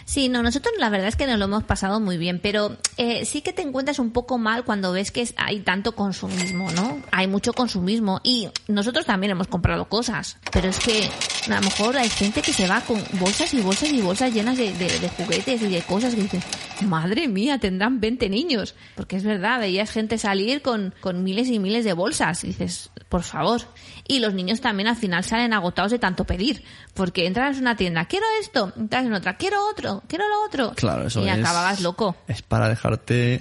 Sí, 0.05 0.27
no, 0.27 0.41
nosotros 0.41 0.73
la 0.79 0.89
verdad 0.89 1.07
es 1.07 1.15
que 1.15 1.27
nos 1.27 1.37
lo 1.37 1.45
hemos 1.45 1.63
pasado 1.65 1.99
muy 1.99 2.17
bien, 2.17 2.39
pero 2.41 2.75
eh, 2.97 3.25
sí 3.25 3.41
que 3.41 3.53
te 3.53 3.61
encuentras 3.61 3.99
un 3.99 4.09
poco 4.09 4.39
mal 4.39 4.63
cuando 4.63 4.91
ves 4.91 5.11
que 5.11 5.27
hay 5.37 5.59
tanto 5.59 5.93
consumismo, 5.93 6.71
¿no? 6.71 6.99
Hay 7.11 7.27
mucho 7.27 7.53
consumismo 7.53 8.19
y 8.23 8.49
nosotros 8.67 9.05
también 9.05 9.29
hemos 9.29 9.47
comprado 9.47 9.87
cosas, 9.87 10.37
pero 10.51 10.67
es 10.67 10.79
que 10.79 11.07
a 11.47 11.55
lo 11.55 11.61
mejor 11.61 11.95
hay 11.95 12.09
gente 12.09 12.41
que 12.41 12.53
se 12.53 12.67
va 12.67 12.81
con 12.81 13.03
bolsas 13.19 13.53
y 13.53 13.61
bolsas 13.61 13.89
y 13.89 14.01
bolsas 14.01 14.33
llenas 14.33 14.57
de, 14.57 14.71
juguetes 15.15 15.61
y 15.61 15.69
de 15.69 15.81
cosas 15.83 16.15
que 16.15 16.23
dicen, 16.23 16.41
madre 16.81 17.27
mía, 17.27 17.59
tendrán 17.59 17.99
20 17.99 18.29
niños, 18.29 18.73
porque 18.95 19.15
es 19.15 19.23
verdad, 19.23 19.59
veías 19.59 19.91
gente 19.91 20.17
salir 20.17 20.63
con, 20.63 20.95
con 21.01 21.23
miles 21.23 21.49
y 21.49 21.59
miles 21.59 21.85
de 21.85 21.93
bolsas 21.93 22.43
y 22.43 22.47
dices, 22.47 22.89
por 23.09 23.23
favor. 23.23 23.61
Y 24.07 24.19
los 24.19 24.33
niños 24.33 24.59
también 24.61 24.87
al 24.87 24.95
final 24.95 25.23
salen 25.23 25.53
agotados 25.53 25.91
de 25.91 25.99
tanto 25.99 26.25
pedir, 26.25 26.63
porque 26.93 27.27
entras 27.27 27.57
en 27.57 27.63
una 27.63 27.75
tienda, 27.75 28.05
quiero 28.19 28.27
esto, 28.41 28.73
entras 28.77 29.05
en 29.05 29.13
otra, 29.13 29.37
quiero 29.37 29.57
otro, 29.69 30.03
quiero 30.07 30.25
lo 30.27 30.43
otro. 30.45 30.73
Claro, 30.75 31.07
eso 31.07 31.23
y 31.23 31.29
es. 31.29 31.39
acababas 31.39 31.81
loco. 31.81 32.15
Es 32.27 32.41
para 32.41 32.67
dejarte 32.69 33.39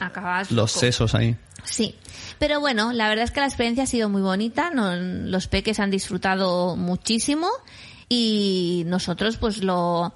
los 0.51 0.51
loco. 0.53 0.69
sesos 0.69 1.15
ahí. 1.15 1.37
Sí, 1.65 1.95
pero 2.39 2.61
bueno, 2.61 2.93
la 2.93 3.09
verdad 3.09 3.25
es 3.25 3.31
que 3.31 3.41
la 3.41 3.47
experiencia 3.47 3.85
ha 3.85 3.87
sido 3.87 4.09
muy 4.09 4.23
bonita, 4.23 4.71
no- 4.71 4.95
los 4.97 5.49
peques 5.49 5.81
han 5.81 5.91
disfrutado 5.91 6.77
muchísimo 6.77 7.49
y 8.09 8.85
nosotros 8.87 9.37
pues 9.37 9.63
lo 9.63 10.15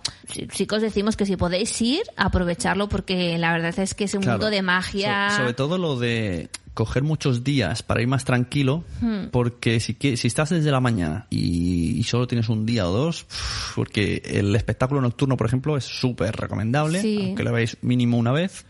chicos 0.53 0.81
decimos 0.81 1.17
que 1.17 1.27
si 1.27 1.37
podéis 1.37 1.79
ir, 1.83 2.03
aprovecharlo 2.17 2.89
porque 2.89 3.37
la 3.39 3.53
verdad 3.53 3.79
es 3.79 3.95
que 3.95 4.05
es 4.05 4.15
un 4.15 4.23
Claro. 4.23 4.39
mundo 4.39 4.51
de 4.51 4.63
magia. 4.63 5.31
So- 5.31 5.37
sobre 5.39 5.53
todo 5.55 5.77
lo 5.79 5.99
de 5.99 6.49
coger 6.75 7.03
muchos 7.03 7.45
días 7.45 7.83
para 7.83 8.01
ir 8.03 8.09
más 8.09 8.25
tranquilo, 8.25 8.85
Hmm. 9.01 9.27
porque 9.31 9.79
si, 9.81 9.95
que- 9.95 10.17
si 10.17 10.27
estás 10.29 10.51
desde 10.51 10.71
la 10.71 10.81
mañana 10.81 11.27
y, 11.31 11.99
y 11.99 12.03
solo 12.05 12.27
tienes 12.27 12.49
un 12.49 12.65
día 12.65 12.89
o 12.89 12.93
dos, 12.93 13.27
porque 13.75 14.23
el 14.25 14.55
espectáculo 14.57 15.01
nocturno, 15.01 15.37
por 15.37 15.47
ejemplo, 15.47 15.77
es 15.77 15.85
súper 15.85 16.35
recomendable, 16.37 17.01
Sí. 17.03 17.19
aunque 17.21 17.43
lo 17.45 17.53
veáis 17.53 17.77
mínimo 17.83 18.17
una 18.17 18.33
vez, 18.33 18.65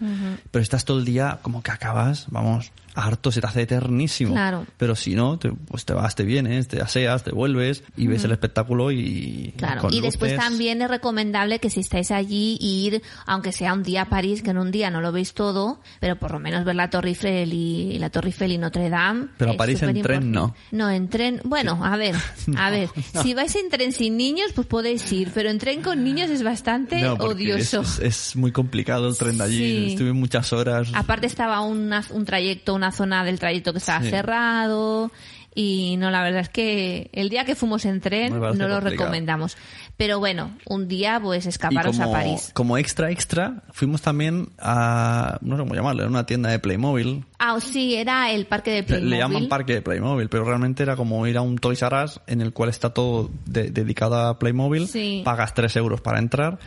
pero 0.50 0.62
estás 0.62 0.84
todo 0.84 0.98
el 0.98 1.04
día 1.04 1.38
como 1.42 1.62
que 1.62 1.70
acabas, 1.70 2.26
vamos, 2.30 2.72
harto, 2.94 3.30
se 3.32 3.40
te 3.40 3.46
hace 3.46 3.62
eternísimo. 3.62 4.32
Claro. 4.34 4.66
Pero 4.76 4.94
si 4.96 5.14
no, 5.14 5.38
te, 5.38 5.50
pues 5.50 5.84
te 5.84 5.92
vas, 5.94 6.14
te 6.14 6.24
vienes, 6.24 6.68
te 6.68 6.80
aseas, 6.80 7.24
te 7.24 7.30
vuelves 7.32 7.82
y 7.96 8.06
ves 8.06 8.24
el 8.24 8.32
espectáculo 8.32 8.90
y... 8.92 9.54
Claro, 9.56 9.88
y 9.90 10.00
después 10.00 10.32
luces. 10.32 10.44
también 10.46 10.82
es 10.82 10.88
recomendable 10.90 11.58
que 11.58 11.70
si 11.70 11.80
estáis 11.80 12.10
allí 12.10 12.58
ir, 12.60 13.02
aunque 13.26 13.52
sea 13.52 13.72
un 13.72 13.82
día 13.82 14.02
a 14.02 14.08
París, 14.08 14.42
que 14.42 14.50
en 14.50 14.58
un 14.58 14.70
día 14.70 14.90
no 14.90 15.00
lo 15.00 15.12
veis 15.12 15.34
todo, 15.34 15.80
pero 16.00 16.16
por 16.16 16.32
lo 16.32 16.38
menos 16.38 16.64
ver 16.64 16.76
la 16.76 16.90
Torre 16.90 17.10
Eiffel 17.10 17.52
y 17.52 17.98
la 17.98 18.10
Torre 18.10 18.28
Eiffel 18.28 18.52
y 18.52 18.58
Notre 18.58 18.88
Dame. 18.90 19.28
Pero 19.38 19.52
a 19.52 19.56
París 19.56 19.82
en 19.82 20.02
tren 20.02 20.30
no. 20.30 20.54
No, 20.70 20.90
en 20.90 21.08
tren, 21.08 21.40
bueno, 21.44 21.78
a 21.84 21.96
ver, 21.96 22.14
a 22.56 22.70
ver, 22.70 22.88
si 23.22 23.34
vais 23.34 23.54
en 23.56 23.68
tren 23.70 23.92
sin 23.92 24.16
niños, 24.16 24.52
pues 24.54 24.66
podéis 24.66 25.10
ir, 25.12 25.30
pero 25.34 25.50
en 25.50 25.58
tren 25.58 25.82
con 25.82 26.04
niños 26.04 26.30
es 26.30 26.42
bastante 26.42 27.00
No, 27.00 27.14
odioso. 27.14 27.80
Es, 27.80 27.98
es- 27.98 28.22
es 28.32 28.36
muy 28.36 28.52
complicado 28.52 29.08
el 29.08 29.16
tren 29.16 29.38
de 29.38 29.44
allí. 29.44 29.56
Sí. 29.86 29.92
Estuve 29.92 30.12
muchas 30.12 30.52
horas. 30.52 30.88
Aparte 30.94 31.26
estaba 31.26 31.60
una- 31.60 32.04
un 32.10 32.24
trayecto, 32.24 32.78
una 32.82 32.92
zona 32.92 33.24
del 33.24 33.38
trayecto 33.38 33.72
que 33.72 33.78
estaba 33.78 34.02
Sí. 34.02 34.10
cerrado 34.10 35.10
y 35.54 35.96
no, 35.98 36.10
la 36.10 36.22
verdad 36.22 36.40
es 36.40 36.48
que 36.48 37.10
el 37.12 37.28
día 37.28 37.44
que 37.44 37.54
fuimos 37.54 37.84
en 37.84 38.00
tren 38.00 38.32
no 38.32 38.38
lo 38.40 38.48
complicado. 38.48 38.80
recomendamos. 38.80 39.56
Pero 39.96 40.18
bueno, 40.18 40.56
un 40.66 40.88
día 40.88 41.20
pues 41.22 41.46
escaparos 41.46 41.96
como, 41.98 42.10
a 42.10 42.12
París. 42.12 42.50
como 42.54 42.76
extra 42.78 43.10
extra, 43.10 43.62
fuimos 43.72 44.02
también 44.02 44.48
a, 44.58 45.38
no 45.42 45.56
sé 45.56 45.62
cómo 45.62 45.74
llamarlo, 45.74 46.02
era 46.02 46.10
una 46.10 46.26
tienda 46.26 46.50
de 46.50 46.58
Playmobil. 46.58 47.24
Ah, 47.38 47.58
sí, 47.60 47.94
era 47.94 48.30
el 48.32 48.46
parque 48.46 48.70
de 48.70 48.82
Playmobil. 48.82 49.10
Le 49.10 49.18
llaman 49.18 49.48
parque 49.48 49.74
de 49.74 49.82
Playmobil, 49.82 50.28
pero 50.28 50.44
realmente 50.44 50.82
era 50.82 50.96
como 50.96 51.26
ir 51.26 51.36
a 51.36 51.42
un 51.42 51.58
Toys 51.58 51.82
R 51.82 52.04
Us 52.04 52.20
en 52.26 52.40
el 52.40 52.52
cual 52.52 52.68
está 52.68 52.90
todo 52.90 53.30
de- 53.46 53.70
dedicado 53.70 54.16
a 54.16 54.38
Playmobil. 54.38 54.86
Sí. 54.88 55.22
Pagas 55.24 55.54
3 55.54 55.74
euros 55.76 56.00
para 56.00 56.18
entrar 56.18 56.58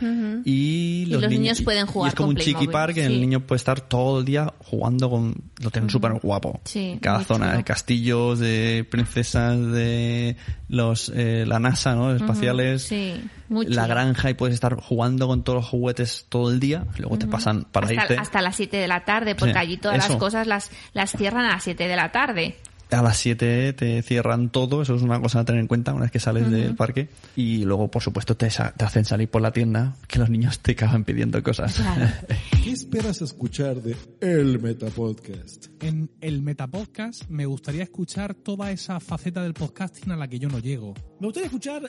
y, 0.44 1.06
los 1.06 1.28
niños 1.28 1.62
pueden 1.62 1.86
jugar 1.86 2.08
Y 2.08 2.10
es 2.10 2.14
como 2.14 2.28
con 2.28 2.36
un 2.36 2.42
chiqui 2.42 2.68
park 2.68 2.96
en 2.98 3.08
sí. 3.08 3.14
el 3.14 3.20
niño 3.20 3.40
puede 3.40 3.56
estar 3.58 3.80
todo 3.80 4.20
el 4.20 4.24
día 4.24 4.52
jugando 4.58 5.08
con... 5.10 5.34
Lo 5.60 5.70
tienen 5.70 5.90
súper 5.90 6.12
guapo. 6.14 6.60
Sí, 6.64 6.98
Cada 7.00 7.22
zona 7.24 7.46
chulo. 7.46 7.58
de 7.58 7.64
castillos, 7.64 8.38
de 8.38 8.46
de 8.56 8.84
princesas 8.84 9.58
de 9.72 10.36
los 10.68 11.10
eh, 11.14 11.44
la 11.46 11.58
NASA, 11.58 11.94
¿no? 11.94 12.14
Espaciales. 12.14 12.82
Sí, 12.82 13.15
la 13.48 13.86
granja 13.86 14.30
y 14.30 14.34
puedes 14.34 14.54
estar 14.54 14.76
jugando 14.76 15.26
con 15.26 15.42
todos 15.42 15.56
los 15.56 15.68
juguetes 15.68 16.26
todo 16.28 16.50
el 16.50 16.60
día. 16.60 16.86
Luego 16.98 17.18
te 17.18 17.26
pasan 17.26 17.64
para 17.64 17.86
hasta, 17.86 18.02
irte. 18.02 18.16
hasta 18.18 18.42
las 18.42 18.56
7 18.56 18.76
de 18.76 18.88
la 18.88 19.04
tarde, 19.04 19.34
porque 19.34 19.52
Sí, 19.52 19.58
allí 19.58 19.76
todas 19.76 19.98
eso. 19.98 20.08
las 20.10 20.18
cosas 20.18 20.46
las, 20.46 20.70
las 20.92 21.10
cierran 21.12 21.44
a 21.44 21.52
las 21.52 21.64
7 21.64 21.86
de 21.88 21.96
la 21.96 22.12
tarde. 22.12 22.56
A 22.90 23.02
las 23.02 23.16
7 23.16 23.72
te 23.72 24.00
cierran 24.02 24.50
todo, 24.50 24.80
eso 24.80 24.94
es 24.94 25.02
una 25.02 25.20
cosa 25.20 25.40
a 25.40 25.44
tener 25.44 25.60
en 25.60 25.66
cuenta 25.66 25.92
una 25.92 26.02
vez 26.02 26.12
que 26.12 26.20
sales 26.20 26.48
del 26.50 26.76
parque. 26.76 27.08
Y 27.34 27.64
luego, 27.64 27.90
por 27.90 28.00
supuesto, 28.00 28.36
te, 28.36 28.46
hacen 28.46 29.04
salir 29.04 29.28
por 29.28 29.42
la 29.42 29.50
tienda, 29.50 29.96
que 30.06 30.20
los 30.20 30.30
niños 30.30 30.60
te 30.60 30.72
acaban 30.72 31.02
pidiendo 31.04 31.42
cosas. 31.42 31.74
Claro. 31.74 32.06
¿Qué 32.62 32.70
esperas 32.70 33.22
escuchar 33.22 33.82
de 33.82 33.96
El 34.20 34.60
Metapodcast? 34.60 35.66
En 35.80 36.10
el 36.20 36.42
Metapodcast 36.42 37.28
me 37.28 37.44
gustaría 37.44 37.82
escuchar 37.82 38.34
toda 38.34 38.70
esa 38.70 39.00
faceta 39.00 39.42
del 39.42 39.54
podcasting 39.54 40.12
a 40.12 40.16
la 40.16 40.28
que 40.28 40.38
yo 40.38 40.48
no 40.48 40.60
llego. 40.60 40.94
Me 41.18 41.26
gustaría 41.26 41.46
escuchar 41.46 41.82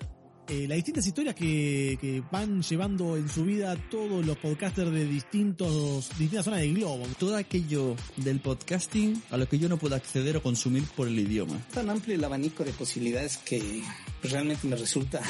eh, 0.49 0.65
las 0.67 0.77
distintas 0.77 1.05
historias 1.05 1.36
que, 1.36 1.97
que 1.99 2.23
van 2.31 2.62
llevando 2.62 3.17
en 3.17 3.27
su 3.29 3.43
vida 3.43 3.75
todos 3.89 4.25
los 4.25 4.37
podcasters 4.37 4.91
de 4.91 5.06
distintos, 5.06 6.10
distintas 6.17 6.45
zonas 6.45 6.62
del 6.62 6.75
globo. 6.75 7.06
todo 7.19 7.35
aquello 7.35 7.95
del 8.15 8.39
podcasting 8.39 9.21
a 9.31 9.37
lo 9.37 9.48
que 9.48 9.60
yo 9.60 9.67
no 9.69 9.77
puedo 9.77 9.95
acceder 9.95 10.37
o 10.37 10.43
consumir 10.43 10.83
por 10.95 11.08
el 11.08 11.19
idioma. 11.19 11.58
tan 11.73 11.89
amplio 11.89 12.15
el 12.15 12.23
abanico 12.23 12.63
de 12.63 12.71
posibilidades 12.71 13.37
que 13.37 13.81
realmente 14.23 14.67
me 14.67 14.75
resulta 14.75 15.21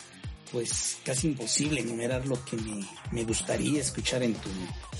pues 0.52 0.98
casi 1.04 1.28
imposible 1.28 1.80
enumerar 1.80 2.26
lo 2.26 2.42
que 2.44 2.56
me, 2.56 2.84
me 3.12 3.24
gustaría 3.24 3.80
escuchar 3.80 4.22
en 4.22 4.34
tu, 4.34 4.50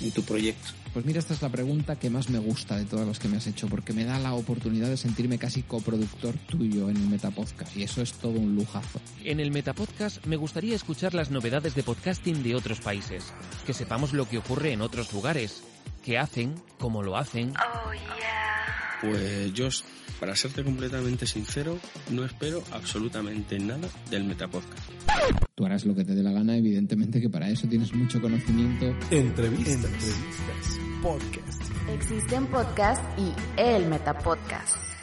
en 0.01 0.11
tu 0.11 0.23
proyecto. 0.23 0.71
Pues 0.97 1.05
mira, 1.05 1.19
esta 1.19 1.35
es 1.35 1.43
la 1.43 1.51
pregunta 1.51 1.97
que 1.97 2.09
más 2.09 2.31
me 2.31 2.39
gusta 2.39 2.75
de 2.79 2.87
todas 2.87 3.07
las 3.07 3.19
que 3.19 3.29
me 3.29 3.37
has 3.37 3.47
hecho, 3.47 3.69
porque 3.69 3.93
me 3.93 4.07
da 4.07 4.19
la 4.19 4.33
oportunidad 4.33 4.89
de 4.89 4.97
sentirme 4.97 5.37
casi 5.37 5.61
coproductor 5.61 6.35
tuyo 6.49 6.89
en 6.89 6.97
el 6.97 7.07
Metapodcast, 7.09 7.77
y 7.77 7.83
eso 7.83 8.01
es 8.01 8.15
todo 8.15 8.41
un 8.41 8.55
lujazo. 8.55 8.99
En 9.23 9.39
el 9.39 9.51
Metapodcast 9.51 10.25
me 10.25 10.37
gustaría 10.37 10.75
escuchar 10.75 11.13
las 11.13 11.31
novedades 11.31 11.75
de 11.75 11.83
podcasting 11.83 12.43
de 12.43 12.55
otros 12.55 12.81
países, 12.81 13.25
que 13.67 13.75
sepamos 13.75 14.15
lo 14.15 14.27
que 14.27 14.39
ocurre 14.39 14.73
en 14.73 14.81
otros 14.81 15.13
lugares, 15.13 15.65
qué 16.03 16.17
hacen, 16.17 16.55
cómo 16.79 17.03
lo 17.03 17.19
hacen. 17.19 17.53
Pues 19.03 19.53
yo, 19.53 19.69
para 20.19 20.35
serte 20.35 20.65
completamente 20.65 21.27
sincero, 21.27 21.79
no 22.09 22.25
espero 22.25 22.65
absolutamente 22.73 23.59
nada 23.59 23.87
del 24.09 24.25
Metapodcast. 24.25 24.91
Tú 25.55 25.67
harás 25.67 25.85
lo 25.85 25.95
que 25.95 26.07
te 26.07 26.15
dé 26.15 26.23
la 26.23 26.33
gana, 26.33 26.57
evidentemente 26.57 27.21
que 27.21 27.29
para 27.29 27.51
eso 27.51 27.69
tienes 27.69 27.93
mucho 27.93 28.19
conocimiento. 28.19 28.95
Entrevistas. 29.11 29.91
Podcast. 31.03 31.63
Existen 31.89 32.47
podcast 32.47 33.03
y 33.19 33.35
el 33.57 33.87
Metapodcast. 33.87 34.96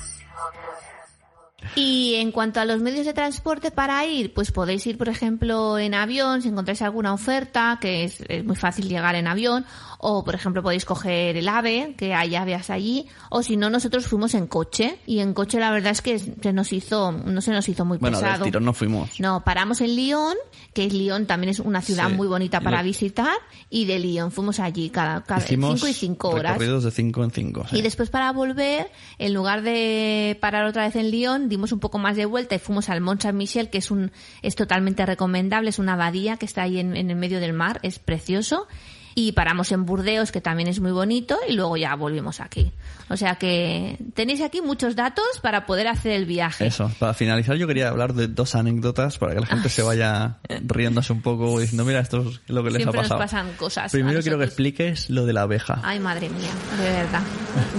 Y 1.75 2.15
en 2.15 2.31
cuanto 2.31 2.59
a 2.59 2.65
los 2.65 2.81
medios 2.81 3.05
de 3.05 3.13
transporte 3.13 3.71
para 3.71 4.05
ir, 4.05 4.33
pues 4.33 4.51
podéis 4.51 4.85
ir, 4.87 4.97
por 4.97 5.09
ejemplo, 5.09 5.77
en 5.79 5.93
avión, 5.93 6.41
si 6.41 6.49
encontráis 6.49 6.81
alguna 6.81 7.13
oferta, 7.13 7.77
que 7.81 8.03
es, 8.03 8.21
es 8.27 8.43
muy 8.45 8.55
fácil 8.55 8.87
llegar 8.89 9.15
en 9.15 9.27
avión, 9.27 9.65
o 10.05 10.23
por 10.25 10.35
ejemplo 10.35 10.61
podéis 10.61 10.83
coger 10.85 11.37
el 11.37 11.47
AVE, 11.47 11.95
que 11.97 12.13
hay 12.13 12.35
aves 12.35 12.69
allí, 12.69 13.07
o 13.29 13.41
si 13.41 13.55
no, 13.55 13.69
nosotros 13.69 14.05
fuimos 14.05 14.33
en 14.33 14.47
coche, 14.47 14.97
y 15.05 15.19
en 15.19 15.33
coche 15.33 15.59
la 15.59 15.71
verdad 15.71 15.91
es 15.93 16.01
que 16.01 16.19
se 16.19 16.53
nos 16.53 16.73
hizo, 16.73 17.11
no 17.13 17.41
se 17.41 17.51
nos 17.51 17.67
hizo 17.69 17.85
muy 17.85 17.97
bueno, 17.99 18.19
pesado. 18.19 18.43
tirón 18.43 18.65
no 18.65 18.73
fuimos. 18.73 19.19
No, 19.19 19.43
paramos 19.45 19.79
en 19.81 19.95
Lyon, 19.95 20.35
que 20.73 20.85
es 20.85 20.93
Lyon 20.93 21.25
también 21.25 21.49
es 21.51 21.59
una 21.59 21.81
ciudad 21.81 22.09
Sí. 22.09 22.15
muy 22.15 22.27
bonita 22.27 22.59
para 22.59 22.79
lo- 22.79 22.83
visitar, 22.83 23.33
y 23.69 23.85
de 23.85 23.99
Lyon 23.99 24.31
fuimos 24.31 24.59
allí 24.59 24.89
cada, 24.89 25.23
cada 25.23 25.41
Hicimos 25.43 25.75
cinco 25.79 25.87
y 25.87 25.93
cinco 25.93 26.29
horas. 26.29 26.53
recorridos 26.53 26.83
de 26.83 26.91
5 26.91 27.23
en 27.23 27.31
5. 27.31 27.65
Y 27.71 27.81
después 27.81 28.09
para 28.09 28.31
volver, 28.33 28.89
en 29.19 29.33
lugar 29.33 29.61
de 29.61 30.37
parar 30.41 30.65
otra 30.65 30.83
vez 30.85 30.95
en 30.97 31.11
Lyon, 31.11 31.47
dimos 31.53 31.71
un 31.71 31.79
poco 31.79 31.99
más 31.99 32.15
de 32.15 32.25
vuelta 32.25 32.55
y 32.55 32.59
fuimos 32.59 32.89
al 32.89 33.01
Mont 33.01 33.21
Saint-Michel, 33.21 33.69
que 33.69 33.77
es 33.77 33.91
un 33.91 34.11
es 34.41 34.55
totalmente 34.55 35.05
recomendable, 35.05 35.69
es 35.69 35.79
una 35.79 35.93
abadía 35.93 36.37
que 36.37 36.45
está 36.45 36.63
ahí 36.63 36.79
en, 36.79 36.97
en 36.97 37.09
el 37.09 37.15
medio 37.15 37.39
del 37.39 37.53
mar, 37.53 37.79
es 37.83 37.99
precioso. 37.99 38.67
Y 39.15 39.33
paramos 39.33 39.71
en 39.71 39.85
Burdeos, 39.85 40.31
que 40.31 40.41
también 40.41 40.67
es 40.67 40.79
muy 40.79 40.91
bonito, 40.91 41.37
y 41.47 41.53
luego 41.53 41.77
ya 41.77 41.95
volvimos 41.95 42.39
aquí. 42.39 42.71
O 43.09 43.17
sea 43.17 43.35
que 43.35 43.97
tenéis 44.15 44.41
aquí 44.41 44.61
muchos 44.61 44.95
datos 44.95 45.25
para 45.41 45.65
poder 45.65 45.87
hacer 45.87 46.13
el 46.13 46.25
viaje. 46.25 46.65
Eso, 46.65 46.89
para 46.99 47.13
finalizar 47.13 47.55
yo 47.57 47.67
quería 47.67 47.89
hablar 47.89 48.13
de 48.13 48.27
dos 48.27 48.55
anécdotas 48.55 49.17
para 49.19 49.35
que 49.35 49.41
la 49.41 49.45
gente 49.45 49.69
se 49.69 49.83
vaya 49.83 50.37
riéndose 50.65 51.13
un 51.13 51.21
poco 51.21 51.59
diciendo, 51.59 51.85
mira, 51.85 51.99
esto 51.99 52.21
es 52.21 52.39
lo 52.47 52.63
que 52.63 52.71
les 52.71 52.77
Siempre 52.81 52.99
ha 52.99 53.03
nos 53.03 53.09
pasado. 53.11 53.19
pasan 53.19 53.51
cosas. 53.57 53.91
Primero 53.91 54.21
quiero 54.21 54.39
que 54.39 54.45
expliques 54.45 55.09
lo 55.09 55.25
de 55.25 55.33
la 55.33 55.41
abeja. 55.43 55.79
Ay, 55.83 55.99
madre 55.99 56.29
mía, 56.29 56.49
de 56.81 56.89
verdad. 56.89 57.21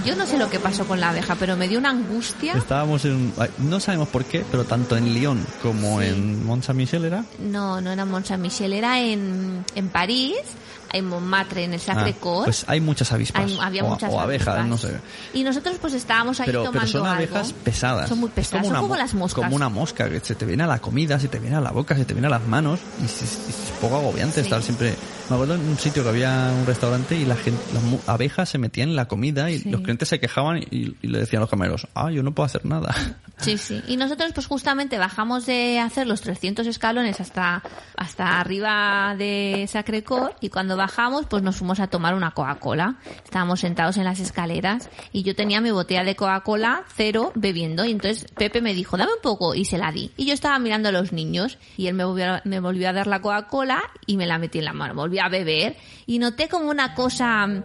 Yo 0.05 0.15
no 0.15 0.25
sé 0.25 0.37
lo 0.37 0.49
que 0.49 0.59
pasó 0.59 0.85
con 0.87 0.99
la 1.01 1.09
abeja, 1.09 1.35
pero 1.35 1.57
me 1.57 1.67
dio 1.67 1.79
una 1.79 1.89
angustia. 1.89 2.53
Estábamos 2.53 3.03
en... 3.05 3.33
No 3.57 3.79
sabemos 3.79 4.07
por 4.09 4.23
qué, 4.25 4.45
pero 4.51 4.63
tanto 4.63 4.95
en 4.95 5.13
Lyon 5.13 5.45
como 5.61 6.01
en 6.01 6.45
Mont 6.45 6.63
Saint-Michel 6.63 7.03
era... 7.05 7.25
No, 7.39 7.81
no 7.81 7.91
era 7.91 8.05
Mont 8.05 8.25
Saint-Michel, 8.25 8.71
era 8.73 9.01
en, 9.01 9.65
en 9.75 9.89
París, 9.89 10.35
en 10.97 11.05
Montmartre, 11.07 11.63
en 11.65 11.73
el 11.73 11.79
Ah, 11.81 11.93
Sacré-Cœur. 11.93 12.45
pues 12.45 12.63
hay 12.67 12.79
muchas 12.81 13.11
avispas. 13.11 13.43
Hay- 13.43 13.57
había 13.61 13.83
o, 13.83 13.89
muchas 13.89 14.11
o 14.13 14.19
abejas, 14.19 14.47
avispas. 14.47 14.67
no 14.69 14.77
sé. 14.77 14.99
Y 15.33 15.43
nosotros 15.43 15.75
pues 15.81 15.93
estábamos 15.93 16.39
ahí 16.39 16.45
Pero, 16.45 16.59
tomando 16.63 16.79
pero 16.79 16.91
son 16.91 17.01
algo. 17.07 17.15
abejas 17.35 17.53
pesadas. 17.53 18.09
Son 18.09 18.19
muy 18.19 18.29
Es 18.29 18.33
pesadas, 18.35 18.65
son 18.65 18.71
una 18.71 18.79
como 18.81 18.93
mo- 18.93 18.99
las 18.99 19.13
moscas. 19.13 19.43
Como 19.43 19.55
una 19.55 19.69
mosca, 19.69 20.09
que 20.09 20.19
se 20.21 20.35
te 20.35 20.45
viene 20.45 20.63
a 20.63 20.67
la 20.67 20.79
comida, 20.79 21.19
se 21.19 21.27
te 21.27 21.39
viene 21.39 21.55
a 21.55 21.61
la 21.61 21.71
boca, 21.71 21.95
se 21.95 22.05
te 22.05 22.13
viene 22.13 22.27
a 22.27 22.31
las 22.31 22.45
manos. 22.47 22.79
Y 23.01 23.05
es, 23.05 23.21
es- 23.21 23.39
poco 23.81 23.97
agobiante 23.97 24.35
Sí. 24.35 24.41
estar 24.41 24.61
siempre... 24.63 24.95
Me 25.29 25.35
acuerdo 25.35 25.55
en 25.55 25.61
un 25.61 25.77
sitio 25.77 26.03
que 26.03 26.09
había 26.09 26.51
un 26.59 26.67
restaurante 26.67 27.15
y 27.15 27.25
la 27.25 27.35
gente, 27.35 27.59
las 27.73 28.07
abejas 28.07 28.47
se 28.47 28.59
metían 28.59 28.89
en 28.89 28.95
la 28.95 29.07
comida 29.07 29.49
y 29.49 29.57
Sí. 29.59 29.69
los 29.71 29.81
clientes 29.81 30.07
se 30.07 30.19
quejaban 30.19 30.59
y, 30.59 30.95
y 31.01 31.07
le 31.07 31.17
decían 31.19 31.39
a 31.39 31.41
los 31.41 31.49
camareros, 31.49 31.87
ah, 31.95 32.11
yo 32.11 32.21
no 32.21 32.31
puedo 32.33 32.45
hacer 32.45 32.65
nada. 32.65 32.93
Sí, 33.37 33.57
sí. 33.57 33.83
Y 33.89 33.97
nosotros 33.97 34.31
pues 34.33 34.47
justamente 34.47 34.97
bajamos 34.97 35.45
de 35.45 35.77
hacer 35.81 36.07
los 36.07 36.21
300 36.21 36.65
escalones 36.67 37.19
hasta, 37.19 37.61
hasta 37.97 38.39
arriba 38.39 39.13
de 39.17 39.67
Sacré-Cœur 39.69 40.35
y 40.39 40.47
cuando 40.47 40.77
bajamos 40.77 41.25
pues 41.25 41.43
nos 41.43 41.57
fuimos 41.57 41.81
a 41.81 41.87
tomar 41.87 42.15
una 42.15 42.31
Coca-Cola. 42.31 42.95
Estábamos 43.25 43.59
sentados 43.59 43.97
en 43.97 44.05
las 44.05 44.21
escaleras 44.21 44.89
y 45.11 45.23
yo 45.23 45.35
tenía 45.35 45.59
mi 45.59 45.69
botella 45.71 46.05
de 46.05 46.15
Coca-Cola 46.15 46.83
cero 46.95 47.33
bebiendo 47.35 47.83
y 47.83 47.91
entonces 47.91 48.25
Pepe 48.37 48.61
me 48.61 48.73
dijo, 48.73 48.95
dame 48.95 49.11
un 49.11 49.21
poco 49.21 49.53
y 49.53 49.65
se 49.65 49.77
la 49.77 49.91
di. 49.91 50.11
Y 50.15 50.25
yo 50.27 50.33
estaba 50.33 50.57
mirando 50.57 50.87
a 50.87 50.93
los 50.93 51.11
niños 51.11 51.57
y 51.75 51.87
él 51.87 51.93
me 51.93 52.05
volvió 52.05 52.39
me 52.45 52.61
volvió 52.61 52.87
a 52.87 52.93
dar 52.93 53.07
la 53.07 53.21
Coca-Cola 53.21 53.83
y 54.05 54.15
me 54.15 54.27
la 54.27 54.37
metí 54.37 54.59
en 54.59 54.65
la 54.65 54.73
mano. 54.73 54.93
A 55.19 55.29
beber 55.29 55.75
y 56.05 56.19
noté 56.19 56.47
como 56.47 56.69
una 56.69 56.93
cosa 56.93 57.63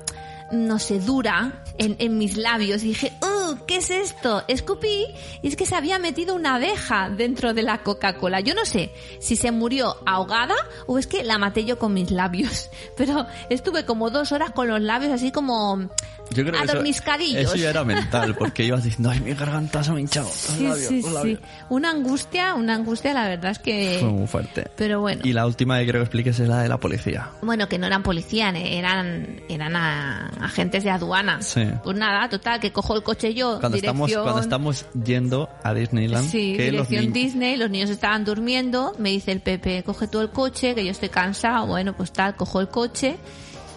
no 0.51 0.79
sé, 0.79 0.99
dura 0.99 1.63
en, 1.79 1.97
en 1.99 2.19
mis 2.19 2.37
labios. 2.37 2.83
Y 2.83 2.89
dije, 2.89 3.13
¡uh! 3.23 3.57
¿Qué 3.67 3.77
es 3.77 3.91
esto? 3.91 4.43
Escupí 4.49 5.07
y 5.43 5.49
es 5.49 5.57
que 5.57 5.67
se 5.67 5.77
había 5.77 5.99
metido 5.99 6.35
una 6.35 6.57
abeja 6.57 7.09
dentro 7.09 7.55
de 7.55 7.63
la 7.63 7.83
Coca-Cola. 7.83 8.41
Yo 8.41 8.55
no 8.55 8.65
sé 8.65 8.93
si 9.21 9.37
se 9.37 9.53
murió 9.53 9.97
ahogada 10.07 10.55
o 10.87 10.99
es 10.99 11.07
que 11.07 11.23
la 11.25 11.39
maté 11.39 11.65
yo 11.65 11.79
con 11.79 11.95
mis 11.95 12.11
labios. 12.11 12.69
Pero 12.97 13.27
estuve 13.49 13.85
como 13.85 14.11
dos 14.11 14.33
horas 14.33 14.51
con 14.51 14.69
los 14.69 14.81
labios 14.81 15.13
así 15.13 15.31
como 15.31 15.89
Yo 16.35 16.45
creo 16.45 16.63
eso, 16.63 17.57
ya 17.57 17.71
era 17.71 17.85
mental, 17.85 18.35
porque 18.37 18.65
ibas 18.65 18.85
diciendo, 18.85 19.11
ay, 19.11 19.21
mi 19.21 19.35
garganta 19.35 19.83
se 19.83 19.91
me 19.93 19.99
ha 19.99 20.01
hinchado. 20.01 20.27
los 20.27 20.35
Sí, 20.37 20.63
labios, 20.63 20.87
sí, 20.87 20.97
los 21.03 21.09
sí. 21.11 21.15
labios". 21.15 21.41
Una 21.69 21.91
angustia, 21.91 22.55
una 22.55 22.75
angustia, 22.75 23.13
la 23.15 23.29
verdad 23.29 23.51
es 23.53 23.59
que... 23.59 23.97
Fue 24.01 24.09
muy 24.09 24.27
fuerte. 24.27 24.71
Pero 24.77 25.01
bueno. 25.01 25.23
Y 25.25 25.33
la 25.33 25.47
última 25.47 25.79
que 25.79 25.85
quiero 25.85 25.99
que 25.99 26.05
expliques 26.05 26.39
es 26.41 26.49
la 26.49 26.63
de 26.63 26.69
la 26.69 26.79
policía. 26.79 27.29
Bueno, 27.43 27.69
que 27.69 27.79
no 27.79 27.87
eran 27.87 28.03
policías, 28.03 28.55
eran, 28.57 29.41
eran 29.49 29.77
a- 29.77 30.29
agentes 30.41 30.85
de 30.85 30.91
aduana. 30.91 31.43
Sí. 31.43 31.63
Pues 31.83 31.97
nada, 31.97 32.29
total, 32.29 32.61
que 32.61 32.73
cojo 32.73 32.95
el 32.97 33.03
coche 33.03 33.35
yo, 33.35 33.59
Cuando 33.61 33.77
estamos, 33.79 34.13
cuando 34.13 34.41
estamos 34.41 34.87
yendo 35.05 35.49
a 35.63 35.75
Disneyland, 35.75 36.29
Sí, 36.31 36.55
que 36.57 36.73
los 36.73 36.89
dirección 36.89 37.13
ni- 37.13 37.21
Disney, 37.25 37.57
los 37.57 37.71
niños 37.71 37.91
estaban 37.91 38.25
durmiendo, 38.25 38.95
me 38.99 39.11
dice 39.11 39.33
el 39.33 39.41
Pepe, 39.41 39.83
coge 39.83 40.07
tú 40.09 40.21
el 40.21 40.31
coche, 40.31 40.75
que 40.75 40.85
yo 40.85 40.91
estoy 40.93 41.09
cansado, 41.09 41.67
bueno, 41.67 41.95
pues 41.97 42.13
tal, 42.13 42.37
cojo 42.37 42.61
el 42.61 42.69
coche 42.69 43.17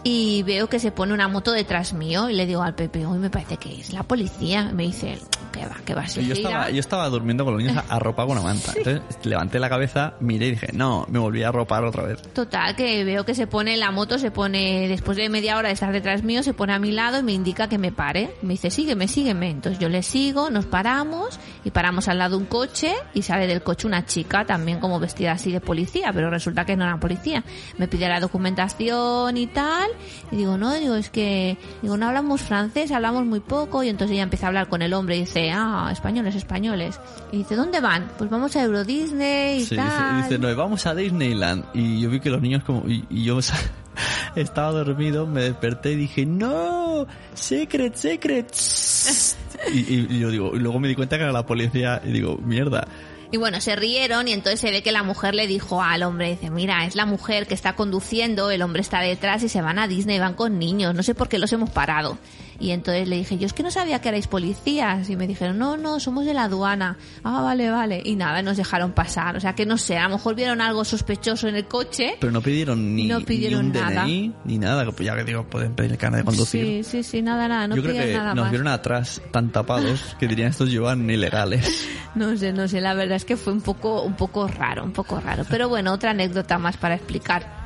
y 0.03 0.43
veo 0.43 0.67
que 0.67 0.79
se 0.79 0.91
pone 0.91 1.13
una 1.13 1.27
moto 1.27 1.51
detrás 1.51 1.93
mío 1.93 2.29
y 2.29 2.33
le 2.33 2.45
digo 2.45 2.61
al 2.61 2.75
Pepe, 2.75 3.05
hoy 3.05 3.19
me 3.19 3.29
parece 3.29 3.57
que 3.57 3.79
es 3.79 3.93
la 3.93 4.03
policía, 4.03 4.71
me 4.73 4.83
dice, 4.83 5.17
que 5.53 5.65
va, 5.65 5.75
que 5.85 5.93
va, 5.93 6.05
yo 6.05 6.33
estaba, 6.33 6.69
yo 6.69 6.79
estaba 6.79 7.07
durmiendo 7.09 7.45
con 7.45 7.53
los 7.53 7.63
niños 7.63 7.81
arropado 7.87 8.29
con 8.29 8.37
una 8.37 8.47
manta. 8.47 8.73
Entonces 8.75 9.01
levanté 9.23 9.59
la 9.59 9.69
cabeza, 9.69 10.15
miré 10.19 10.47
y 10.47 10.51
dije, 10.51 10.67
no, 10.73 11.05
me 11.09 11.19
volví 11.19 11.43
a 11.43 11.49
arropar 11.49 11.85
otra 11.85 12.03
vez. 12.03 12.21
Total, 12.33 12.75
que 12.75 13.05
veo 13.05 13.25
que 13.25 13.33
se 13.33 13.47
pone 13.47 13.77
la 13.77 13.91
moto, 13.91 14.19
se 14.19 14.31
pone, 14.31 14.87
después 14.89 15.15
de 15.15 15.29
media 15.29 15.57
hora 15.57 15.69
de 15.69 15.75
estar 15.75 15.93
detrás 15.93 16.23
mío, 16.23 16.43
se 16.43 16.53
pone 16.53 16.73
a 16.73 16.79
mi 16.79 16.91
lado 16.91 17.19
y 17.19 17.23
me 17.23 17.31
indica 17.31 17.69
que 17.69 17.77
me 17.77 17.91
pare. 17.91 18.35
Me 18.41 18.53
dice, 18.53 18.71
sígueme, 18.71 19.07
sígueme. 19.07 19.51
Entonces 19.51 19.79
yo 19.79 19.87
le 19.87 20.03
sigo, 20.03 20.49
nos 20.49 20.65
paramos 20.65 21.39
y 21.63 21.71
paramos 21.71 22.09
al 22.09 22.17
lado 22.17 22.37
de 22.37 22.43
un 22.43 22.45
coche 22.45 22.93
y 23.13 23.21
sale 23.21 23.47
del 23.47 23.61
coche 23.61 23.87
una 23.87 24.05
chica 24.05 24.45
también 24.45 24.79
como 24.79 24.99
vestida 24.99 25.33
así 25.33 25.51
de 25.51 25.61
policía, 25.61 26.11
pero 26.13 26.29
resulta 26.29 26.65
que 26.65 26.75
no 26.75 26.83
era 26.83 26.99
policía. 26.99 27.43
Me 27.77 27.87
pide 27.87 28.09
la 28.09 28.19
documentación 28.19 29.37
y 29.37 29.47
tal 29.47 29.92
y 30.31 30.37
digo, 30.37 30.57
no, 30.57 30.73
digo, 30.73 30.95
es 30.95 31.09
que, 31.09 31.57
digo, 31.81 31.97
no 31.97 32.07
hablamos 32.07 32.41
francés, 32.41 32.91
hablamos 32.91 33.25
muy 33.25 33.39
poco 33.39 33.83
y 33.83 33.89
entonces 33.89 34.13
ella 34.15 34.23
empieza 34.23 34.45
a 34.45 34.49
hablar 34.49 34.67
con 34.69 34.81
el 34.81 34.93
hombre 34.93 35.15
y 35.17 35.21
dice, 35.21 35.51
ah, 35.53 35.89
españoles, 35.91 36.35
españoles. 36.35 36.99
Y 37.31 37.37
dice, 37.37 37.55
¿dónde 37.55 37.79
van? 37.81 38.09
Pues 38.17 38.29
vamos 38.29 38.55
a 38.55 38.63
Euro 38.63 38.83
Disney 38.83 39.61
y 39.61 39.65
Sí, 39.65 39.75
tal. 39.75 40.17
dice, 40.17 40.29
dice, 40.35 40.39
no, 40.39 40.55
vamos 40.55 40.85
a 40.85 40.95
Disneyland. 40.95 41.65
Y 41.73 42.01
yo 42.01 42.09
vi 42.09 42.19
que 42.19 42.29
los 42.29 42.41
niños 42.41 42.63
como... 42.63 42.87
Y, 42.89 43.05
y 43.09 43.23
yo 43.25 43.39
estaba 44.35 44.71
dormido, 44.71 45.27
me 45.27 45.41
desperté 45.43 45.91
y 45.93 45.95
dije, 45.95 46.25
no, 46.25 47.05
secret, 47.33 47.95
secret. 47.95 48.51
Y, 49.73 49.77
y- 49.79 50.07
y 50.09 50.19
yo 50.19 50.29
digo, 50.29 50.51
y 50.55 50.59
luego 50.59 50.77
me 50.79 50.89
di 50.89 50.95
cuenta 50.95 51.15
que 51.17 51.23
era 51.23 51.31
la 51.31 51.45
policía 51.45 52.01
y 52.03 52.11
digo, 52.11 52.37
mierda. 52.37 52.85
Y 53.33 53.37
bueno, 53.37 53.59
se 53.61 53.75
rieron 53.75 54.27
y 54.27 54.31
entonces 54.31 54.59
se 54.59 54.69
ve 54.69 54.83
que 54.83 54.91
la 54.91 55.01
mujer 55.01 55.33
le 55.33 55.47
dijo 55.47 55.81
al 55.81 56.03
hombre, 56.03 56.29
dice, 56.29 56.51
mira, 56.51 56.85
es 56.85 56.93
la 56.93 57.07
mujer 57.07 57.47
que 57.47 57.55
está 57.55 57.73
conduciendo, 57.73 58.51
el 58.51 58.61
hombre 58.61 58.83
está 58.83 58.99
detrás 58.99 59.41
y 59.41 59.49
se 59.49 59.59
van 59.59 59.79
a 59.79 59.87
Disney, 59.87 60.19
van 60.19 60.35
con 60.35 60.59
niños, 60.59 60.93
no 60.93 61.01
sé 61.01 61.15
por 61.15 61.29
qué 61.29 61.39
los 61.39 61.51
hemos 61.51 61.71
parado. 61.71 62.19
Y 62.59 62.71
entonces 62.71 63.07
le 63.07 63.17
dije, 63.17 63.37
yo 63.37 63.45
es 63.45 63.53
que 63.53 63.63
no 63.63 63.71
sabía 63.71 63.99
que 63.99 64.09
erais 64.09 64.27
policías. 64.27 65.09
Y 65.09 65.15
me 65.15 65.27
dijeron, 65.27 65.57
no, 65.57 65.77
no, 65.77 65.99
somos 65.99 66.25
de 66.25 66.33
la 66.33 66.43
aduana. 66.43 66.97
Ah, 67.23 67.41
vale, 67.41 67.69
vale. 67.69 68.01
Y 68.03 68.15
nada, 68.15 68.41
nos 68.41 68.57
dejaron 68.57 68.91
pasar. 68.91 69.35
O 69.35 69.39
sea 69.39 69.53
que 69.55 69.65
no 69.65 69.77
sé, 69.77 69.97
a 69.97 70.03
lo 70.03 70.15
mejor 70.15 70.35
vieron 70.35 70.61
algo 70.61 70.85
sospechoso 70.85 71.47
en 71.47 71.55
el 71.55 71.65
coche. 71.65 72.15
Pero 72.19 72.31
no 72.31 72.41
pidieron 72.41 72.95
ni, 72.95 73.07
No 73.07 73.21
pidieron 73.21 73.71
ni 73.71 73.77
un 73.77 73.83
nada. 73.83 74.03
DNI 74.05 74.33
ni 74.45 74.57
nada. 74.57 74.83
Pues 74.91 75.05
ya 75.05 75.15
que 75.15 75.23
digo, 75.23 75.43
pueden 75.45 75.73
pedir 75.73 75.91
el 75.91 75.97
carnet 75.97 76.21
de 76.21 76.25
conducir. 76.25 76.83
Sí, 76.83 76.83
sí, 76.83 77.03
sí, 77.03 77.21
nada, 77.21 77.47
nada, 77.47 77.67
no 77.67 77.75
Yo 77.75 77.83
creo 77.83 77.95
que 77.95 78.13
nada 78.13 78.33
nos 78.33 78.43
más. 78.43 78.51
vieron 78.51 78.67
atrás 78.67 79.21
tan 79.31 79.51
tapados 79.51 80.15
que 80.19 80.27
dirían 80.27 80.49
estos 80.49 80.69
llevan 80.69 81.09
ilegales. 81.09 81.87
No 82.15 82.37
sé, 82.37 82.53
no 82.53 82.67
sé, 82.67 82.79
la 82.79 82.93
verdad 82.93 83.15
es 83.15 83.25
que 83.25 83.37
fue 83.37 83.53
un 83.53 83.61
poco, 83.61 84.03
un 84.03 84.13
poco 84.13 84.47
raro, 84.47 84.83
un 84.83 84.91
poco 84.91 85.19
raro. 85.19 85.45
Pero 85.49 85.67
bueno, 85.67 85.91
otra 85.91 86.11
anécdota 86.11 86.59
más 86.59 86.77
para 86.77 86.93
explicar. 86.93 87.62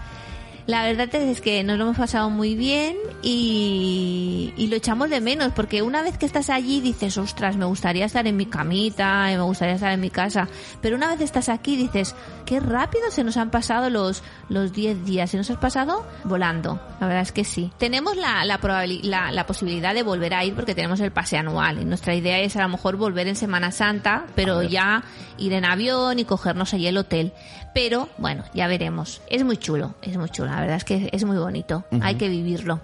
La 0.68 0.84
verdad 0.84 1.13
es 1.15 1.39
que 1.39 1.63
nos 1.63 1.78
lo 1.78 1.86
hemos 1.86 1.97
pasado 1.97 2.30
muy 2.30 2.53
bien 2.55 2.97
y, 3.22 4.53
y 4.57 4.68
lo 4.68 4.76
echamos 4.76 5.09
de 5.09 5.22
menos 5.22 5.53
porque 5.53 5.82
una 5.82 6.01
vez 6.01 6.18
que 6.18 6.26
estás 6.26 6.49
allí 6.49 6.82
dices, 6.82 7.18
ostras, 7.18 7.55
me 7.55 7.63
gustaría 7.63 8.03
estar 8.03 8.28
en 8.28 8.36
mi 8.36 8.47
camita, 8.47 9.32
y 9.32 9.38
me 9.38 9.43
gustaría 9.43 9.76
estar 9.76 9.93
en 9.93 10.01
mi 10.01 10.09
casa. 10.09 10.49
Pero 10.82 10.97
una 10.97 11.07
vez 11.07 11.22
estás 11.22 11.47
aquí 11.47 11.78
dices, 11.78 12.15
qué 12.45 12.59
rápido 12.59 13.09
se 13.11 13.24
nos 13.24 13.38
han 13.38 13.49
pasado 13.49 13.89
los 13.89 14.24
los 14.49 14.74
10 14.74 15.05
días. 15.05 15.32
Se 15.32 15.38
nos 15.38 15.49
ha 15.49 15.59
pasado 15.59 16.05
volando. 16.26 16.82
La 16.99 17.07
verdad 17.07 17.24
es 17.24 17.32
que 17.32 17.45
sí. 17.45 17.72
Tenemos 17.78 18.18
la, 18.18 18.43
la, 18.43 18.59
la, 19.03 19.32
la 19.32 19.45
posibilidad 19.45 19.93
de 19.93 20.03
volver 20.03 20.34
a 20.34 20.43
ir 20.43 20.53
porque 20.53 20.76
tenemos 20.76 20.99
el 20.99 21.11
pase 21.11 21.38
anual. 21.38 21.80
Y 21.82 21.86
nuestra 21.86 22.13
idea 22.13 22.39
es 22.39 22.57
a 22.57 22.63
lo 22.63 22.70
mejor 22.70 22.97
volver 22.97 23.28
en 23.28 23.38
Semana 23.38 23.72
Santa, 23.72 24.26
pero 24.36 24.63
ya 24.63 25.03
ir 25.38 25.53
en 25.53 25.63
avión 25.63 26.20
y 26.20 26.26
cogernos 26.26 26.74
ahí 26.74 26.88
el 26.88 26.97
hotel. 26.97 27.32
Pero 27.78 28.09
bueno, 28.17 28.43
ya 28.55 28.65
veremos. 28.67 29.21
Es 29.30 29.43
muy 29.43 29.57
chulo, 29.57 29.93
es 30.01 30.17
muy 30.17 30.30
chulo. 30.30 30.49
La 30.49 30.61
verdad 30.61 30.78
es 30.78 30.84
que 30.84 31.09
es 31.11 31.23
muy 31.25 31.38
bonito. 31.38 31.86
Ujú. 31.91 32.01
Hay 32.03 32.15
que 32.15 32.28
vivirlo. 32.28 32.82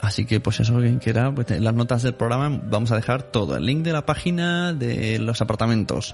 Así 0.00 0.26
que 0.26 0.40
pues 0.40 0.58
eso, 0.58 0.74
quien 0.80 0.98
quiera, 0.98 1.32
pues, 1.32 1.52
en 1.52 1.62
las 1.62 1.72
notas 1.72 2.02
del 2.02 2.14
programa 2.14 2.60
vamos 2.64 2.90
a 2.90 2.96
dejar 2.96 3.22
todo. 3.22 3.56
El 3.56 3.64
link 3.64 3.84
de 3.84 3.92
la 3.92 4.04
página 4.04 4.72
de 4.72 5.20
los 5.20 5.40
apartamentos. 5.40 6.12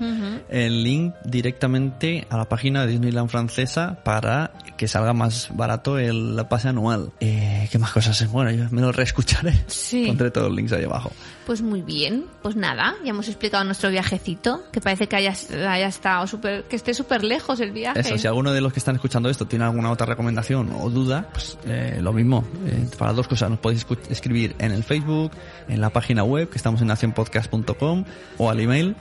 El 0.50 0.82
link 0.82 1.14
directamente 1.24 2.26
a 2.28 2.36
la 2.36 2.46
página 2.46 2.84
de 2.84 2.92
Disneyland 2.92 3.30
francesa 3.30 3.98
para 4.04 4.52
que 4.76 4.86
salga 4.86 5.14
más 5.14 5.48
barato 5.54 5.98
el 5.98 6.44
pase 6.46 6.68
anual. 6.68 7.12
Eh, 7.20 7.68
¿Qué 7.72 7.78
más 7.78 7.92
cosas? 7.92 8.30
Bueno, 8.30 8.50
yo 8.50 8.66
me 8.70 8.82
lo 8.82 8.92
reescucharé. 8.92 9.54
Sí. 9.66 10.04
Pondré 10.06 10.30
todos 10.30 10.48
los 10.48 10.56
links 10.56 10.72
ahí 10.72 10.84
abajo. 10.84 11.10
Pues 11.50 11.62
muy 11.62 11.82
bien, 11.82 12.26
pues 12.42 12.54
nada, 12.54 12.94
ya 13.02 13.10
hemos 13.10 13.26
explicado 13.26 13.64
nuestro 13.64 13.90
viajecito, 13.90 14.62
que 14.70 14.80
parece 14.80 15.08
que 15.08 15.16
haya, 15.16 15.34
haya 15.68 15.88
estado 15.88 16.24
súper, 16.28 16.62
que 16.68 16.76
esté 16.76 16.94
súper 16.94 17.24
lejos 17.24 17.58
el 17.58 17.72
viaje. 17.72 17.98
Eso, 17.98 18.16
si 18.16 18.28
alguno 18.28 18.52
de 18.52 18.60
los 18.60 18.72
que 18.72 18.78
están 18.78 18.94
escuchando 18.94 19.28
esto 19.28 19.48
tiene 19.48 19.64
alguna 19.64 19.90
otra 19.90 20.06
recomendación 20.06 20.70
o 20.80 20.88
duda, 20.90 21.28
pues 21.32 21.58
eh, 21.64 21.98
lo 22.00 22.12
mismo. 22.12 22.44
Eh, 22.66 22.88
para 22.96 23.12
dos 23.12 23.26
cosas, 23.26 23.50
nos 23.50 23.58
podéis 23.58 23.84
escribir 24.10 24.54
en 24.60 24.70
el 24.70 24.84
Facebook, 24.84 25.32
en 25.66 25.80
la 25.80 25.90
página 25.90 26.22
web, 26.22 26.48
que 26.48 26.56
estamos 26.56 26.82
en 26.82 26.86
nacionpodcast.com, 26.86 28.04
o 28.38 28.48
al 28.48 28.60
email, 28.60 28.94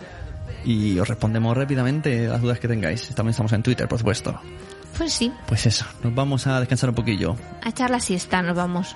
y 0.66 0.98
os 0.98 1.08
respondemos 1.08 1.56
rápidamente 1.56 2.28
las 2.30 2.42
dudas 2.42 2.60
que 2.60 2.68
tengáis. 2.68 3.10
También 3.10 3.30
estamos 3.30 3.54
en 3.54 3.62
Twitter, 3.62 3.88
por 3.88 4.00
supuesto. 4.00 4.42
Pues 4.98 5.14
sí, 5.14 5.32
Pues 5.46 5.68
eso, 5.68 5.86
nos 6.04 6.16
vamos 6.16 6.48
a 6.48 6.60
descansar 6.60 6.90
un 6.90 6.96
poquillo. 6.96 7.36
a 7.62 7.70
echar 7.70 7.92
la 7.92 8.00
siesta 8.00 8.42
nos 8.42 8.56
vamos. 8.56 8.96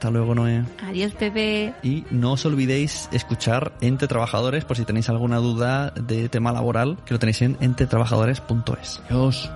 Hasta 0.00 0.10
luego, 0.10 0.34
Noé. 0.34 0.64
Adiós, 0.82 1.12
Pepe. 1.12 1.74
Y 1.82 2.06
no 2.10 2.32
os 2.32 2.46
olvidéis 2.46 3.10
escuchar 3.12 3.74
Entre 3.82 4.08
Trabajadores 4.08 4.64
por 4.64 4.78
si 4.78 4.86
tenéis 4.86 5.10
alguna 5.10 5.36
duda 5.36 5.90
de 5.90 6.30
tema 6.30 6.52
laboral, 6.52 6.96
que 7.04 7.12
lo 7.12 7.18
tenéis 7.18 7.42
en 7.42 7.58
entretrabajadores.es. 7.60 9.02
Adiós. 9.10 9.50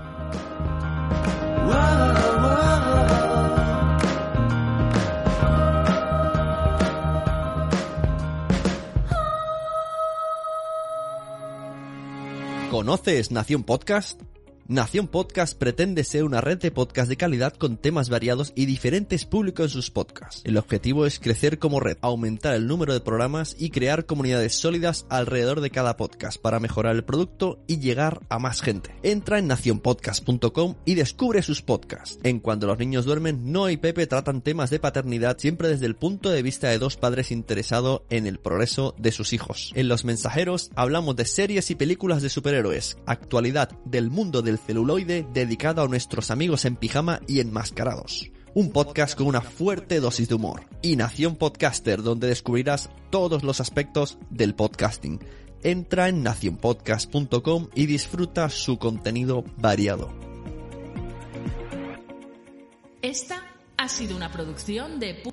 ¿Conoces 12.70 13.30
Nación 13.30 13.64
Podcast? 13.64 14.20
Nación 14.66 15.08
Podcast 15.08 15.58
pretende 15.58 16.04
ser 16.04 16.24
una 16.24 16.40
red 16.40 16.56
de 16.56 16.70
podcast 16.70 17.10
de 17.10 17.18
calidad 17.18 17.52
con 17.52 17.76
temas 17.76 18.08
variados 18.08 18.54
y 18.56 18.64
diferentes 18.64 19.26
públicos 19.26 19.66
en 19.66 19.70
sus 19.70 19.90
podcasts. 19.90 20.40
El 20.44 20.56
objetivo 20.56 21.04
es 21.04 21.20
crecer 21.20 21.58
como 21.58 21.80
red, 21.80 21.98
aumentar 22.00 22.54
el 22.54 22.66
número 22.66 22.94
de 22.94 23.02
programas 23.02 23.56
y 23.58 23.68
crear 23.68 24.06
comunidades 24.06 24.54
sólidas 24.54 25.04
alrededor 25.10 25.60
de 25.60 25.68
cada 25.68 25.98
podcast 25.98 26.40
para 26.40 26.60
mejorar 26.60 26.96
el 26.96 27.04
producto 27.04 27.58
y 27.66 27.78
llegar 27.78 28.22
a 28.30 28.38
más 28.38 28.62
gente. 28.62 28.96
Entra 29.02 29.38
en 29.38 29.48
nacionpodcast.com 29.48 30.76
y 30.86 30.94
descubre 30.94 31.42
sus 31.42 31.60
podcasts. 31.60 32.18
En 32.22 32.40
Cuando 32.40 32.66
los 32.66 32.78
niños 32.78 33.04
duermen, 33.04 33.52
Noah 33.52 33.70
y 33.70 33.76
Pepe 33.76 34.06
tratan 34.06 34.40
temas 34.40 34.70
de 34.70 34.80
paternidad 34.80 35.36
siempre 35.36 35.68
desde 35.68 35.84
el 35.84 35.94
punto 35.94 36.30
de 36.30 36.42
vista 36.42 36.70
de 36.70 36.78
dos 36.78 36.96
padres 36.96 37.32
interesados 37.32 38.00
en 38.08 38.26
el 38.26 38.38
progreso 38.38 38.94
de 38.96 39.12
sus 39.12 39.34
hijos. 39.34 39.72
En 39.74 39.88
Los 39.88 40.06
Mensajeros 40.06 40.70
hablamos 40.74 41.16
de 41.16 41.26
series 41.26 41.70
y 41.70 41.74
películas 41.74 42.22
de 42.22 42.30
superhéroes, 42.30 42.96
actualidad 43.04 43.68
del 43.84 44.08
mundo 44.08 44.40
del 44.40 44.53
celuloide 44.58 45.26
dedicado 45.32 45.82
a 45.82 45.88
nuestros 45.88 46.30
amigos 46.30 46.64
en 46.64 46.76
pijama 46.76 47.20
y 47.26 47.40
enmascarados. 47.40 48.30
Un 48.54 48.70
podcast 48.70 49.16
con 49.16 49.26
una 49.26 49.40
fuerte 49.40 50.00
dosis 50.00 50.28
de 50.28 50.34
humor. 50.36 50.62
Y 50.82 50.96
Nación 50.96 51.36
Podcaster, 51.36 52.02
donde 52.02 52.28
descubrirás 52.28 52.90
todos 53.10 53.42
los 53.42 53.60
aspectos 53.60 54.18
del 54.30 54.54
podcasting. 54.54 55.20
Entra 55.62 56.08
en 56.08 56.22
nacionpodcast.com 56.22 57.68
y 57.74 57.86
disfruta 57.86 58.48
su 58.50 58.78
contenido 58.78 59.44
variado. 59.56 60.12
Esta 63.02 63.42
ha 63.76 63.88
sido 63.88 64.16
una 64.16 64.30
producción 64.32 65.00
de 65.00 65.22
pu- 65.22 65.32